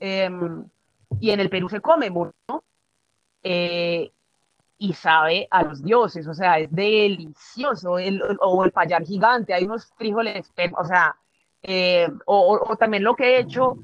em, 0.00 0.64
y 1.20 1.30
en 1.30 1.40
el 1.40 1.50
Perú 1.50 1.68
se 1.68 1.80
come 1.80 2.10
mucho, 2.10 2.64
eh, 3.42 4.10
y 4.78 4.92
sabe 4.92 5.48
a 5.50 5.64
los 5.64 5.82
dioses, 5.82 6.26
o 6.28 6.34
sea, 6.34 6.58
es 6.58 6.70
delicioso, 6.70 7.98
el, 7.98 8.22
o 8.40 8.64
el 8.64 8.70
payar 8.70 9.04
gigante, 9.04 9.52
hay 9.52 9.64
unos 9.64 9.92
frijoles, 9.96 10.52
o 10.76 10.84
sea, 10.84 11.16
eh, 11.62 12.08
o, 12.26 12.76
también 12.78 13.02
lo 13.02 13.16
que 13.16 13.36
he 13.36 13.40
hecho, 13.40 13.78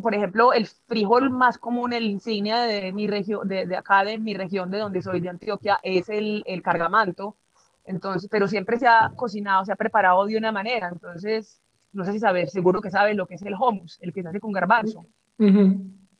por 0.00 0.14
ejemplo, 0.14 0.54
el 0.54 0.66
frijol 0.66 1.28
más 1.28 1.58
común, 1.58 1.92
el 1.92 2.04
insignia 2.04 2.62
de 2.62 2.90
mi 2.92 3.06
región, 3.06 3.46
de, 3.46 3.76
acá 3.76 4.02
de 4.04 4.16
mi 4.16 4.32
región, 4.32 4.70
de 4.70 4.78
donde 4.78 5.02
soy, 5.02 5.20
de 5.20 5.28
Antioquia, 5.28 5.78
es 5.82 6.08
el, 6.08 6.42
el 6.46 6.62
cargamanto, 6.62 7.36
entonces, 7.84 8.30
pero 8.30 8.48
siempre 8.48 8.78
se 8.78 8.86
ha 8.86 9.12
cocinado, 9.14 9.64
se 9.64 9.72
ha 9.72 9.76
preparado 9.76 10.24
de 10.24 10.38
una 10.38 10.52
manera, 10.52 10.88
entonces, 10.88 11.60
no 11.92 12.04
sé 12.04 12.12
si 12.12 12.18
sabes, 12.18 12.50
seguro 12.50 12.80
que 12.80 12.90
sabes 12.90 13.14
lo 13.14 13.26
que 13.26 13.34
es 13.34 13.42
el 13.42 13.54
hummus, 13.54 13.98
el 14.00 14.12
que 14.14 14.22
se 14.22 14.28
hace 14.28 14.40
con 14.40 14.52
garbanzo. 14.52 15.04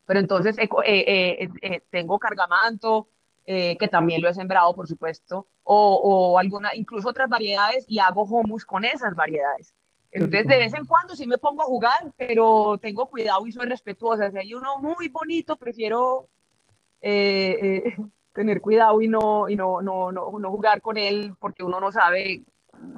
Pero 0.06 0.20
entonces 0.20 0.58
eh, 0.58 0.68
eh, 0.84 1.48
eh, 1.62 1.82
tengo 1.90 2.18
cargamanto, 2.18 3.08
que 3.44 3.88
también 3.90 4.22
lo 4.22 4.28
he 4.28 4.34
sembrado, 4.34 4.72
por 4.72 4.86
supuesto, 4.86 5.48
o, 5.64 5.96
o, 5.96 6.38
alguna, 6.38 6.74
incluso 6.76 7.08
otras 7.08 7.28
variedades 7.28 7.84
y 7.88 7.98
hago 7.98 8.22
hummus 8.22 8.64
con 8.64 8.84
esas 8.84 9.16
variedades. 9.16 9.74
Entonces, 10.12 10.46
de 10.46 10.58
vez 10.58 10.74
en 10.74 10.86
cuando 10.86 11.16
sí 11.16 11.26
me 11.26 11.38
pongo 11.38 11.62
a 11.62 11.66
jugar, 11.66 12.12
pero 12.16 12.78
tengo 12.80 13.06
cuidado 13.06 13.44
y 13.46 13.52
soy 13.52 13.66
respetuosa. 13.66 14.30
Si 14.30 14.38
hay 14.38 14.54
uno 14.54 14.78
muy 14.78 15.08
bonito, 15.08 15.56
prefiero 15.56 16.28
tener 17.00 18.60
cuidado 18.60 19.02
y, 19.02 19.08
no, 19.08 19.48
y 19.48 19.56
no, 19.56 19.82
no, 19.82 20.12
no, 20.12 20.38
no, 20.38 20.50
jugar 20.50 20.80
con 20.80 20.96
él 20.96 21.34
porque 21.40 21.64
uno 21.64 21.80
no 21.80 21.90
sabe 21.90 22.44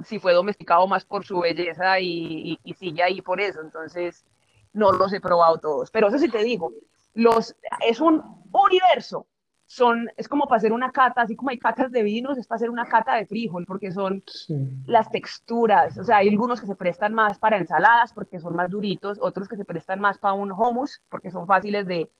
si 0.03 0.19
fue 0.19 0.33
domesticado 0.33 0.85
más 0.87 1.05
por 1.05 1.25
su 1.25 1.39
belleza 1.39 1.99
y, 1.99 2.51
y, 2.51 2.59
y 2.63 2.73
sigue 2.75 3.01
ahí 3.01 3.21
por 3.21 3.41
eso. 3.41 3.61
Entonces, 3.61 4.25
no 4.75 4.91
los 4.91 5.11
he 5.13 5.21
probado 5.21 5.57
todos. 5.57 5.89
Pero 5.89 6.09
eso 6.09 6.19
sí 6.19 6.29
te 6.29 6.43
digo, 6.43 6.71
los, 7.15 7.55
es 7.87 7.99
un 7.99 8.21
universo. 8.51 9.27
Son, 9.67 10.07
es 10.15 10.27
como 10.27 10.45
para 10.45 10.57
hacer 10.57 10.71
una 10.71 10.91
cata, 10.91 11.21
así 11.21 11.35
como 11.35 11.49
hay 11.49 11.57
catas 11.57 11.91
de 11.91 12.03
vinos, 12.03 12.37
es 12.37 12.45
para 12.45 12.57
hacer 12.57 12.69
una 12.69 12.85
cata 12.85 13.15
de 13.15 13.25
frijol, 13.25 13.65
porque 13.65 13.91
son 13.91 14.23
las 14.85 15.09
texturas. 15.09 15.97
O 15.97 16.03
sea, 16.03 16.17
hay 16.17 16.29
algunos 16.29 16.61
que 16.61 16.67
se 16.67 16.75
prestan 16.75 17.15
más 17.15 17.39
para 17.39 17.57
ensaladas, 17.57 18.13
porque 18.13 18.39
son 18.39 18.55
más 18.55 18.69
duritos, 18.69 19.17
otros 19.19 19.47
que 19.47 19.57
se 19.57 19.65
prestan 19.65 19.99
más 19.99 20.19
para 20.19 20.35
un 20.35 20.51
hummus, 20.51 21.01
porque 21.09 21.31
son 21.31 21.47
fáciles 21.47 21.87
de, 21.87 22.11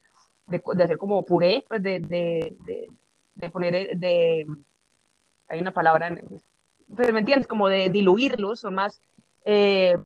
de, 0.47 0.61
hacer 0.83 0.97
como 0.97 1.23
puré, 1.23 1.63
pues 1.67 1.83
de, 1.83 1.99
de, 1.99 2.57
de, 3.35 3.49
poner, 3.51 3.95
de, 3.95 4.47
hay 5.47 5.59
una 5.61 5.71
palabra, 5.71 6.17
pero 6.95 7.13
¿me 7.13 7.19
entiendes? 7.19 7.47
Como 7.47 7.67
de 7.67 7.89
diluirlos, 7.91 8.61
son 8.61 8.73
más, 8.73 8.99
eh, 9.43 9.97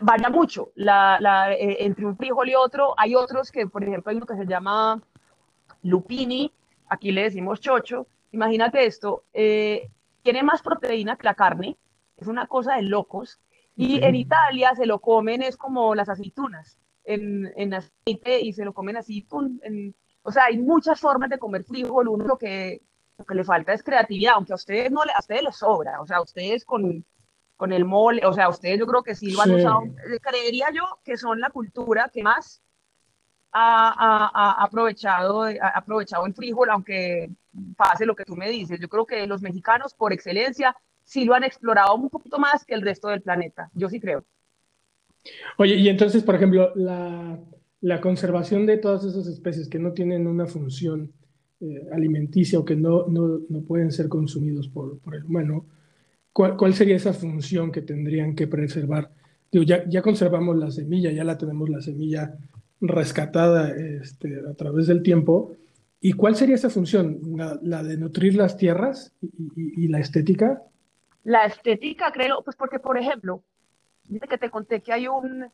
varía 0.00 0.28
mucho 0.28 0.72
la, 0.74 1.18
la, 1.20 1.52
eh, 1.52 1.84
entre 1.84 2.06
un 2.06 2.16
frijol 2.16 2.48
y 2.48 2.54
otro. 2.54 2.94
Hay 2.96 3.14
otros 3.14 3.50
que, 3.50 3.66
por 3.66 3.82
ejemplo, 3.82 4.10
hay 4.10 4.16
uno 4.16 4.26
que 4.26 4.36
se 4.36 4.46
llama 4.46 5.02
lupini, 5.82 6.52
aquí 6.88 7.12
le 7.12 7.24
decimos 7.24 7.60
chocho. 7.60 8.06
Imagínate 8.32 8.84
esto, 8.84 9.24
eh, 9.32 9.90
tiene 10.22 10.42
más 10.42 10.62
proteína 10.62 11.16
que 11.16 11.24
la 11.24 11.34
carne, 11.34 11.76
es 12.16 12.26
una 12.26 12.46
cosa 12.46 12.76
de 12.76 12.82
locos. 12.82 13.40
Y 13.76 14.02
en 14.04 14.14
Italia 14.14 14.74
se 14.76 14.86
lo 14.86 15.00
comen, 15.00 15.42
es 15.42 15.56
como 15.56 15.94
las 15.96 16.08
aceitunas, 16.08 16.78
en, 17.04 17.52
en 17.56 17.74
aceite 17.74 18.40
y 18.40 18.52
se 18.52 18.64
lo 18.64 18.72
comen 18.72 18.96
así. 18.96 19.26
En, 19.62 19.94
o 20.22 20.30
sea, 20.30 20.44
hay 20.44 20.58
muchas 20.58 21.00
formas 21.00 21.28
de 21.28 21.38
comer 21.38 21.64
frijol. 21.64 22.08
Uno 22.08 22.24
lo 22.24 22.38
que, 22.38 22.82
lo 23.18 23.24
que 23.24 23.34
le 23.34 23.44
falta 23.44 23.72
es 23.72 23.82
creatividad, 23.82 24.34
aunque 24.36 24.52
a 24.52 24.56
ustedes 24.56 24.92
no 24.92 25.02
a 25.02 25.18
ustedes 25.18 25.42
les 25.42 25.56
sobra. 25.56 26.00
O 26.00 26.06
sea, 26.06 26.22
ustedes 26.22 26.64
con, 26.64 27.04
con 27.64 27.72
el 27.72 27.86
mole, 27.86 28.26
o 28.26 28.32
sea, 28.34 28.50
ustedes 28.50 28.78
yo 28.78 28.86
creo 28.86 29.02
que 29.02 29.14
sí 29.14 29.30
lo 29.30 29.40
han 29.40 29.52
usado, 29.52 29.84
eh, 29.84 30.20
creería 30.20 30.66
yo 30.70 30.82
que 31.02 31.16
son 31.16 31.40
la 31.40 31.48
cultura 31.48 32.10
que 32.12 32.22
más 32.22 32.62
ha, 33.52 34.62
aprovechado, 34.62 35.44
ha 35.44 35.68
aprovechado 35.68 36.26
el 36.26 36.34
frijol, 36.34 36.68
aunque 36.68 37.30
pase 37.74 38.04
lo 38.04 38.14
que 38.14 38.26
tú 38.26 38.36
me 38.36 38.50
dices. 38.50 38.78
Yo 38.78 38.88
creo 38.90 39.06
que 39.06 39.26
los 39.26 39.40
mexicanos, 39.40 39.94
por 39.94 40.12
excelencia, 40.12 40.76
sí 41.04 41.24
lo 41.24 41.32
han 41.32 41.44
explorado 41.44 41.94
un 41.94 42.10
poquito 42.10 42.38
más 42.38 42.66
que 42.66 42.74
el 42.74 42.82
resto 42.82 43.08
del 43.08 43.22
planeta. 43.22 43.70
Yo 43.72 43.88
sí 43.88 43.98
creo. 43.98 44.26
Oye, 45.56 45.76
y 45.76 45.88
entonces, 45.88 46.22
por 46.22 46.34
ejemplo, 46.34 46.70
la, 46.74 47.38
la 47.80 48.00
conservación 48.02 48.66
de 48.66 48.76
todas 48.76 49.04
esas 49.04 49.26
especies 49.26 49.70
que 49.70 49.78
no 49.78 49.92
tienen 49.92 50.26
una 50.26 50.44
función 50.44 51.14
eh, 51.60 51.88
alimenticia 51.92 52.58
o 52.58 52.64
que 52.66 52.76
no, 52.76 53.06
no, 53.06 53.40
no, 53.48 53.62
pueden 53.62 53.90
ser 53.90 54.10
consumidos 54.10 54.68
por, 54.68 54.98
por 54.98 55.14
el 55.14 55.24
humano, 55.24 55.64
¿cuál, 56.34 56.74
sería 56.74 56.96
esa 56.96 57.14
función 57.14 57.70
que 57.72 57.80
tendrían 57.80 58.34
que 58.34 58.46
preservar? 58.46 59.10
Digo, 59.50 59.64
ya, 59.64 59.88
ya 59.88 60.02
conservamos 60.02 60.56
la 60.56 60.70
semilla, 60.70 61.12
ya 61.12 61.24
la 61.24 61.38
tenemos 61.38 61.68
la 61.70 61.80
semilla 61.80 62.36
rescatada 62.80 63.70
este, 63.70 64.40
a 64.50 64.54
través 64.54 64.88
del 64.88 65.02
tiempo. 65.02 65.56
¿Y 66.00 66.12
cuál 66.12 66.34
sería 66.34 66.56
esa 66.56 66.68
función? 66.68 67.20
¿La, 67.62 67.82
de 67.82 67.96
nutrir 67.96 68.34
las 68.34 68.56
tierras 68.56 69.14
y, 69.56 69.88
la 69.88 70.00
estética? 70.00 70.60
La 71.22 71.46
estética, 71.46 72.12
creo, 72.12 72.42
pues 72.42 72.56
porque, 72.56 72.78
por 72.78 72.98
ejemplo, 72.98 73.42
dice 74.08 74.26
que 74.28 74.36
te 74.36 74.50
conté 74.50 74.82
que 74.82 74.92
hay 74.92 75.08
un, 75.08 75.46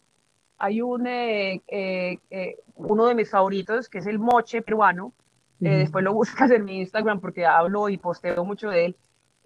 hay 0.58 0.82
un, 0.82 1.06
eh, 1.06 1.62
eh, 1.68 2.18
eh, 2.30 2.56
uno 2.74 3.06
de 3.06 3.14
mis 3.14 3.30
favoritos, 3.30 3.88
que 3.88 3.98
es 3.98 4.06
el 4.06 4.18
moche 4.18 4.62
peruano. 4.62 5.12
Después 5.60 6.02
lo 6.02 6.14
buscas 6.14 6.50
en 6.50 6.64
mi 6.64 6.78
Instagram 6.78 7.20
porque 7.20 7.44
hablo 7.44 7.90
y 7.90 7.98
posteo 7.98 8.46
mucho 8.46 8.70
de 8.70 8.86
él. 8.86 8.96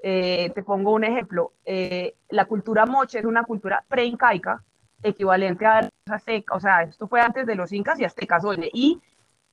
Eh, 0.07 0.53
te 0.55 0.63
pongo 0.63 0.93
un 0.93 1.03
ejemplo. 1.03 1.55
Eh, 1.65 2.15
la 2.29 2.45
cultura 2.45 2.85
moche 2.85 3.21
es 3.21 3.25
una 3.25 3.43
cultura 3.43 3.83
preincaica, 3.89 4.63
equivalente 5.03 5.65
a 5.65 5.81
los 5.81 5.91
aztecas, 6.11 6.59
o 6.59 6.61
sea, 6.61 6.83
esto 6.83 7.09
fue 7.09 7.23
antes 7.23 7.47
de 7.47 7.55
los 7.55 7.73
incas 7.73 7.99
y 7.99 8.05
aztecas, 8.05 8.45
oye, 8.45 8.69
y 8.75 9.01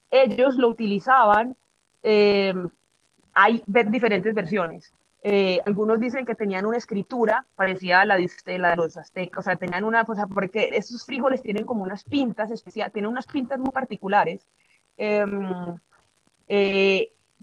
ellos 0.10 0.56
lo 0.58 0.68
utilizaban, 0.68 1.56
eh, 2.04 2.54
hay 3.34 3.64
diferentes 3.66 4.36
versiones. 4.36 4.94
algunos 5.66 6.02
dicen 6.02 6.26
que 6.26 6.36
tenían 6.36 6.66
una 6.66 6.78
escritura 6.78 7.46
parecida 7.56 8.02
a 8.02 8.06
la 8.06 8.18
de, 8.18 8.60
la 8.60 8.72
de 8.72 8.76
los 8.76 8.98
aztecas, 8.98 9.40
o 9.40 9.44
sea, 9.44 9.56
tenían 9.56 9.86
una 9.86 10.04
cosa, 10.04 10.28
porque 10.28 10.72
estos 10.74 11.06
frijoles 11.06 11.42
tienen 11.42 11.66
como 11.66 11.84
unas 11.84 12.04
pintas 12.04 12.52
especiales, 12.52 12.92
tienen 12.92 13.10
unas 13.10 13.26
pintas 13.28 13.58
muy 13.58 13.72
particulares. 13.72 14.46
Em, 14.98 15.80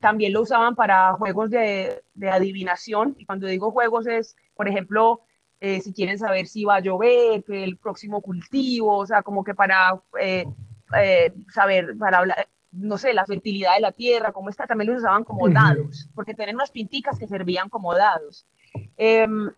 también 0.01 0.33
lo 0.33 0.43
usaban 0.43 0.75
para 0.75 1.13
juegos 1.15 1.51
de, 1.51 2.03
adivinación. 2.31 3.15
Y 3.19 3.25
cuando 3.25 3.47
digo 3.47 3.71
juegos 3.71 4.07
es, 4.07 4.37
por 4.55 4.69
ejemplo, 4.69 5.23
eh, 5.61 5.81
si 5.81 5.93
quieren 5.93 6.19
saber 6.19 6.47
si 6.47 6.65
va 6.65 6.77
a 6.77 6.81
llover, 6.81 7.45
el 7.49 7.77
próximo 7.77 8.21
cultivo, 8.21 8.99
o 8.99 9.07
sea, 9.07 9.23
como 9.23 9.45
que 9.45 9.55
para 9.55 10.01
eh, 10.21 10.47
eh, 10.97 11.33
saber, 11.53 11.97
para 11.99 12.19
hablar, 12.19 12.49
no 12.71 12.99
sé, 12.99 13.13
la 13.15 13.27
fertilidad 13.27 13.75
de 13.75 13.81
la 13.81 13.93
tierra, 13.93 14.33
cómo 14.33 14.51
está, 14.51 14.67
también 14.67 14.91
lo 14.91 14.99
usaban 14.99 15.25
como 15.25 15.49
dados, 15.49 16.09
porque 16.15 16.35
tenían 16.35 16.57
unas 16.57 16.71
pinticas 16.71 17.19
que 17.19 17.27
servían 17.27 17.69
como 17.69 17.95
dados. 17.95 18.47
Em, 18.97 19.51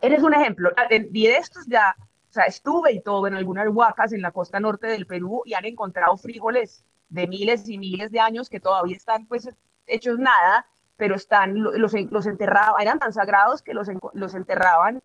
eres 0.00 0.22
un 0.22 0.34
ejemplo. 0.34 0.70
Y 0.90 1.26
de 1.26 1.36
estos 1.36 1.66
ya, 1.66 1.94
o 1.98 2.32
sea, 2.32 2.44
estuve 2.44 2.92
y 2.92 3.02
todo 3.02 3.26
en 3.26 3.34
algunas 3.34 3.68
huacas 3.68 4.12
en 4.12 4.22
la 4.22 4.32
costa 4.32 4.58
norte 4.58 4.86
del 4.86 5.06
Perú 5.06 5.42
y 5.44 5.54
han 5.54 5.64
encontrado 5.64 6.16
frijoles 6.16 6.84
de 7.10 7.26
miles 7.26 7.68
y 7.68 7.78
miles 7.78 8.10
de 8.10 8.20
años 8.20 8.48
que 8.48 8.60
todavía 8.60 8.96
están 8.96 9.26
pues 9.26 9.48
hechos 9.86 10.18
nada, 10.18 10.66
pero 10.96 11.16
están, 11.16 11.60
los, 11.60 11.92
los 12.10 12.26
enterraban, 12.26 12.80
eran 12.80 12.98
tan 12.98 13.12
sagrados 13.12 13.62
que 13.62 13.74
los, 13.74 13.88
los 14.14 14.34
enterraban 14.34 15.02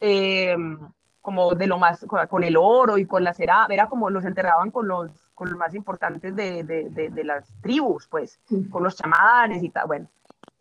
em, 0.00 0.78
como 1.20 1.54
de 1.54 1.66
lo 1.66 1.78
más, 1.78 2.06
con 2.06 2.44
el 2.44 2.56
oro 2.56 2.96
y 2.96 3.06
con 3.06 3.24
la 3.24 3.34
cera, 3.34 3.66
era 3.68 3.88
como 3.88 4.08
los 4.08 4.24
enterraban 4.24 4.70
con 4.70 4.88
los, 4.88 5.10
con 5.34 5.50
los 5.50 5.58
más 5.58 5.74
importantes 5.74 6.34
de, 6.34 6.62
de, 6.64 7.10
de, 7.10 7.24
las 7.24 7.52
tribus, 7.60 8.06
pues, 8.08 8.40
con 8.70 8.82
los 8.82 8.96
chamanes 8.96 9.62
y 9.62 9.68
tal. 9.68 9.86
Bueno, 9.86 10.08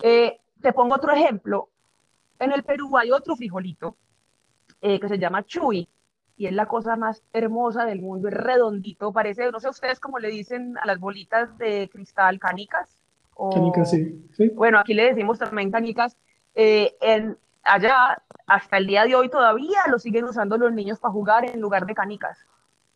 eh, 0.01 0.39
te 0.61 0.73
pongo 0.73 0.95
otro 0.95 1.13
ejemplo. 1.13 1.69
En 2.39 2.51
el 2.51 2.63
Perú 2.63 2.97
hay 2.97 3.11
otro 3.11 3.35
frijolito 3.35 3.95
eh, 4.81 4.99
que 4.99 5.07
se 5.07 5.17
llama 5.17 5.43
chuy, 5.43 5.87
y 6.38 6.45
es 6.45 6.53
la 6.53 6.67
cosa 6.67 6.95
más 6.95 7.23
hermosa 7.33 7.85
del 7.85 7.99
mundo, 7.99 8.27
es 8.27 8.33
redondito, 8.35 9.11
parece, 9.11 9.51
no 9.51 9.59
sé 9.59 9.69
ustedes 9.69 9.99
cómo 9.99 10.19
le 10.19 10.29
dicen 10.29 10.77
a 10.77 10.85
las 10.85 10.99
bolitas 10.99 11.57
de 11.57 11.89
cristal, 11.91 12.39
canicas. 12.39 12.95
O, 13.33 13.49
canicas, 13.49 13.89
sí. 13.89 14.49
Bueno, 14.55 14.79
aquí 14.79 14.93
le 14.93 15.05
decimos 15.05 15.39
también 15.39 15.71
canicas. 15.71 16.15
Eh, 16.53 16.95
en, 17.01 17.38
allá, 17.63 18.21
hasta 18.45 18.77
el 18.77 18.85
día 18.85 19.05
de 19.05 19.15
hoy 19.15 19.29
todavía 19.29 19.79
lo 19.89 19.97
siguen 19.97 20.25
usando 20.25 20.57
los 20.57 20.71
niños 20.71 20.99
para 20.99 21.11
jugar 21.11 21.45
en 21.45 21.59
lugar 21.59 21.88
de 21.88 21.95
canicas. 21.95 22.38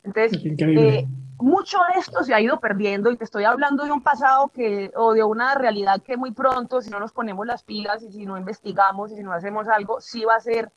Entonces, 0.04 0.39
eh, 0.44 1.08
mucho 1.39 1.78
de 1.94 2.00
esto 2.00 2.24
se 2.24 2.34
ha 2.34 2.42
ido 2.42 2.60
perdiendo 2.60 3.12
y 3.12 3.18
te 3.18 3.24
estoy 3.24 3.44
hablando 3.44 3.86
de 3.86 3.92
un 3.92 4.02
pasado 4.02 4.50
que, 4.50 4.92
o 4.96 5.14
de 5.14 5.24
una 5.24 5.56
realidad 5.56 6.02
que 6.02 6.16
muy 6.18 6.32
pronto, 6.32 6.82
si 6.82 6.89
no 6.92 7.00
nos 7.00 7.12
ponemos 7.12 7.46
las 7.46 7.64
pilas 7.64 8.04
y 8.04 8.12
si 8.12 8.26
no 8.26 8.38
investigamos 8.38 9.12
y 9.12 9.16
si 9.16 9.24
no 9.24 9.34
hacemos 9.34 9.68
algo, 9.68 10.00
sí 10.00 10.24
va 10.26 10.36
a 10.36 10.39
ser 10.39 10.72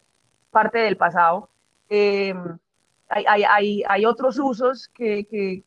parte 0.51 0.79
del 0.79 0.97
pasado. 0.97 1.49
Eh, 1.97 2.35
hay, 3.09 3.45
hay, 3.45 3.83
hay, 3.87 4.05
otros 4.05 4.37
usos 4.41 4.89
que, 4.89 5.29
que, 5.29 5.63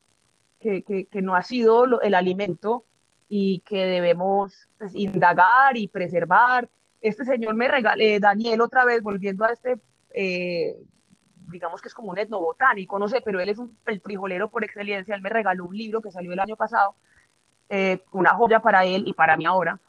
que, 0.60 1.22
no 1.22 1.36
ha 1.36 1.42
sido 1.42 2.02
el 2.02 2.14
alimento 2.16 2.84
y 3.30 3.62
que 3.62 3.86
debemos 3.86 4.68
pues, 4.78 4.94
indagar 4.94 5.78
y 5.78 5.88
preservar. 5.88 6.70
Este 7.00 7.24
señor 7.24 7.56
me 7.56 7.70
regalé, 7.70 8.20
Daniel, 8.20 8.60
otra 8.60 8.84
vez, 8.84 9.02
volviendo 9.02 9.46
a 9.46 9.54
este, 9.54 9.80
eh, 10.14 10.76
digamos 11.50 11.82
que 11.82 11.88
es 11.88 11.94
como 11.94 12.12
un 12.12 12.18
etnobotánico, 12.18 13.00
no 13.00 13.08
sé, 13.08 13.22
pero 13.22 13.40
él 13.40 13.48
es 13.48 13.58
un, 13.58 13.78
el 13.86 14.02
frijolero 14.02 14.50
por 14.50 14.66
excelencia, 14.66 15.16
él 15.16 15.22
me 15.22 15.30
regaló 15.30 15.64
un 15.64 15.78
libro 15.78 16.02
que 16.02 16.12
salió 16.12 16.34
el 16.34 16.40
año 16.42 16.58
pasado, 16.58 16.96
eh, 17.70 18.04
una 18.12 18.32
joya 18.32 18.60
para 18.60 18.84
él 18.84 19.04
y 19.08 19.14
para 19.14 19.38
mí 19.38 19.46
ahora, 19.46 19.80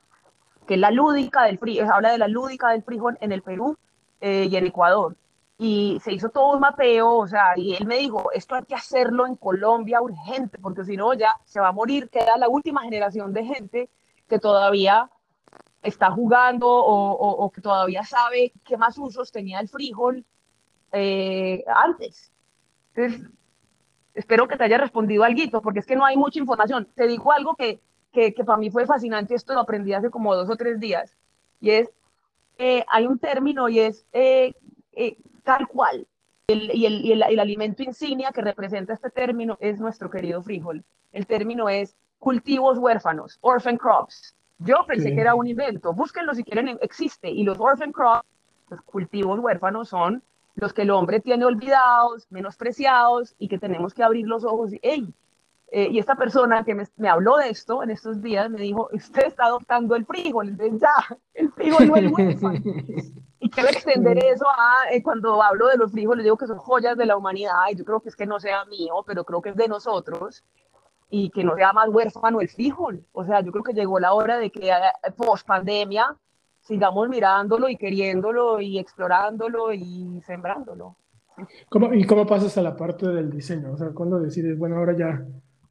que 0.69 0.75
es 0.75 0.81
la 0.81 0.93
lúdica 0.93 1.43
del 1.47 1.59
frijol, 1.59 1.91
habla 1.91 2.13
de 2.13 2.19
la 2.19 2.29
lúdica 2.29 2.69
del 2.69 2.85
frijol 2.85 3.19
en 3.21 3.33
el 3.33 3.43
Perú 3.43 3.77
y 4.21 4.57
en 4.57 4.67
Ecuador 4.67 5.17
y 5.61 5.99
se 6.05 6.13
hizo 6.13 6.29
todo 6.29 6.53
un 6.55 6.61
mapeo, 6.61 7.17
o 7.17 7.27
sea, 7.27 7.55
y 7.57 7.75
él 7.75 7.85
me 7.85 7.99
dijo, 7.99 8.31
esto 8.33 8.55
hay 8.55 8.63
que 8.63 8.77
hacerlo 8.77 9.27
en 9.27 9.35
Colombia 9.35 10.01
urgente, 10.01 10.57
porque 10.59 10.85
si 10.85 10.97
no 10.97 11.15
ya 11.15 11.35
se 11.45 11.59
va 11.59 11.69
a 11.69 11.73
morir, 11.73 12.09
queda 12.11 12.39
la 12.39 12.49
última 12.49 12.83
generación 12.83 13.33
de 13.33 13.45
gente 13.45 13.91
que 14.29 14.39
todavía 14.39 15.11
está 15.83 16.13
jugando 16.13 16.69
o, 16.69 17.51
que 17.51 17.61
todavía 17.61 18.05
sabe 18.05 18.53
qué 18.65 18.77
más 18.77 18.97
usos 18.99 19.33
tenía 19.33 19.59
el 19.59 19.69
frijol 19.69 20.25
eh, 20.93 21.65
antes. 21.67 22.31
Entonces, 22.95 23.29
espero 24.15 24.47
que 24.47 24.57
te 24.57 24.65
haya 24.65 24.79
respondido 24.79 25.25
algo, 25.25 25.61
porque 25.61 25.81
es 25.81 25.87
que 25.87 25.97
no 25.97 26.05
hay 26.05 26.17
mucha 26.17 26.39
información. 26.39 26.87
Te 26.95 27.09
digo 27.09 27.33
algo 27.33 27.57
que, 27.57 27.81
que, 28.13 28.33
para 28.45 28.59
mí 28.59 28.71
fue 28.71 28.87
fascinante, 28.87 29.35
esto 29.35 29.55
lo 29.55 29.61
aprendí 29.61 29.93
hace 29.93 30.11
como 30.11 30.37
dos 30.37 30.49
o 30.49 30.57
tres 30.57 30.79
días, 30.79 31.17
y 31.61 31.71
es, 31.71 31.91
eh, 32.59 32.85
hay 32.89 33.07
un 33.07 33.19
término 33.19 33.69
y 33.69 33.81
es 33.81 34.07
eh, 34.13 34.55
tal 35.49 35.67
cual. 35.67 36.07
y, 36.47 36.85
el, 36.85 37.23
el, 37.23 37.41
alimento 37.41 37.83
insignia 37.83 38.33
que 38.33 38.43
representa 38.43 38.93
este 38.93 39.09
término 39.09 39.57
es 39.61 39.81
nuestro 39.81 40.11
querido 40.11 40.43
frijol. 40.43 40.85
El 41.11 41.27
término 41.27 41.71
es 41.71 41.97
cultivos 42.19 42.77
huérfanos, 42.77 43.39
orphan 43.41 43.79
crops. 43.79 44.37
Yo 44.59 44.85
pensé 44.87 45.15
que 45.15 45.21
era 45.23 45.35
un 45.35 45.47
invento. 45.47 45.95
Búsquenlo 45.95 46.35
si 46.35 46.45
quieren, 46.45 46.79
existe. 46.83 47.31
Y 47.31 47.45
los 47.45 47.59
orphan 47.59 47.93
crops, 47.93 48.29
los 48.69 48.83
cultivos 48.83 49.39
huérfanos, 49.39 49.89
son 49.89 50.23
los 50.55 50.75
que 50.75 50.83
el 50.83 50.91
hombre 50.91 51.21
tiene 51.21 51.47
olvidados, 51.47 52.27
menospreciados 52.29 53.35
y 53.39 53.49
que 53.49 53.59
tenemos 53.59 53.95
que 53.95 54.03
abrir 54.03 54.27
los 54.27 54.45
ojos 54.45 54.75
y, 54.75 54.81
hey, 54.83 55.15
eh, 55.71 55.89
y 55.91 55.99
esta 55.99 56.17
persona 56.17 56.63
que 56.65 56.75
me, 56.75 56.85
me, 56.97 57.09
habló 57.09 57.37
de 57.39 57.49
esto 57.49 57.83
en 57.83 57.91
estos 57.91 58.21
días 58.21 58.51
me 58.51 58.61
dijo, 58.61 58.91
usted 58.93 59.27
está 59.27 59.45
adoptando 59.45 59.97
el 59.97 60.05
frijol, 60.05 60.49
entonces 60.49 60.81
ya, 60.81 61.19
el 61.35 61.53
frijol 61.53 61.87
no 61.87 61.97
es 61.97 62.13
huérfano. 62.13 62.61
Y 63.41 63.51
quiero 63.51 63.69
extender 63.69 64.19
eso 64.25 64.47
a 64.47 64.93
eh, 64.93 65.03
cuando 65.03 65.43
hablo 65.43 65.69
de 65.69 65.77
los 65.77 65.93
frijoles, 65.93 66.25
digo 66.25 66.37
que 66.37 66.47
son 66.47 66.59
joyas 66.59 66.97
de 66.97 67.07
la 67.07 67.17
humanidad, 67.17 67.53
y 67.71 67.77
yo 67.77 67.85
creo 67.85 68.01
que 68.01 68.09
es 68.09 68.17
que 68.17 68.27
no 68.27 68.41
sea 68.41 68.65
mío, 68.65 69.05
pero 69.07 69.25
creo 69.25 69.41
que 69.41 69.51
es 69.51 69.57
de 69.57 69.69
nosotros, 69.69 70.45
y 71.11 71.31
que 71.31 71.45
no 71.45 71.55
sea 71.55 71.73
más 71.73 71.89
huérfano 71.89 72.41
el 72.41 72.49
frijol. 72.49 73.05
O 73.13 73.25
sea, 73.25 73.41
yo 73.41 73.53
creo 73.53 73.65
que 73.65 73.73
llegó 73.73 74.01
la 74.01 74.13
hora 74.13 74.39
de 74.39 74.51
que 74.51 74.71
eh, 74.71 74.81
post 75.17 75.47
pandemia 75.47 76.17
sigamos 76.61 77.09
mirándolo 77.09 77.69
y 77.69 77.77
queriéndolo 77.77 78.61
y 78.61 78.79
explorándolo 78.79 79.73
y 79.73 80.21
sembrándolo. 80.27 80.97
¿Cómo, 81.69 81.95
¿Y 81.95 82.05
cómo 82.05 82.27
pasas 82.27 82.59
a 82.59 82.63
la 82.63 82.77
parte 82.77 83.07
del 83.09 83.31
diseño? 83.31 83.73
O 83.73 83.77
sea, 83.77 83.91
¿cuándo 83.95 84.19
decides, 84.19 84.59
bueno, 84.59 84.77
ahora 84.77 84.97
ya 84.97 85.25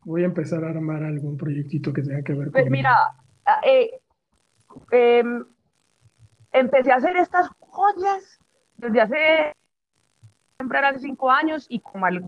voy 0.06 0.24
a 0.24 0.26
empezar 0.26 0.64
a 0.64 0.70
armar 0.70 1.04
algún 1.04 1.38
proyectito 1.38 1.92
que 1.92 2.02
tenga 2.02 2.24
que 2.24 2.34
ver 2.34 2.52
pues 2.52 2.64
con... 2.64 2.70
Pues 2.70 2.72
mira, 2.72 2.96
eh, 3.66 4.00
em, 4.92 5.46
empecé 6.52 6.92
a 6.92 6.96
hacer 6.96 7.18
estas 7.18 7.50
joyas 7.78 8.40
desde 8.78 9.02
hace, 9.02 9.56
siempre 10.58 10.80
hace 10.80 11.00
cinco 11.00 11.30
años 11.30 11.68
y 11.70 11.80
como 11.80 12.06
al, 12.06 12.26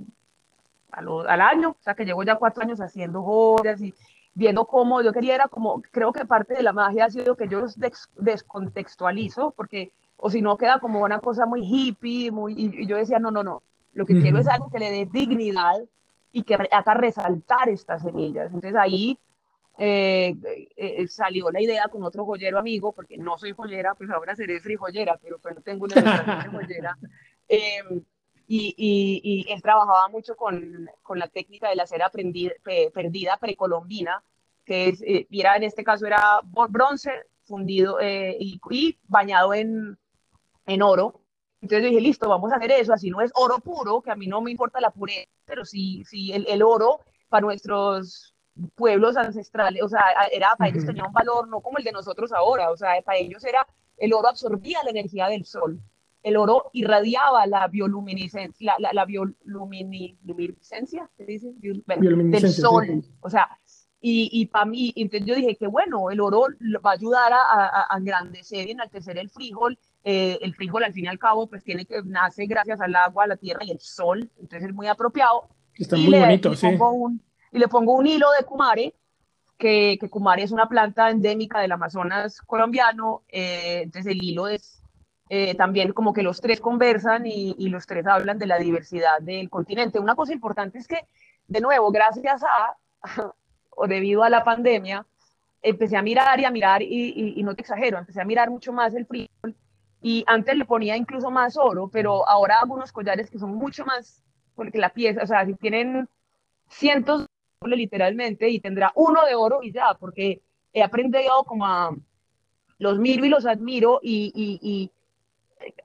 al, 0.92 1.42
año, 1.42 1.72
o 1.72 1.84
sea 1.84 1.96
que 1.96 2.06
llevo 2.06 2.24
ya 2.24 2.36
cuatro 2.36 2.64
años 2.64 2.80
haciendo 2.80 3.24
joyas 3.24 3.82
y 3.82 3.94
viendo 4.34 4.66
cómo 4.66 5.02
yo 5.02 5.12
quería, 5.12 5.36
era 5.36 5.48
como, 5.48 5.82
creo 5.92 6.14
que 6.14 6.26
parte 6.26 6.54
de 6.54 6.64
la 6.64 6.74
magia 6.74 7.06
ha 7.06 7.10
sido 7.10 7.36
que 7.36 7.48
yo 7.48 7.62
los 7.62 7.78
descontextualizo, 8.16 9.52
porque 9.52 9.92
o 10.18 10.30
si 10.30 10.42
no 10.42 10.58
queda 10.58 10.80
como 10.80 11.02
una 11.02 11.20
cosa 11.20 11.46
muy 11.46 11.62
hippie, 11.64 12.32
muy, 12.32 12.54
y, 12.56 12.86
yo 12.86 12.98
decía, 12.98 13.20
no, 13.20 13.32
no, 13.32 13.44
no, 13.44 13.64
lo 13.94 14.06
que 14.06 14.20
quiero 14.22 14.38
es 14.38 14.48
algo 14.48 14.70
que 14.70 14.80
le 14.80 14.92
dé 14.92 15.10
dignidad 15.12 15.80
y 16.32 16.44
que 16.44 16.56
haga 16.56 16.94
resaltar 16.94 17.70
estas 17.70 18.04
semillas. 18.04 18.48
Entonces 18.48 18.76
ahí 18.76 19.18
eh, 19.82 20.36
eh, 20.76 21.08
salió 21.08 21.50
la 21.52 21.62
idea 21.62 21.88
con 21.88 22.04
otro 22.04 22.26
joyero 22.26 22.60
amigo, 22.60 22.92
porque 22.92 23.18
no 23.18 23.38
soy 23.38 23.54
joyera, 23.54 23.96
pues 23.96 24.10
ahora 24.10 24.36
seré 24.36 24.60
frijollera, 24.60 25.18
pero 25.24 25.40
pues 25.40 25.56
no 25.56 25.62
tengo 25.62 25.86
una 25.86 26.44
de 26.44 26.50
joyera. 26.50 26.98
Em, 27.52 28.04
y, 28.46 28.76
y, 28.78 29.22
y, 29.24 29.52
él 29.52 29.60
trabajaba 29.64 30.08
mucho 30.10 30.36
con, 30.36 30.88
con 31.02 31.18
la 31.18 31.28
técnica 31.30 31.68
de 31.70 31.76
la 31.76 31.88
cera 31.88 32.12
perdida 32.12 33.38
precolombina, 33.38 34.22
que 34.66 34.90
es, 34.90 35.02
eh, 35.02 35.26
era, 35.32 35.56
en 35.56 35.64
este 35.64 35.84
caso 35.84 36.06
era 36.06 36.42
bronce 36.44 37.12
fundido 37.46 37.98
y, 38.00 38.62
y, 38.70 39.00
bañado 39.08 39.56
en, 39.56 39.98
en 40.68 40.82
oro. 40.84 41.22
Entonces 41.62 41.90
dije, 41.90 42.02
listo, 42.02 42.30
vamos 42.30 42.52
a 42.54 42.58
hacer 42.58 42.72
eso, 42.72 42.94
así 42.94 43.10
no 43.10 43.22
es 43.22 43.32
oro 43.34 43.58
puro, 43.60 44.02
que 44.02 44.12
a 44.12 44.16
mí 44.16 44.28
no 44.28 44.42
me 44.42 44.52
importa 44.52 44.80
la 44.80 44.92
pureza, 44.92 45.28
pero 45.46 45.66
sí, 45.66 46.04
sí 46.06 46.32
el, 46.34 46.46
el 46.48 46.62
oro 46.62 47.00
para 47.30 47.42
nuestros 47.42 48.36
pueblos 48.76 49.18
ancestrales, 49.18 49.82
o 49.84 49.90
sea, 49.90 50.02
era, 50.32 50.56
para 50.58 50.70
ellos 50.70 50.86
tenía 50.86 51.04
un 51.04 51.14
valor 51.14 51.48
no 51.48 51.62
como 51.62 51.78
el 51.78 51.84
de 51.84 51.92
nosotros 51.92 52.32
ahora, 52.32 52.72
o 52.72 52.78
sea, 52.78 53.02
para 53.04 53.18
ellos 53.18 53.44
era, 53.44 53.66
el 53.98 54.14
oro 54.14 54.30
absorbía 54.30 54.84
la 54.84 54.92
energía 54.92 55.28
del 55.28 55.46
sol, 55.46 55.82
el 56.24 56.38
oro 56.38 56.70
irradiaba 56.74 57.46
la 57.48 57.68
bioluminiscencia, 57.68 58.76
la, 58.80 58.94
la, 58.94 59.06
bioluminiscencia, 59.06 61.10
¿se 61.18 61.26
dice? 61.26 61.54
del 61.58 62.52
sol, 62.52 63.04
o 63.22 63.30
sea, 63.30 63.50
y, 64.02 64.30
y 64.32 64.46
para 64.46 64.66
mí, 64.66 64.94
entonces 64.96 65.28
yo 65.28 65.36
dije 65.36 65.58
que 65.58 65.68
bueno, 65.68 66.10
el 66.10 66.22
oro 66.22 66.46
va 66.86 66.92
a 66.92 66.94
ayudar 66.94 67.34
a, 67.34 67.94
a, 67.94 67.98
engrandecer 67.98 68.68
y 68.68 68.72
enaltecer 68.72 69.18
el 69.18 69.30
frijol, 69.30 69.78
eh, 70.04 70.40
el 70.42 70.56
frijol 70.56 70.86
al 70.86 70.94
fin 70.94 71.06
y 71.06 71.08
al 71.10 71.20
cabo 71.20 71.48
pues 71.48 71.64
tiene 71.64 71.86
que, 71.86 72.02
nace 72.06 72.46
gracias 72.46 72.80
al 72.80 72.96
agua, 72.96 73.28
la 73.28 73.36
tierra 73.36 73.66
y 73.66 73.72
el 73.72 73.80
sol, 73.80 74.30
entonces 74.40 74.70
es 74.70 74.76
muy 74.76 74.88
apropiado. 74.88 75.50
Está 75.76 75.98
muy 75.98 76.18
bonito, 76.18 76.56
sí. 76.56 76.68
Un, 76.68 77.22
y 77.52 77.60
le 77.60 77.68
pongo 77.68 77.94
un 77.94 78.08
hilo 78.08 78.28
de 78.38 78.46
cumare, 78.46 78.96
que, 79.58 79.98
que 80.00 80.10
es 80.42 80.52
una 80.52 80.70
planta 80.70 81.10
endémica 81.10 81.60
del 81.60 81.74
Amazonas 81.74 82.42
colombiano, 82.42 83.24
eh, 83.28 83.82
entonces 83.84 84.14
el 84.14 84.24
hilo 84.24 84.48
es 84.48 84.82
eh, 85.30 85.54
también 85.56 85.92
como 85.92 86.14
que 86.14 86.24
los 86.24 86.42
tres 86.42 86.60
conversan 86.60 87.28
y, 87.28 87.56
y, 87.58 87.70
los 87.70 87.86
tres 87.86 88.08
hablan 88.08 88.40
de 88.40 88.48
la 88.48 88.58
diversidad 88.58 89.20
del 89.22 89.50
continente. 89.50 90.00
Una 90.00 90.16
cosa 90.16 90.34
importante 90.34 90.80
es 90.80 90.88
que, 90.88 91.06
de 91.48 91.62
nuevo, 91.62 91.92
gracias 91.92 92.42
a, 92.44 92.78
o 93.70 93.88
debido 93.88 94.24
a 94.24 94.30
la 94.30 94.44
pandemia, 94.44 95.06
empecé 95.62 95.98
a 95.98 96.02
mirar 96.02 96.40
y 96.40 96.46
a 96.46 96.52
mirar, 96.52 96.82
y, 96.82 97.36
y, 97.38 97.44
no 97.44 97.54
te 97.54 97.62
exagero, 97.62 98.00
empecé 98.00 98.22
a 98.22 98.26
mirar 98.26 98.50
mucho 98.50 98.74
más 98.74 98.96
el 98.96 99.06
frijol, 99.06 99.56
y 100.02 100.24
antes 100.26 100.58
le 100.58 100.66
ponía 100.66 100.96
incluso 100.96 101.30
más 101.30 101.58
oro, 101.58 101.90
pero 101.90 102.28
ahora 102.28 102.60
hago 102.60 102.74
unos 102.74 102.92
collares 102.92 103.30
que 103.30 103.38
son 103.38 103.54
mucho 103.56 103.86
más, 103.86 104.24
porque 104.56 104.80
la 104.80 104.90
pieza, 104.90 105.22
o 105.22 105.28
sea, 105.28 105.46
si 105.46 105.54
tienen 105.54 106.08
cientos 106.70 107.29
literalmente 107.68 108.50
y 108.50 108.60
tendrá 108.60 108.92
uno 108.96 109.26
de 109.26 109.36
oro 109.36 109.62
y 109.62 109.72
ya, 109.72 109.94
porque 110.00 110.42
he 110.74 110.82
aprendido 110.82 111.44
como 111.44 111.66
a 111.66 111.96
los 112.78 113.00
miro 113.00 113.26
y 113.26 113.30
los 113.30 113.46
admiro 113.46 114.00
y, 114.02 114.32
y, 114.34 114.92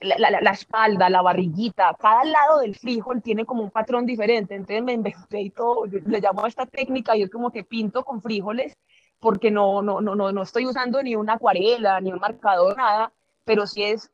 la, 0.01 0.31
la, 0.41 0.51
espalda, 0.53 1.11
la 1.11 1.21
barriguita, 1.21 1.97
cada 1.99 2.25
lado 2.25 2.61
del 2.61 2.77
frijol 2.77 3.21
tiene 3.21 3.45
como 3.45 3.65
un 3.65 3.73
patrón 3.73 4.07
diferente, 4.07 4.55
entonces 4.55 4.85
me 4.85 4.93
inventé 4.93 5.41
y 5.41 5.51
todo, 5.51 5.87
le 5.87 6.21
llamo 6.21 6.45
a 6.45 6.49
esta 6.49 6.65
técnica 6.65 7.17
y 7.17 7.23
es 7.23 7.31
como 7.31 7.51
que 7.51 7.65
pinto 7.65 8.05
con 8.05 8.23
frijoles 8.23 8.77
porque 9.19 9.51
no, 9.51 9.83
no, 9.83 10.01
no, 10.01 10.15
no, 10.15 10.31
no 10.31 10.43
estoy 10.43 10.67
usando 10.67 11.03
ni 11.03 11.17
una 11.17 11.35
acuarela, 11.35 12.01
ni 12.01 12.13
un 12.13 12.21
marcador, 12.21 12.77
nada, 12.77 13.13
pero 13.45 13.67
sí 13.67 13.83
es 13.83 14.13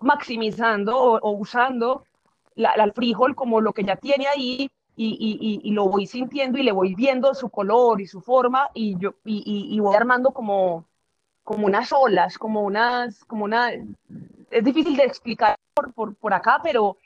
maximizando 0.00 0.98
o, 0.98 1.18
o 1.20 1.30
usando 1.32 2.04
la, 2.56 2.72
el 2.72 2.92
frijol 2.92 3.36
como 3.36 3.60
lo 3.60 3.72
que 3.72 3.84
ya 3.84 3.94
tiene 3.94 4.26
ahí 4.26 4.70
y, 5.02 5.60
y, 5.64 5.70
lo 5.70 5.88
voy 5.88 6.06
sintiendo 6.06 6.58
y 6.58 6.62
le 6.62 6.72
voy 6.72 6.94
viendo 6.94 7.34
su 7.34 7.48
color 7.48 8.02
y 8.02 8.06
su 8.06 8.20
forma 8.20 8.68
y 8.74 8.98
yo 8.98 9.14
y, 9.24 9.78
voy 9.80 9.96
armando 9.96 10.32
como, 10.32 10.84
como 11.42 11.66
unas 11.66 11.90
olas, 11.92 12.36
como 12.36 12.62
unas, 12.62 13.24
como 13.24 13.44
una, 13.44 13.70
es 13.70 14.64
difícil 14.64 14.96
de 14.96 15.04
explicar 15.04 15.56
por, 15.72 15.94
por, 15.94 16.14
por 16.16 16.34
acá, 16.34 16.60
pero, 16.62 16.98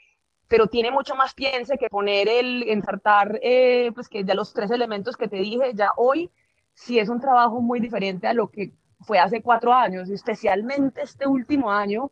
pero 0.48 0.66
tiene 0.66 0.90
mucho 0.90 1.14
más 1.14 1.34
piense 1.34 1.78
que 1.78 1.88
poner 1.88 2.28
el, 2.28 2.64
ensartar, 2.68 3.38
eh, 3.42 3.92
pues 3.94 4.08
que 4.08 4.24
ya 4.24 4.34
los 4.34 4.52
tres 4.52 4.72
elementos 4.72 5.16
que 5.16 5.28
te 5.28 5.36
dije, 5.36 5.72
ya 5.74 5.92
hoy 5.96 6.32
sí 6.72 6.98
es 6.98 7.08
un 7.08 7.20
trabajo 7.20 7.60
muy 7.60 7.78
diferente 7.78 8.26
a 8.26 8.34
lo 8.34 8.48
que 8.50 8.72
fue 9.02 9.20
hace 9.20 9.40
cuatro 9.40 9.72
años, 9.72 10.10
especialmente 10.10 11.02
este 11.02 11.28
último 11.28 11.70
año, 11.70 12.10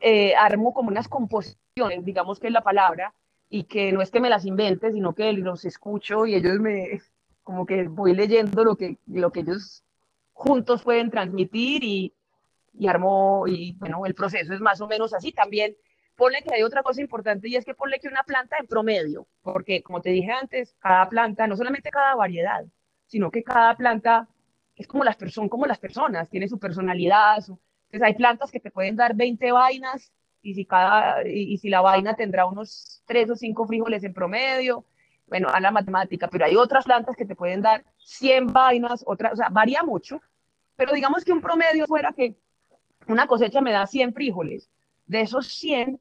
eh, 0.00 0.34
armo 0.36 0.72
como 0.72 0.88
unas 0.88 1.06
composiciones, 1.06 2.02
digamos 2.02 2.40
que 2.40 2.46
es 2.46 2.52
la 2.54 2.62
palabra, 2.62 3.12
y 3.48 3.64
que 3.64 3.92
no 3.92 4.02
es 4.02 4.10
que 4.10 4.20
me 4.20 4.30
las 4.30 4.44
invente, 4.44 4.92
sino 4.92 5.14
que 5.14 5.32
los 5.32 5.64
escucho 5.64 6.26
y 6.26 6.34
ellos 6.34 6.58
me, 6.58 7.00
como 7.42 7.66
que 7.66 7.88
voy 7.88 8.14
leyendo 8.14 8.64
lo 8.64 8.76
que, 8.76 8.98
lo 9.06 9.30
que 9.30 9.40
ellos 9.40 9.84
juntos 10.32 10.82
pueden 10.82 11.10
transmitir 11.10 11.84
y, 11.84 12.12
y 12.74 12.88
armo, 12.88 13.44
y 13.46 13.72
bueno, 13.74 14.04
el 14.06 14.14
proceso 14.14 14.52
es 14.52 14.60
más 14.60 14.80
o 14.80 14.88
menos 14.88 15.14
así. 15.14 15.32
También 15.32 15.76
ponle 16.16 16.42
que 16.42 16.54
hay 16.54 16.62
otra 16.62 16.82
cosa 16.82 17.00
importante 17.00 17.48
y 17.48 17.56
es 17.56 17.64
que 17.64 17.74
ponle 17.74 18.00
que 18.00 18.08
una 18.08 18.22
planta 18.24 18.56
en 18.58 18.66
promedio, 18.66 19.26
porque 19.42 19.82
como 19.82 20.00
te 20.00 20.10
dije 20.10 20.32
antes, 20.32 20.74
cada 20.80 21.08
planta, 21.08 21.46
no 21.46 21.56
solamente 21.56 21.90
cada 21.90 22.14
variedad, 22.14 22.64
sino 23.06 23.30
que 23.30 23.42
cada 23.42 23.76
planta 23.76 24.28
es 24.74 24.86
como 24.86 25.04
las, 25.04 25.16
personas 25.16 25.50
como 25.50 25.66
las 25.66 25.78
personas, 25.78 26.28
tiene 26.28 26.48
su 26.48 26.58
personalidad. 26.58 27.36
Entonces 27.38 28.02
hay 28.02 28.14
plantas 28.14 28.50
que 28.50 28.60
te 28.60 28.70
pueden 28.70 28.96
dar 28.96 29.14
20 29.14 29.52
vainas 29.52 30.12
y 30.46 30.54
si 30.54 30.64
cada, 30.64 31.26
y, 31.26 31.58
si 31.58 31.68
la 31.68 31.80
vaina 31.80 32.14
tendrá 32.14 32.46
unos 32.46 33.02
tres 33.04 33.28
o 33.30 33.34
cinco 33.34 33.66
frijoles 33.66 34.04
en 34.04 34.14
promedio, 34.14 34.84
bueno, 35.26 35.48
a 35.48 35.58
la 35.58 35.72
matemática, 35.72 36.28
pero 36.28 36.44
hay 36.44 36.54
otras 36.54 36.84
plantas 36.84 37.16
que 37.16 37.26
te 37.26 37.34
pueden 37.34 37.62
dar 37.62 37.84
100 37.98 38.52
vainas, 38.52 39.02
otras, 39.04 39.32
o 39.32 39.36
sea, 39.36 39.48
varía 39.48 39.82
mucho, 39.82 40.20
pero 40.76 40.92
digamos 40.92 41.24
que 41.24 41.32
un 41.32 41.40
promedio 41.40 41.86
fuera 41.86 42.12
que 42.12 42.36
una 43.08 43.26
cosecha 43.26 43.60
me 43.60 43.72
da 43.72 43.88
100 43.88 44.14
frijoles, 44.14 44.70
de 45.06 45.22
esos 45.22 45.48
100, 45.48 46.00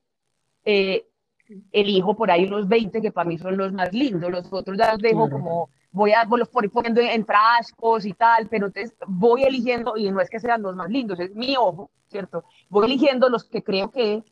eh, 0.65 1.07
elijo 1.71 2.15
por 2.15 2.29
ahí 2.29 2.45
unos 2.45 2.67
20 2.67 3.01
que 3.01 3.11
para 3.11 3.27
mí 3.27 3.39
son 3.39 3.57
los 3.57 3.73
más 3.73 3.93
lindos, 3.93 4.29
los 4.29 4.53
otros 4.53 4.77
ya 4.77 4.91
los 4.91 5.01
dejo 5.01 5.27
como, 5.27 5.69
voy 5.91 6.11
a 6.11 6.25
los 6.25 6.49
poniendo 6.49 7.01
en 7.01 7.25
frascos 7.25 8.05
y 8.05 8.13
tal, 8.13 8.47
pero 8.47 8.67
entonces 8.67 8.95
voy 9.07 9.43
eligiendo, 9.43 9.97
y 9.97 10.11
no 10.11 10.21
es 10.21 10.29
que 10.29 10.39
sean 10.39 10.61
los 10.61 10.75
más 10.75 10.89
lindos, 10.91 11.19
es 11.19 11.33
mi 11.33 11.55
ojo, 11.57 11.89
¿cierto? 12.07 12.43
Voy 12.69 12.85
eligiendo 12.85 13.27
los 13.27 13.43
que 13.43 13.63
creo 13.63 13.89
que 13.89 14.23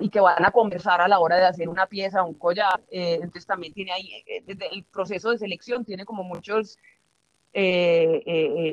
y 0.00 0.08
que 0.08 0.20
van 0.20 0.44
a 0.44 0.50
conversar 0.50 1.00
a 1.00 1.08
la 1.08 1.18
hora 1.18 1.36
de 1.36 1.46
hacer 1.46 1.68
una 1.68 1.86
pieza, 1.86 2.24
un 2.24 2.34
collar, 2.34 2.82
eh, 2.90 3.14
entonces 3.14 3.46
también 3.46 3.72
tiene 3.72 3.92
ahí, 3.92 4.10
eh, 4.26 4.44
el 4.72 4.84
proceso 4.84 5.30
de 5.30 5.38
selección 5.38 5.84
tiene 5.84 6.04
como 6.04 6.24
muchos, 6.24 6.78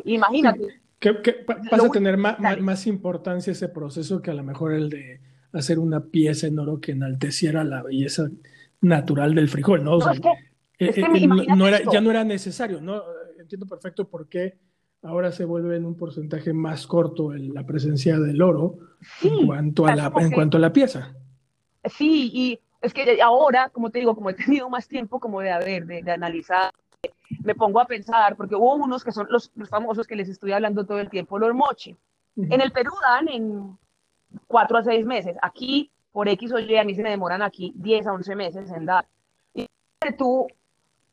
imagínate. 0.06 0.82
¿Qué, 1.00 1.14
pasa 1.14 1.86
a 1.86 1.90
tener 1.90 2.18
más, 2.18 2.40
más 2.40 2.88
importancia 2.88 3.52
ese 3.52 3.70
proceso 3.70 4.22
que 4.22 4.32
a 4.32 4.36
lo 4.36 4.44
mejor 4.44 4.74
el 4.74 4.90
de 4.90 5.20
hacer 5.54 5.80
una 5.80 6.06
pieza 6.06 6.48
en 6.48 6.60
oro 6.60 6.80
que 6.80 6.92
enalteciera 6.92 7.64
la 7.64 7.82
belleza 7.82 8.30
natural 8.82 9.36
del 9.36 9.50
frijol, 9.50 9.84
¿no? 9.84 9.98
no, 9.98 11.68
era, 11.68 11.80
ya 11.92 12.02
no 12.02 12.12
era 12.12 12.24
necesario, 12.24 12.82
¿no? 12.82 13.02
Entiendo 13.40 13.68
perfecto 13.68 14.08
por 14.08 14.28
qué 14.28 14.58
ahora 15.04 15.32
se 15.32 15.46
vuelve 15.46 15.78
en 15.78 15.86
un 15.86 15.96
porcentaje 15.96 16.54
más 16.54 16.88
corto 16.88 17.34
la 17.34 17.66
presencia 17.66 18.20
del 18.20 18.42
oro 18.42 18.78
en, 19.22 19.46
cuanto 19.48 19.86
a 19.86 19.96
la, 19.96 20.12
en 20.18 20.32
cuanto 20.32 20.58
a 20.58 20.60
la 20.60 20.74
pieza. 20.74 21.16
Sí, 21.86 22.30
y 22.34 22.60
es 22.82 22.94
que 22.94 23.22
ahora, 23.22 23.70
como 23.70 23.90
te 23.90 24.00
digo, 24.00 24.16
como 24.16 24.30
he 24.30 24.34
tenido 24.34 24.70
más 24.70 24.88
tiempo 24.88 25.20
como 25.20 25.42
de, 25.42 25.52
haber, 25.52 25.86
de, 25.86 26.04
de 26.04 26.12
analizar, 26.12 26.72
me 27.44 27.56
pongo 27.56 27.80
a 27.80 27.86
pensar, 27.86 28.36
porque 28.36 28.56
hubo 28.56 28.76
unos 28.76 29.04
que 29.04 29.12
son 29.12 29.28
los, 29.30 29.52
los, 29.56 29.70
famosos 29.70 30.06
que 30.06 30.16
les 30.16 30.30
estoy 30.30 30.52
hablando 30.52 30.86
todo 30.86 31.00
el 31.00 31.10
tiempo, 31.10 31.40
los 31.40 31.54
moche. 31.54 31.96
En 32.38 32.62
el 32.62 32.72
Perú 32.72 32.92
dan 33.02 33.28
en 33.28 33.78
cuatro 34.48 34.78
a 34.78 34.84
seis 34.84 35.06
meses. 35.06 35.36
Aquí, 35.42 35.92
por 36.12 36.30
X 36.30 36.52
o 36.54 36.60
Y, 36.60 36.78
a 36.78 36.84
mí 36.84 36.96
se 36.96 37.04
me 37.04 37.10
demoran 37.10 37.42
aquí 37.42 37.74
10 37.76 38.08
a 38.08 38.14
11 38.14 38.36
meses 38.36 38.72
en 38.72 38.86
dar. 38.86 39.06
Y 39.54 39.68
tú, 40.18 40.48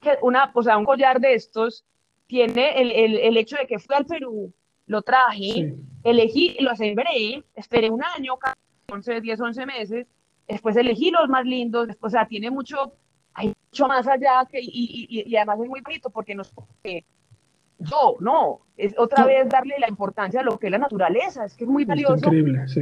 que 0.00 0.16
una, 0.22 0.50
o 0.54 0.62
sea, 0.62 0.78
un 0.78 0.84
collar 0.84 1.20
de 1.20 1.34
estos 1.34 1.84
tiene 2.28 2.80
el, 2.80 2.92
el, 2.92 3.18
el 3.18 3.36
hecho 3.36 3.56
de 3.56 3.66
que 3.66 3.80
fui 3.80 3.96
al 3.96 4.06
Perú, 4.06 4.52
lo 4.86 5.02
traje, 5.02 5.74
elegí, 6.04 6.56
lo 6.60 6.76
sembré, 6.76 7.42
esperé 7.54 7.90
un 7.90 8.02
año, 8.04 8.38
11, 8.90 9.20
10, 9.20 9.40
11 9.40 9.66
meses, 9.66 10.06
después 10.46 10.76
elegí 10.76 11.10
los 11.10 11.28
más 11.28 11.44
lindos, 11.44 11.88
después, 11.88 12.12
o 12.12 12.16
sea, 12.16 12.28
tiene 12.28 12.50
mucho, 12.50 12.92
hay 13.34 13.52
mucho 13.70 13.88
más 13.88 14.06
allá 14.06 14.46
que, 14.48 14.60
y, 14.60 14.68
y, 15.10 15.28
y 15.28 15.36
además 15.36 15.58
es 15.60 15.68
muy 15.68 15.80
bonito 15.80 16.10
porque 16.10 16.34
nos, 16.34 16.52
yo, 17.78 18.16
no, 18.20 18.60
es 18.76 18.94
otra 18.98 19.24
vez 19.24 19.48
darle 19.48 19.76
la 19.78 19.88
importancia 19.88 20.40
a 20.40 20.42
lo 20.42 20.58
que 20.58 20.66
es 20.66 20.72
la 20.72 20.78
naturaleza, 20.78 21.44
es 21.44 21.54
que 21.54 21.64
es 21.64 21.70
muy 21.70 21.84
valioso 21.84 22.30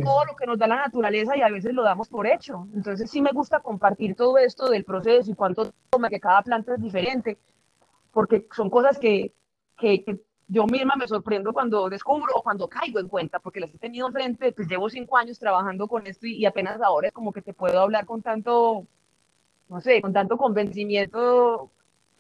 todo 0.02 0.24
lo 0.24 0.36
que 0.36 0.46
nos 0.46 0.58
da 0.58 0.66
la 0.66 0.76
naturaleza 0.76 1.36
y 1.36 1.42
a 1.42 1.50
veces 1.50 1.74
lo 1.74 1.82
damos 1.82 2.08
por 2.08 2.26
hecho. 2.26 2.66
Entonces 2.74 3.10
sí 3.10 3.20
me 3.20 3.32
gusta 3.32 3.60
compartir 3.60 4.14
todo 4.14 4.38
esto 4.38 4.70
del 4.70 4.84
proceso 4.84 5.30
y 5.30 5.34
cuánto 5.34 5.70
toma, 5.90 6.08
que 6.08 6.18
cada 6.18 6.40
planta 6.42 6.74
es 6.74 6.80
diferente, 6.80 7.36
porque 8.10 8.46
son 8.54 8.70
cosas 8.70 8.98
que, 8.98 9.32
que, 9.76 10.04
yo 10.48 10.64
misma 10.66 10.94
me 10.96 11.08
sorprendo 11.08 11.52
cuando 11.52 11.88
descubro 11.88 12.32
o 12.36 12.42
cuando 12.42 12.68
caigo 12.68 13.00
en 13.00 13.08
cuenta, 13.08 13.40
porque 13.40 13.60
las 13.60 13.74
he 13.74 13.78
tenido 13.78 14.06
enfrente, 14.06 14.52
pues 14.52 14.68
llevo 14.68 14.88
cinco 14.88 15.16
años 15.16 15.38
trabajando 15.40 15.88
con 15.88 16.06
esto 16.06 16.26
y, 16.26 16.36
y 16.36 16.46
apenas 16.46 16.80
ahora 16.80 17.08
es 17.08 17.12
como 17.12 17.32
que 17.32 17.42
te 17.42 17.52
puedo 17.52 17.80
hablar 17.80 18.06
con 18.06 18.22
tanto, 18.22 18.86
no 19.68 19.80
sé, 19.80 20.00
con 20.00 20.12
tanto 20.12 20.36
convencimiento 20.36 21.72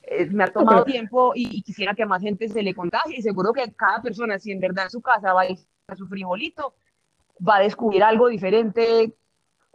eh, 0.08 0.26
me 0.30 0.44
ha 0.44 0.52
tomado 0.52 0.84
tiempo 0.84 1.32
y, 1.34 1.62
quisiera 1.62 1.94
que 1.94 2.04
a 2.04 2.06
más 2.06 2.22
gente 2.22 2.48
se 2.48 2.62
le 2.62 2.74
contagie 2.74 3.18
y 3.18 3.22
seguro 3.22 3.52
que 3.52 3.72
cada 3.72 4.00
persona, 4.00 4.38
si 4.38 4.52
en 4.52 4.60
verdad 4.60 4.84
en 4.84 4.90
su 4.90 5.02
casa 5.02 5.32
va 5.32 5.42
a 5.42 5.50
ir 5.50 5.58
a 5.88 5.96
su 5.96 6.06
frijolito, 6.06 6.74
va 7.46 7.56
a 7.56 7.60
descubrir 7.60 8.04
algo 8.04 8.28
diferente 8.28 9.12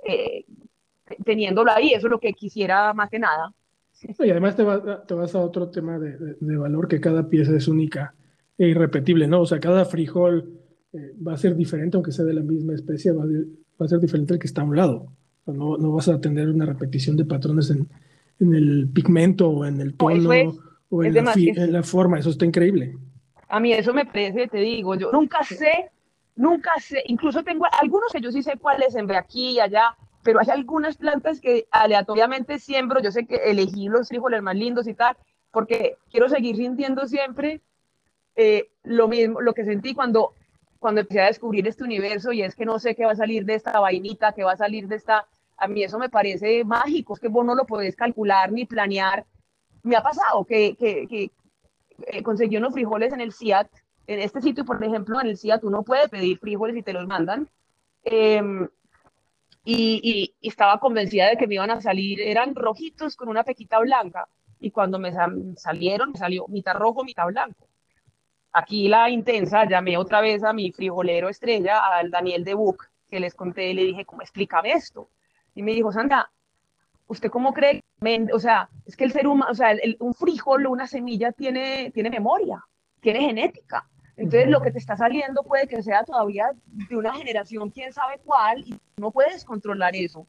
eh, 0.05 0.45
teniéndolo 1.25 1.71
ahí, 1.71 1.93
eso 1.93 2.07
es 2.07 2.11
lo 2.11 2.19
que 2.19 2.31
quisiera 2.31 2.93
más 2.93 3.09
que 3.09 3.19
nada. 3.19 3.53
Y 4.19 4.29
además 4.29 4.55
te, 4.55 4.63
te 5.07 5.13
vas 5.13 5.35
a 5.35 5.39
otro 5.39 5.69
tema 5.69 5.99
de, 5.99 6.17
de, 6.39 6.57
valor, 6.57 6.87
que 6.87 6.99
cada 6.99 7.29
pieza 7.29 7.55
es 7.55 7.67
única 7.67 8.15
e 8.57 8.67
irrepetible, 8.67 9.27
¿no? 9.27 9.41
O 9.41 9.45
sea, 9.45 9.59
cada 9.59 9.85
frijol 9.85 10.59
eh, 10.93 11.13
va 11.25 11.33
a 11.33 11.37
ser 11.37 11.55
diferente, 11.55 11.97
aunque 11.97 12.11
sea 12.11 12.25
de 12.25 12.33
la 12.33 12.41
misma 12.41 12.73
especie, 12.73 13.11
va 13.11 13.23
a, 13.23 13.27
va 13.27 13.85
a 13.85 13.87
ser 13.87 13.99
diferente 13.99 14.33
el 14.33 14.39
que 14.39 14.47
está 14.47 14.61
a 14.61 14.65
un 14.65 14.75
lado. 14.75 15.11
no, 15.45 15.77
no 15.77 15.91
vas 15.91 16.07
a 16.07 16.19
tener 16.19 16.49
una 16.49 16.65
repetición 16.65 17.15
de 17.15 17.25
patrones 17.25 17.69
en, 17.69 17.87
en 18.41 18.55
el 18.55 18.89
pigmento 18.91 19.49
o 19.49 19.65
en 19.65 19.79
el 19.79 19.95
tono 19.95 20.29
o 20.89 21.03
en 21.03 21.13
la, 21.71 21.83
forma, 21.83 22.19
eso 22.19 22.31
está 22.31 22.43
increíble. 22.43 22.97
A 23.47 23.59
mí 23.59 23.71
eso 23.71 23.93
me 23.93 24.05
parece, 24.05 24.47
te 24.47 24.57
digo, 24.57 24.95
yo 24.95 25.11
nunca 25.11 25.41
sé, 25.43 25.89
nunca 26.35 26.71
sé, 26.79 27.01
incluso 27.05 27.43
tengo 27.43 27.65
algunos 27.79 28.11
que 28.11 28.19
yo 28.19 28.31
sí 28.31 28.43
sé 28.43 28.57
cuáles 28.57 28.91
sembré 28.93 29.15
aquí 29.15 29.51
y 29.51 29.59
allá, 29.59 29.95
pero 30.23 30.39
hay 30.39 30.49
algunas 30.49 30.97
plantas 30.97 31.41
que 31.41 31.67
aleatoriamente 31.71 32.59
siembro, 32.59 33.01
yo 33.01 33.11
sé 33.11 33.25
que 33.25 33.35
elegí 33.35 33.89
los 33.89 34.07
frijoles 34.09 34.41
más 34.41 34.55
lindos 34.55 34.87
y 34.87 34.93
tal, 34.93 35.17
porque 35.51 35.97
quiero 36.09 36.29
seguir 36.29 36.55
sintiendo 36.55 37.07
siempre 37.07 37.61
eh, 38.35 38.69
lo 38.83 39.07
mismo, 39.07 39.41
lo 39.41 39.53
que 39.53 39.65
sentí 39.65 39.93
cuando, 39.93 40.33
cuando 40.79 41.01
empecé 41.01 41.21
a 41.21 41.25
descubrir 41.27 41.67
este 41.67 41.83
universo 41.83 42.31
y 42.31 42.43
es 42.43 42.55
que 42.55 42.65
no 42.65 42.79
sé 42.79 42.95
qué 42.95 43.05
va 43.05 43.11
a 43.11 43.15
salir 43.15 43.45
de 43.45 43.55
esta 43.55 43.79
vainita, 43.79 44.33
qué 44.33 44.43
va 44.43 44.53
a 44.53 44.57
salir 44.57 44.87
de 44.87 44.95
esta 44.95 45.27
a 45.61 45.67
mí 45.67 45.83
eso 45.83 45.99
me 45.99 46.09
parece 46.09 46.63
mágico, 46.65 47.13
es 47.13 47.19
que 47.19 47.27
vos 47.27 47.45
no 47.45 47.53
lo 47.53 47.65
podés 47.65 47.95
calcular 47.95 48.51
ni 48.51 48.65
planear. 48.65 49.25
Me 49.83 49.95
ha 49.95 50.01
pasado 50.01 50.43
que, 50.43 50.75
que, 50.75 51.07
que 51.07 51.31
eh, 52.07 52.23
conseguí 52.23 52.57
unos 52.57 52.73
frijoles 52.73 53.13
en 53.13 53.21
el 53.21 53.31
CIAT, 53.31 53.69
en 54.07 54.19
este 54.19 54.41
sitio, 54.41 54.65
por 54.65 54.83
ejemplo, 54.83 55.21
en 55.21 55.27
el 55.27 55.37
CIAT 55.37 55.63
uno 55.63 55.83
puede 55.83 56.09
pedir 56.09 56.39
frijoles 56.39 56.75
y 56.75 56.81
te 56.81 56.93
los 56.93 57.07
mandan. 57.07 57.47
Em, 58.03 58.67
y, 59.63 60.33
y, 60.41 60.47
estaba 60.47 60.79
convencida 60.79 61.29
de 61.29 61.37
que 61.37 61.47
me 61.47 61.55
iban 61.55 61.71
a 61.71 61.81
salir, 61.81 62.19
eran 62.21 62.55
rojitos 62.55 63.15
con 63.15 63.29
una 63.29 63.43
pequita 63.43 63.79
blanca. 63.79 64.27
Y 64.59 64.71
cuando 64.71 64.99
me 64.99 65.11
salieron, 65.57 66.11
me 66.11 66.19
salió 66.19 66.47
mitad 66.47 66.75
rojo, 66.75 67.03
mitad 67.03 67.25
blanco. 67.27 67.67
Aquí 68.53 68.87
la 68.87 69.09
intensa, 69.09 69.65
llamé 69.65 69.97
otra 69.97 70.21
vez 70.21 70.43
a 70.43 70.53
mi 70.53 70.71
frijolero 70.71 71.29
estrella, 71.29 71.87
al 71.87 72.11
Daniel 72.11 72.43
de 72.43 72.53
Buc, 72.53 72.85
que 73.09 73.19
les 73.19 73.33
conté, 73.33 73.71
y 73.71 73.73
le 73.73 73.83
dije, 73.85 74.05
¿cómo 74.05 74.21
explícame 74.21 74.73
esto? 74.73 75.09
Y 75.55 75.63
me 75.63 75.71
dijo, 75.73 75.91
Sandra, 75.91 76.29
¿usted 77.07 77.29
cómo 77.29 77.53
cree? 77.53 77.83
O 78.33 78.39
sea, 78.39 78.69
es 78.85 78.95
que 78.95 79.05
el 79.05 79.11
ser 79.11 79.27
humano, 79.27 79.51
o 79.51 79.55
sea, 79.55 79.75
un 79.99 80.13
frijol, 80.13 80.67
una 80.67 80.85
semilla 80.87 81.31
tiene, 81.31 81.91
tiene 81.91 82.09
memoria, 82.09 82.63
tiene 82.99 83.21
genética. 83.21 83.87
Entonces, 84.17 84.49
lo 84.49 84.61
que 84.61 84.71
te 84.71 84.77
está 84.77 84.97
saliendo 84.97 85.43
puede 85.43 85.67
que 85.67 85.81
sea 85.81 86.03
todavía 86.03 86.51
de 86.65 86.95
una 86.95 87.13
generación, 87.13 87.69
quién 87.69 87.93
sabe 87.93 88.19
cuál, 88.23 88.59
y 88.59 88.79
no 88.97 89.11
puedes 89.11 89.45
controlar 89.45 89.95
eso. 89.95 90.27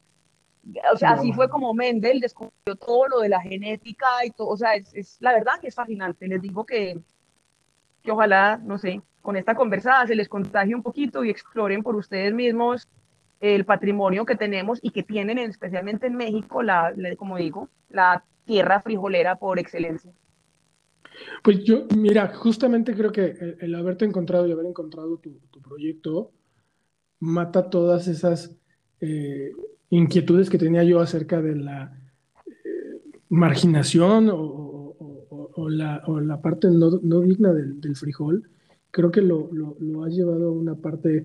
O 0.92 0.96
sea, 0.96 1.12
así 1.12 1.32
fue 1.32 1.48
como 1.48 1.74
Mendel 1.74 2.20
descubrió 2.20 2.76
todo 2.76 3.08
lo 3.08 3.20
de 3.20 3.28
la 3.28 3.40
genética 3.40 4.24
y 4.24 4.30
todo. 4.30 4.48
O 4.48 4.56
sea, 4.56 4.74
es, 4.74 4.94
es 4.94 5.16
la 5.20 5.32
verdad 5.32 5.54
que 5.60 5.68
es 5.68 5.74
fascinante. 5.74 6.28
Les 6.28 6.40
digo 6.40 6.64
que, 6.64 7.00
que 8.02 8.10
ojalá, 8.12 8.58
no 8.58 8.78
sé, 8.78 9.02
con 9.22 9.36
esta 9.36 9.54
conversada 9.54 10.06
se 10.06 10.14
les 10.14 10.28
contagie 10.28 10.74
un 10.74 10.82
poquito 10.82 11.24
y 11.24 11.30
exploren 11.30 11.82
por 11.82 11.96
ustedes 11.96 12.32
mismos 12.32 12.88
el 13.40 13.64
patrimonio 13.64 14.24
que 14.24 14.36
tenemos 14.36 14.78
y 14.82 14.90
que 14.90 15.02
tienen 15.02 15.38
especialmente 15.38 16.06
en 16.06 16.14
México, 16.14 16.62
la, 16.62 16.94
como 17.18 17.36
digo, 17.36 17.68
la 17.88 18.24
tierra 18.44 18.80
frijolera 18.80 19.36
por 19.36 19.58
excelencia. 19.58 20.12
Pues 21.42 21.64
yo, 21.64 21.86
mira, 21.96 22.32
justamente 22.34 22.94
creo 22.94 23.12
que 23.12 23.56
el, 23.60 23.74
haberte 23.74 24.04
encontrado 24.04 24.46
y 24.46 24.52
haber 24.52 24.66
encontrado 24.66 25.18
tu, 25.18 25.38
proyecto 25.60 26.32
mata 27.20 27.70
todas 27.70 28.08
esas 28.08 28.56
eh, 29.00 29.52
inquietudes 29.90 30.50
que 30.50 30.58
tenía 30.58 30.84
yo 30.84 31.00
acerca 31.00 31.40
de 31.40 31.56
la 31.56 31.98
eh, 32.46 32.50
marginación 33.28 34.28
o, 34.32 35.68
la, 35.68 36.40
parte 36.42 36.68
no, 36.70 37.20
digna 37.20 37.52
del, 37.52 37.96
frijol. 37.96 38.48
Creo 38.90 39.10
que 39.10 39.22
lo, 39.22 39.48
lo, 39.52 39.76
lo 39.80 40.04
has 40.04 40.12
llevado 40.12 40.48
a 40.48 40.52
una 40.52 40.74
parte 40.74 41.24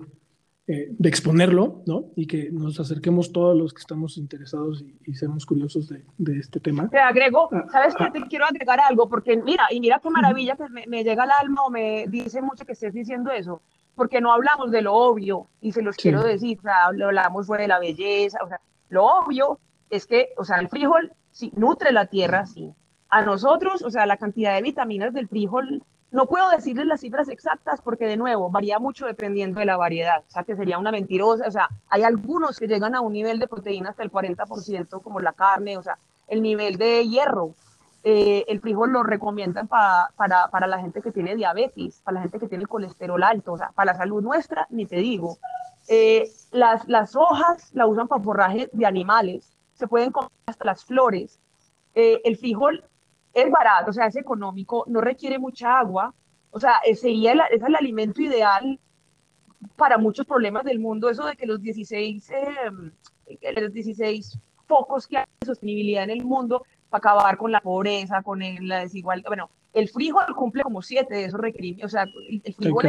eh, 0.69 0.87
de 0.89 1.07
exponerlo, 1.07 1.81
¿no? 1.85 2.07
Y 2.17 2.27
que 2.27 2.51
nos 2.51 2.77
acerquemos 2.77 3.31
todos 3.31 3.57
los 3.57 3.73
que 3.73 3.79
estamos 3.79 4.17
interesados 4.17 4.83
y, 5.05 5.15
seamos 5.15 5.45
curiosos 5.45 5.87
de, 5.87 6.03
de, 6.17 6.39
este 6.39 6.59
tema. 6.59 6.89
Te 6.89 6.99
agrego, 6.99 7.47
ah, 7.53 7.67
¿sabes 7.71 7.95
qué? 7.95 8.03
Ah. 8.03 8.11
Te 8.11 8.21
quiero 8.23 8.43
agregar 8.43 8.81
algo, 8.81 9.07
porque 9.07 9.37
mira, 9.37 9.63
y 9.71 9.79
mira 9.79 10.01
qué 10.03 10.09
maravilla 10.09 10.57
que 10.57 10.65
me, 10.85 11.05
llega 11.05 11.23
al 11.23 11.31
alma 11.31 11.63
o 11.63 11.69
me 11.69 12.07
dice 12.09 12.41
mucho 12.41 12.65
que 12.65 12.73
estés 12.73 12.93
diciendo 12.93 13.31
eso, 13.31 13.61
porque 13.95 14.19
no 14.19 14.33
hablamos 14.33 14.69
de 14.71 14.81
lo 14.81 14.93
obvio, 14.93 15.47
y 15.61 15.71
se 15.71 15.81
los 15.81 15.95
quiero 15.95 16.21
decir, 16.21 16.57
o 16.59 16.63
sea, 16.63 16.87
hablamos 16.87 17.47
de 17.47 17.67
la 17.69 17.79
belleza, 17.79 18.39
o 18.43 18.49
sea, 18.49 18.59
lo 18.89 19.05
obvio 19.05 19.61
es 19.89 20.05
que, 20.05 20.31
o 20.35 20.43
sea, 20.43 20.57
el 20.57 20.67
frijol 20.67 21.13
sí, 21.31 21.53
nutre 21.55 21.93
la 21.93 22.07
tierra, 22.07 22.45
sí. 22.45 22.73
A 23.07 23.21
nosotros, 23.21 23.83
o 23.83 23.89
sea, 23.89 24.05
la 24.05 24.17
cantidad 24.17 24.53
de 24.53 24.63
vitaminas 24.63 25.13
del 25.13 25.29
frijol 25.29 25.81
No 26.11 26.25
puedo 26.25 26.49
decirles 26.49 26.85
las 26.85 27.01
cifras 27.01 27.27
exactas 27.29 27.81
porque, 27.81 28.05
de 28.05 28.17
nuevo, 28.17 28.49
varía 28.49 28.79
mucho 28.79 29.05
dependiendo 29.05 29.59
de 29.59 29.65
la 29.65 29.77
variedad. 29.77 30.23
O 30.27 30.31
sea, 30.31 30.43
que 30.43 30.55
sería 30.55 30.77
una 30.77 30.91
mentirosa. 30.91 31.47
O 31.47 31.51
sea, 31.51 31.69
hay 31.89 32.03
algunos 32.03 32.57
que 32.57 32.67
llegan 32.67 32.95
a 32.95 33.01
un 33.01 33.13
nivel 33.13 33.39
de 33.39 33.47
proteína 33.47 33.89
hasta 33.89 34.03
el 34.03 34.11
40%, 34.11 35.01
como 35.01 35.19
la 35.19 35.33
carne, 35.33 35.77
o 35.77 35.83
sea, 35.83 35.97
el 36.27 36.41
nivel 36.41 36.77
de 36.77 37.07
hierro. 37.07 37.53
Eh, 38.03 38.45
el 38.47 38.61
frijol 38.61 38.91
lo 38.91 39.03
recomiendan 39.03 39.67
para, 39.67 40.09
para 40.15 40.67
la 40.67 40.79
gente 40.79 41.01
que 41.01 41.11
tiene 41.11 41.35
diabetes, 41.35 41.99
para 42.05 42.15
la 42.15 42.21
gente 42.21 42.39
que 42.39 42.47
tiene 42.47 42.65
colesterol 42.65 43.21
alto, 43.21 43.53
o 43.53 43.57
sea, 43.57 43.71
para 43.75 43.91
la 43.91 43.97
salud 43.97 44.21
nuestra, 44.21 44.65
ni 44.69 44.85
te 44.85 44.95
digo. 44.97 45.37
Eh, 45.89 46.29
las, 46.51 46.87
las 46.87 47.15
hojas 47.15 47.69
la 47.73 47.85
usan 47.85 48.07
para 48.07 48.23
forraje 48.23 48.69
de 48.71 48.85
animales, 48.85 49.57
se 49.73 49.87
pueden 49.87 50.11
comer 50.11 50.29
hasta 50.45 50.65
las 50.65 50.83
flores. 50.83 51.39
Eh, 51.95 52.21
el 52.25 52.37
frijol 52.37 52.83
es 53.33 53.51
barato, 53.51 53.91
o 53.91 53.93
sea, 53.93 54.07
es 54.07 54.15
económico, 54.15 54.83
no 54.87 55.01
requiere 55.01 55.37
mucha 55.39 55.79
agua, 55.79 56.13
o 56.51 56.59
sea, 56.59 56.79
sería 56.95 57.33
el, 57.33 57.41
es 57.51 57.61
el 57.61 57.75
alimento 57.75 58.21
ideal 58.21 58.79
para 59.75 59.97
muchos 59.97 60.25
problemas 60.25 60.63
del 60.63 60.79
mundo, 60.79 61.09
eso 61.09 61.25
de 61.25 61.35
que 61.35 61.45
los 61.45 61.61
16, 61.61 62.31
eh, 62.31 63.61
los 63.61 63.73
16 63.73 64.39
focos 64.67 65.07
que 65.07 65.17
hay 65.17 65.25
de 65.39 65.45
sostenibilidad 65.45 66.03
en 66.03 66.11
el 66.11 66.25
mundo 66.25 66.63
para 66.89 66.99
acabar 66.99 67.37
con 67.37 67.51
la 67.51 67.61
pobreza, 67.61 68.21
con 68.21 68.41
la 68.61 68.79
desigualdad, 68.79 69.29
bueno, 69.29 69.49
el 69.73 69.89
frijol 69.89 70.35
cumple 70.35 70.63
como 70.63 70.81
siete 70.81 71.15
de 71.15 71.25
esos 71.25 71.39
requerimientos, 71.39 71.91
o 71.91 71.95
sea, 71.95 72.05
el, 72.43 72.53
frijol 72.53 72.85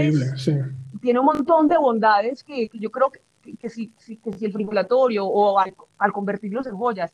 tiene 1.02 1.18
un 1.18 1.26
montón 1.26 1.68
de 1.68 1.76
bondades 1.76 2.42
que, 2.42 2.70
yo 2.72 2.90
creo 2.90 3.10
que, 3.10 3.20
que, 3.56 3.68
si, 3.68 3.88
que 3.88 4.32
si 4.32 4.44
el 4.46 4.52
frijolatorio 4.52 5.26
o 5.26 5.58
al, 5.58 5.74
al 5.98 6.12
convertirlos 6.12 6.66
en 6.66 6.76
joyas, 6.76 7.12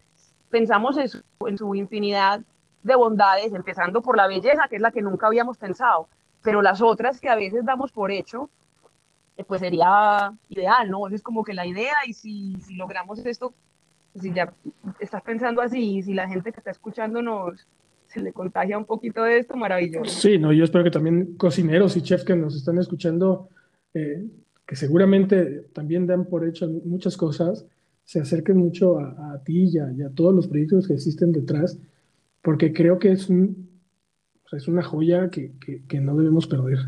pensamos 0.51 0.97
en 0.99 1.09
su, 1.09 1.23
en 1.47 1.59
su 1.59 1.75
infinidad 1.75 2.43
de 2.85 2.95
bondades, 2.95 3.53
empezando 3.53 4.03
por 4.03 4.17
la 4.17 4.29
belleza, 4.29 4.69
que 4.69 4.77
es 4.77 4.83
la 4.83 4.93
que 4.93 5.03
nunca 5.03 5.27
habíamos 5.27 5.59
pensado, 5.59 6.09
pero 6.43 6.63
las 6.63 6.81
otras 6.81 7.21
que 7.21 7.29
a 7.29 7.35
veces 7.35 7.65
damos 7.65 7.91
por 7.91 8.13
hecho, 8.13 8.51
eh, 9.37 9.45
pues 9.45 9.61
sería 9.61 10.33
ideal, 10.49 10.91
¿no? 10.91 11.09
Es 11.09 11.23
como 11.23 11.43
que 11.43 11.55
la 11.55 11.67
idea 11.67 11.95
y 12.07 12.13
si, 12.13 12.55
si 12.61 12.77
logramos 12.77 13.19
esto, 13.25 13.53
si 14.15 14.33
ya 14.33 14.53
estás 15.01 15.23
pensando 15.23 15.61
así, 15.61 15.97
y 15.97 16.03
si 16.03 16.15
la 16.15 16.29
gente 16.29 16.53
que 16.53 16.61
está 16.61 16.71
escuchando 16.71 17.21
nos 17.21 17.67
se 18.07 18.21
le 18.21 18.33
contagia 18.33 18.79
un 18.79 18.85
poquito 18.85 19.25
de 19.25 19.39
esto, 19.39 19.57
maravilloso. 19.57 20.05
Sí, 20.05 20.39
no, 20.39 20.53
yo 20.53 20.63
espero 20.63 20.85
que 20.85 20.91
también 20.91 21.35
cocineros 21.37 21.97
y 21.97 22.03
chefs 22.03 22.25
que 22.25 22.37
nos 22.37 22.55
están 22.55 22.79
escuchando, 22.79 23.49
eh, 23.93 24.25
que 24.65 24.77
seguramente 24.77 25.63
también 25.73 26.07
dan 26.07 26.27
por 26.27 26.47
hecho 26.47 26.69
muchas 26.85 27.17
cosas, 27.17 27.67
se 28.05 28.21
acerquen 28.21 28.59
mucho 28.59 29.01
a, 29.01 29.41
ti 29.45 29.65
y 29.65 29.79
a, 29.79 29.91
y 29.91 30.03
a, 30.03 30.11
todos 30.11 30.33
los 30.33 30.47
proyectos 30.47 30.87
que 30.87 30.95
existen 30.95 31.33
detrás 31.33 31.79
porque 32.45 32.75
creo 32.75 32.99
que 32.99 33.11
es, 33.11 33.31
un, 33.31 33.81
es 34.53 34.69
una 34.69 34.83
joya 34.83 35.31
que, 35.31 35.51
no 35.99 36.15
debemos 36.15 36.47
perder. 36.47 36.79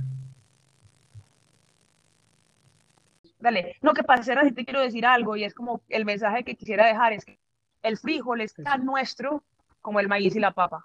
Dale, 3.40 3.76
no, 3.80 3.94
que 3.94 4.02
para 4.02 4.20
así 4.20 4.52
te 4.52 4.66
quiero 4.66 4.82
decir 4.82 5.06
algo 5.06 5.34
y 5.34 5.44
es 5.44 5.54
como 5.54 5.80
el 5.88 6.04
mensaje 6.04 6.44
que 6.44 6.56
quisiera 6.56 6.86
dejar 6.86 7.14
es 7.14 7.24
que 7.24 7.38
el 7.82 7.96
frijol 7.96 8.42
es 8.42 8.52
tan 8.52 8.84
nuestro 8.84 9.44
como 9.80 9.98
el 9.98 10.08
maíz 10.08 10.36
y 10.36 10.40
la 10.40 10.50
papa. 10.50 10.84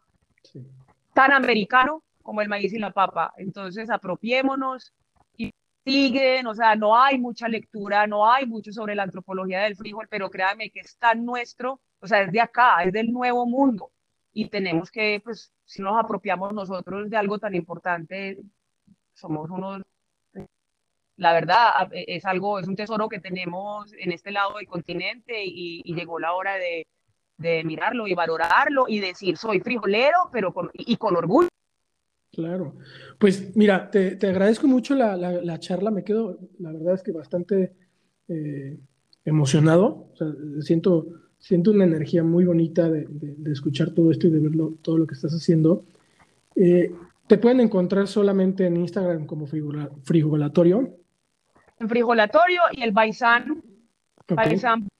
Tan 1.13 1.34
americano 1.34 2.01
como 2.24 2.41
el 2.41 2.47
maíz 2.47 2.72
y 2.72 2.80
la 2.80 2.91
papa. 2.91 3.34
Entonces 3.36 3.89
apropiémonos 3.89 4.93
y 5.36 5.53
siguen, 5.84 6.47
o 6.47 6.55
sea, 6.55 6.78
no 6.78 6.97
hay 6.97 7.19
mucha 7.19 7.49
lectura, 7.49 8.07
no 8.07 8.32
hay 8.32 8.45
mucho 8.45 8.72
sobre 8.72 8.95
la 8.95 9.03
antropología 9.03 9.63
del 9.63 9.76
frijol, 9.76 10.07
pero 10.09 10.30
créanme 10.30 10.69
que 10.69 10.80
es 10.80 10.95
tan 10.97 11.26
nuestro, 11.26 11.82
o 11.99 12.07
sea, 12.07 12.22
es 12.22 12.32
de 12.32 12.39
acá, 12.39 12.84
es 12.84 12.93
del 12.93 13.11
nuevo 13.11 13.45
mundo 13.45 13.91
y 14.34 14.49
tenemos 14.49 14.91
que, 14.91 15.21
pues, 15.23 15.53
si 15.65 15.82
nos 15.82 15.97
apropiamos 15.97 16.53
nosotros 16.53 17.09
de 17.09 17.17
algo 17.17 17.39
tan 17.39 17.55
importante, 17.55 18.38
somos 19.13 19.49
unos, 19.49 19.82
la 21.17 21.34
verdad, 21.34 21.89
es 21.91 22.25
algo, 22.25 22.59
es 22.59 22.67
un 22.67 22.75
tesoro 22.75 23.09
que 23.09 23.19
tenemos 23.19 23.93
en 23.93 24.11
este 24.11 24.32
lado 24.32 24.57
del 24.57 24.67
continente 24.67 25.43
y, 25.45 25.84
llegó 25.93 26.19
la 26.19 26.34
hora 26.34 26.55
de, 26.55 26.88
de, 27.38 27.63
mirarlo 27.63 28.07
y 28.07 28.15
valorarlo 28.15 28.86
y 28.88 28.99
decir, 28.99 29.38
soy 29.38 29.59
frijolero, 29.59 30.29
pero 30.32 30.53
con, 30.53 30.71
y 30.73 30.95
con 30.95 31.15
orgullo. 31.15 31.49
Claro, 32.32 32.75
pues 33.19 33.55
mira, 33.57 33.91
te, 33.91 34.15
te 34.15 34.27
agradezco 34.27 34.65
mucho 34.65 34.95
la, 34.95 35.17
la, 35.17 35.59
charla, 35.59 35.91
me 35.91 36.05
quedo, 36.05 36.39
la 36.59 36.71
verdad 36.71 36.93
es 36.93 37.03
que 37.03 37.11
bastante 37.11 37.73
eh, 38.29 38.79
emocionado, 39.25 40.09
o 40.13 40.15
sea, 40.15 40.27
siento 40.61 41.07
siento 41.41 41.71
una 41.71 41.83
energía 41.83 42.23
muy 42.23 42.45
bonita 42.45 42.89
de, 42.89 43.05
escuchar 43.51 43.89
todo 43.91 44.11
esto 44.11 44.27
y 44.27 44.29
de 44.29 44.39
ver 44.39 44.53
todo 44.81 44.97
lo 44.97 45.05
que 45.05 45.15
estás 45.15 45.33
haciendo. 45.33 45.83
Eh, 46.55 46.93
te 47.27 47.37
pueden 47.37 47.59
encontrar 47.59 48.07
solamente 48.07 48.65
en 48.65 48.77
Instagram 48.77 49.25
como 49.25 49.45
frijolatorio. 49.45 50.95
En 51.79 51.89
frijolatorio 51.89 52.61
y 52.71 52.83
el 52.83 52.93
Baisan. 52.93 53.61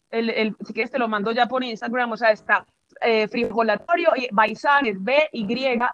el, 0.10 0.56
si 0.66 0.74
quieres 0.74 0.92
te 0.92 1.00
lo 1.00 1.08
mando 1.08 1.32
ya 1.32 1.48
por 1.48 1.64
Instagram, 1.64 2.12
o 2.12 2.18
sea, 2.18 2.32
está 2.32 2.66
eh, 3.02 3.30
frijolatorio 3.30 4.10
y 4.18 4.28
Baisan 4.34 4.88
es 4.88 5.02
B-Y-X-A-N 5.02 5.92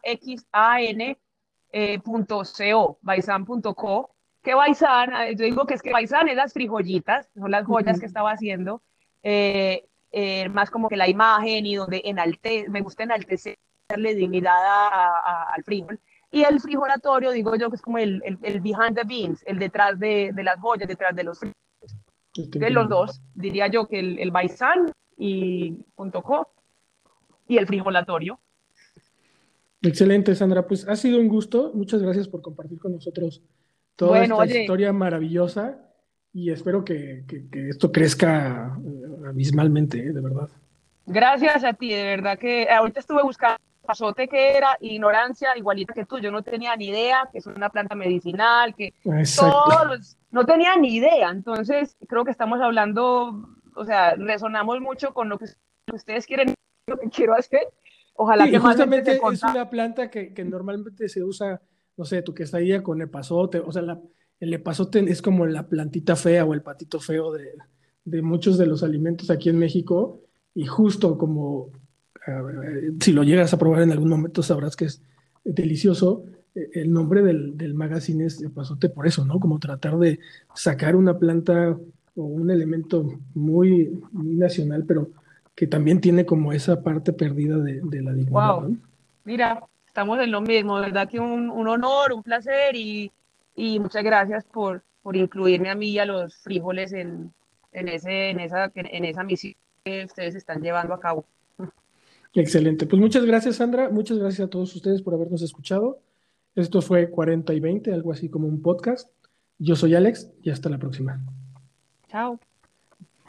eh, 1.72 2.00
punto 2.00 2.44
co, 2.44 2.98
baisan.co. 3.02 4.16
Que 4.42 4.56
Baisan, 4.56 5.14
eh, 5.14 5.36
yo 5.36 5.46
digo 5.46 5.66
que 5.66 5.74
es 5.74 5.82
que 5.82 5.92
Baisan 5.92 6.30
es 6.30 6.36
las 6.36 6.54
frijolitas, 6.54 7.30
son 7.36 7.52
las 7.52 7.66
joyas 7.66 8.00
que 8.00 8.06
estaba 8.06 8.32
haciendo. 8.32 8.82
Eh, 9.22 9.86
eh, 10.12 10.50
más 10.50 10.70
como 10.70 10.90
que 10.90 10.98
la 10.98 11.08
imagen 11.08 11.66
y 11.66 11.76
donde 11.76 12.02
enalte, 12.06 12.68
me 12.70 12.82
gusta 12.82 13.04
enaltecerle 13.04 13.58
dignidad 14.16 14.56
al 15.54 15.64
frijol. 15.64 16.00
Y 16.32 16.44
el 16.44 16.60
frijolatorio, 16.60 17.32
digo 17.32 17.56
yo, 17.56 17.70
que 17.70 17.78
es 17.78 17.82
como 17.82 17.98
el, 17.98 18.22
el, 18.24 18.60
behind 18.60 18.96
the 18.96 19.04
beans, 19.06 19.42
el 19.46 19.60
detrás 19.60 19.98
de, 20.00 20.32
de, 20.34 20.44
las 20.44 20.60
joyas, 20.60 20.88
detrás 20.88 21.16
de 21.16 21.24
los 21.24 21.40
frijoles. 21.40 21.58
De 22.52 22.70
los 22.70 22.90
dos, 22.90 23.22
diría 23.34 23.68
yo 23.68 23.88
que 23.88 24.00
el, 24.00 24.20
el 24.20 24.32
Baisan 24.32 24.92
y 25.18 25.86
.co 25.96 26.52
y 27.48 27.58
el 27.58 27.66
frijolatorio. 27.66 28.40
Excelente, 29.82 30.36
Sandra. 30.36 30.68
Pues 30.68 30.88
ha 30.88 30.96
sido 30.96 31.20
un 31.20 31.28
gusto. 31.28 31.72
Muchas 31.74 32.02
gracias 32.02 32.28
por 32.28 32.42
compartir 32.42 32.80
con 32.80 32.92
nosotros 32.92 33.42
toda 33.96 34.24
esta 34.24 34.46
historia 34.46 34.94
maravillosa 34.94 35.88
y 36.34 36.52
espero 36.52 36.86
que, 36.86 37.26
esto 37.70 37.92
crezca 37.92 38.78
eh, 38.86 39.07
abismalmente, 39.28 40.00
¿eh? 40.00 40.12
de 40.12 40.22
verdad. 40.22 40.50
Gracias 41.06 41.64
a 41.64 41.74
ti, 41.74 41.90
de 41.90 42.04
verdad 42.04 42.38
que 42.38 42.70
ahorita 42.70 43.00
estuve 43.00 43.24
buscando 43.24 43.58
pasote 43.88 44.28
que 44.28 44.58
era 44.58 44.78
ignorancia 44.82 45.58
igualita 45.58 45.94
que 45.94 46.06
tú, 46.06 46.20
yo 46.20 46.30
no 46.30 46.44
tenía 46.44 46.76
ni 46.76 46.90
idea 46.90 47.30
que 47.32 47.38
es 47.38 47.48
una 47.48 47.70
planta 47.70 47.96
medicinal, 47.96 48.76
que 48.76 48.94
todos 49.38 50.18
no 50.30 50.46
tenía 50.46 50.76
ni 50.76 50.96
idea, 50.96 51.30
entonces 51.30 51.96
creo 52.08 52.26
que 52.26 52.32
estamos 52.32 52.60
hablando, 52.60 53.48
o 53.76 53.86
sea, 53.86 54.16
resonamos 54.16 54.82
mucho 54.82 55.14
con 55.14 55.30
lo 55.30 55.40
que 55.40 55.46
ustedes 55.94 56.26
quieren, 56.26 56.54
lo 56.88 57.00
que 57.00 57.10
quiero 57.10 57.34
hacer. 57.34 57.62
Ojalá 58.16 58.50
que 58.50 58.60
justamente 58.60 59.14
es 59.14 59.44
una 59.44 59.70
planta 59.70 60.10
que, 60.10 60.34
que, 60.34 60.44
normalmente 60.44 61.08
se 61.08 61.24
usa, 61.24 61.62
no 61.96 62.04
sé, 62.04 62.22
tu 62.24 62.34
quesadilla 62.34 62.84
con 62.84 63.00
el 63.00 63.10
pasote, 63.10 63.60
o 63.60 63.72
sea, 63.72 63.84
la, 63.84 64.02
el 64.40 64.54
epazote 64.54 65.00
es 65.00 65.22
como 65.22 65.46
la 65.46 65.68
plantita 65.68 66.16
fea 66.16 66.46
o 66.46 66.54
el 66.54 66.62
patito 66.62 67.00
feo 67.00 67.32
de, 67.32 67.54
de 68.08 68.22
muchos 68.22 68.58
de 68.58 68.66
los 68.66 68.84
alimentos 68.84 69.30
aquí 69.30 69.50
en 69.50 69.60
México 69.60 70.22
y 70.56 70.66
justo 70.66 71.18
como 71.18 71.70
si 73.00 73.14
lo 73.14 73.24
llegas 73.24 73.54
a 73.54 73.58
probar 73.58 73.84
en 73.84 73.92
algún 73.92 74.10
momento 74.10 74.44
sabrás 74.44 74.76
que 74.76 74.86
es 74.86 75.02
delicioso. 75.44 76.26
E, 76.54 76.82
el 76.82 76.92
nombre 76.92 77.22
del, 77.22 77.58
del 77.58 77.74
magazine 77.74 78.26
es 78.26 78.42
epazote 78.42 78.90
por 78.90 79.08
eso, 79.08 79.24
¿no? 79.26 79.40
Como 79.40 79.60
tratar 79.60 79.98
de 79.98 80.20
sacar 80.54 80.96
una 80.96 81.18
planta 81.18 81.78
o 82.16 82.22
un 82.22 82.50
elemento 82.50 83.20
muy, 83.34 84.02
nacional, 84.12 84.84
pero 84.86 85.10
que 85.56 85.68
también 85.68 86.02
tiene 86.02 86.26
como 86.26 86.52
esa 86.52 86.84
parte 86.84 87.14
perdida 87.14 87.58
de, 87.58 87.82
de 87.82 88.02
la 88.02 88.14
dignidad. 88.14 88.56
Wow. 88.56 88.78
Mira, 89.24 89.64
estamos 89.86 90.20
en 90.20 90.32
lo 90.32 90.42
mismo, 90.42 90.76
¿verdad? 90.76 91.08
Que 91.08 91.20
un, 91.20 91.50
un 91.50 91.68
honor, 91.68 92.14
un 92.14 92.24
placer 92.24 92.76
y 92.76 93.12
y 93.58 93.80
muchas 93.80 94.04
gracias 94.04 94.46
por, 94.46 94.84
por 95.02 95.18
incluirme 95.18 95.70
a 95.70 95.76
mí 95.76 95.90
y 95.90 96.00
a 96.00 96.06
los 96.06 96.38
frijoles 96.38 96.94
en, 96.94 97.34
en, 97.80 97.90
ese, 97.90 98.30
en, 98.30 98.40
esa, 98.40 98.72
en 98.76 99.06
esa 99.06 99.24
misión 99.24 99.56
que 99.84 100.06
ustedes 100.06 100.36
están 100.36 100.62
llevando 100.62 100.94
a 100.94 101.00
cabo. 101.00 101.26
Excelente. 102.34 102.86
Pues 102.86 103.02
muchas 103.02 103.26
gracias, 103.26 103.56
Sandra. 103.56 103.90
Muchas 103.90 104.18
gracias 104.18 104.48
a 104.48 104.50
todos 104.50 104.76
ustedes 104.76 105.02
por 105.02 105.14
habernos 105.14 105.42
escuchado. 105.42 106.00
Esto 106.56 106.82
fue 106.82 107.10
40 107.10 107.54
y 107.54 107.60
20, 107.60 107.94
algo 107.94 108.12
así 108.12 108.30
como 108.30 108.48
un 108.48 108.62
podcast. 108.62 109.10
Yo 109.60 109.76
soy 109.76 109.96
Alex 109.96 110.32
y 110.42 110.50
hasta 110.50 110.70
la 110.70 110.78
próxima. 110.78 111.20
Chao. 112.08 112.40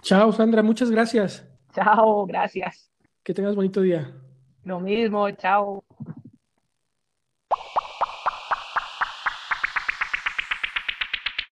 Chao, 0.03 0.32
Sandra. 0.32 0.62
Muchas 0.62 0.90
gracias. 0.90 1.46
Chao, 1.74 2.26
gracias. 2.26 2.90
Que 3.22 3.34
tengas 3.34 3.55
bonito 3.55 3.80
día. 3.80 4.14
Lo 4.64 4.80
mismo, 4.80 5.30
chao. 5.32 5.84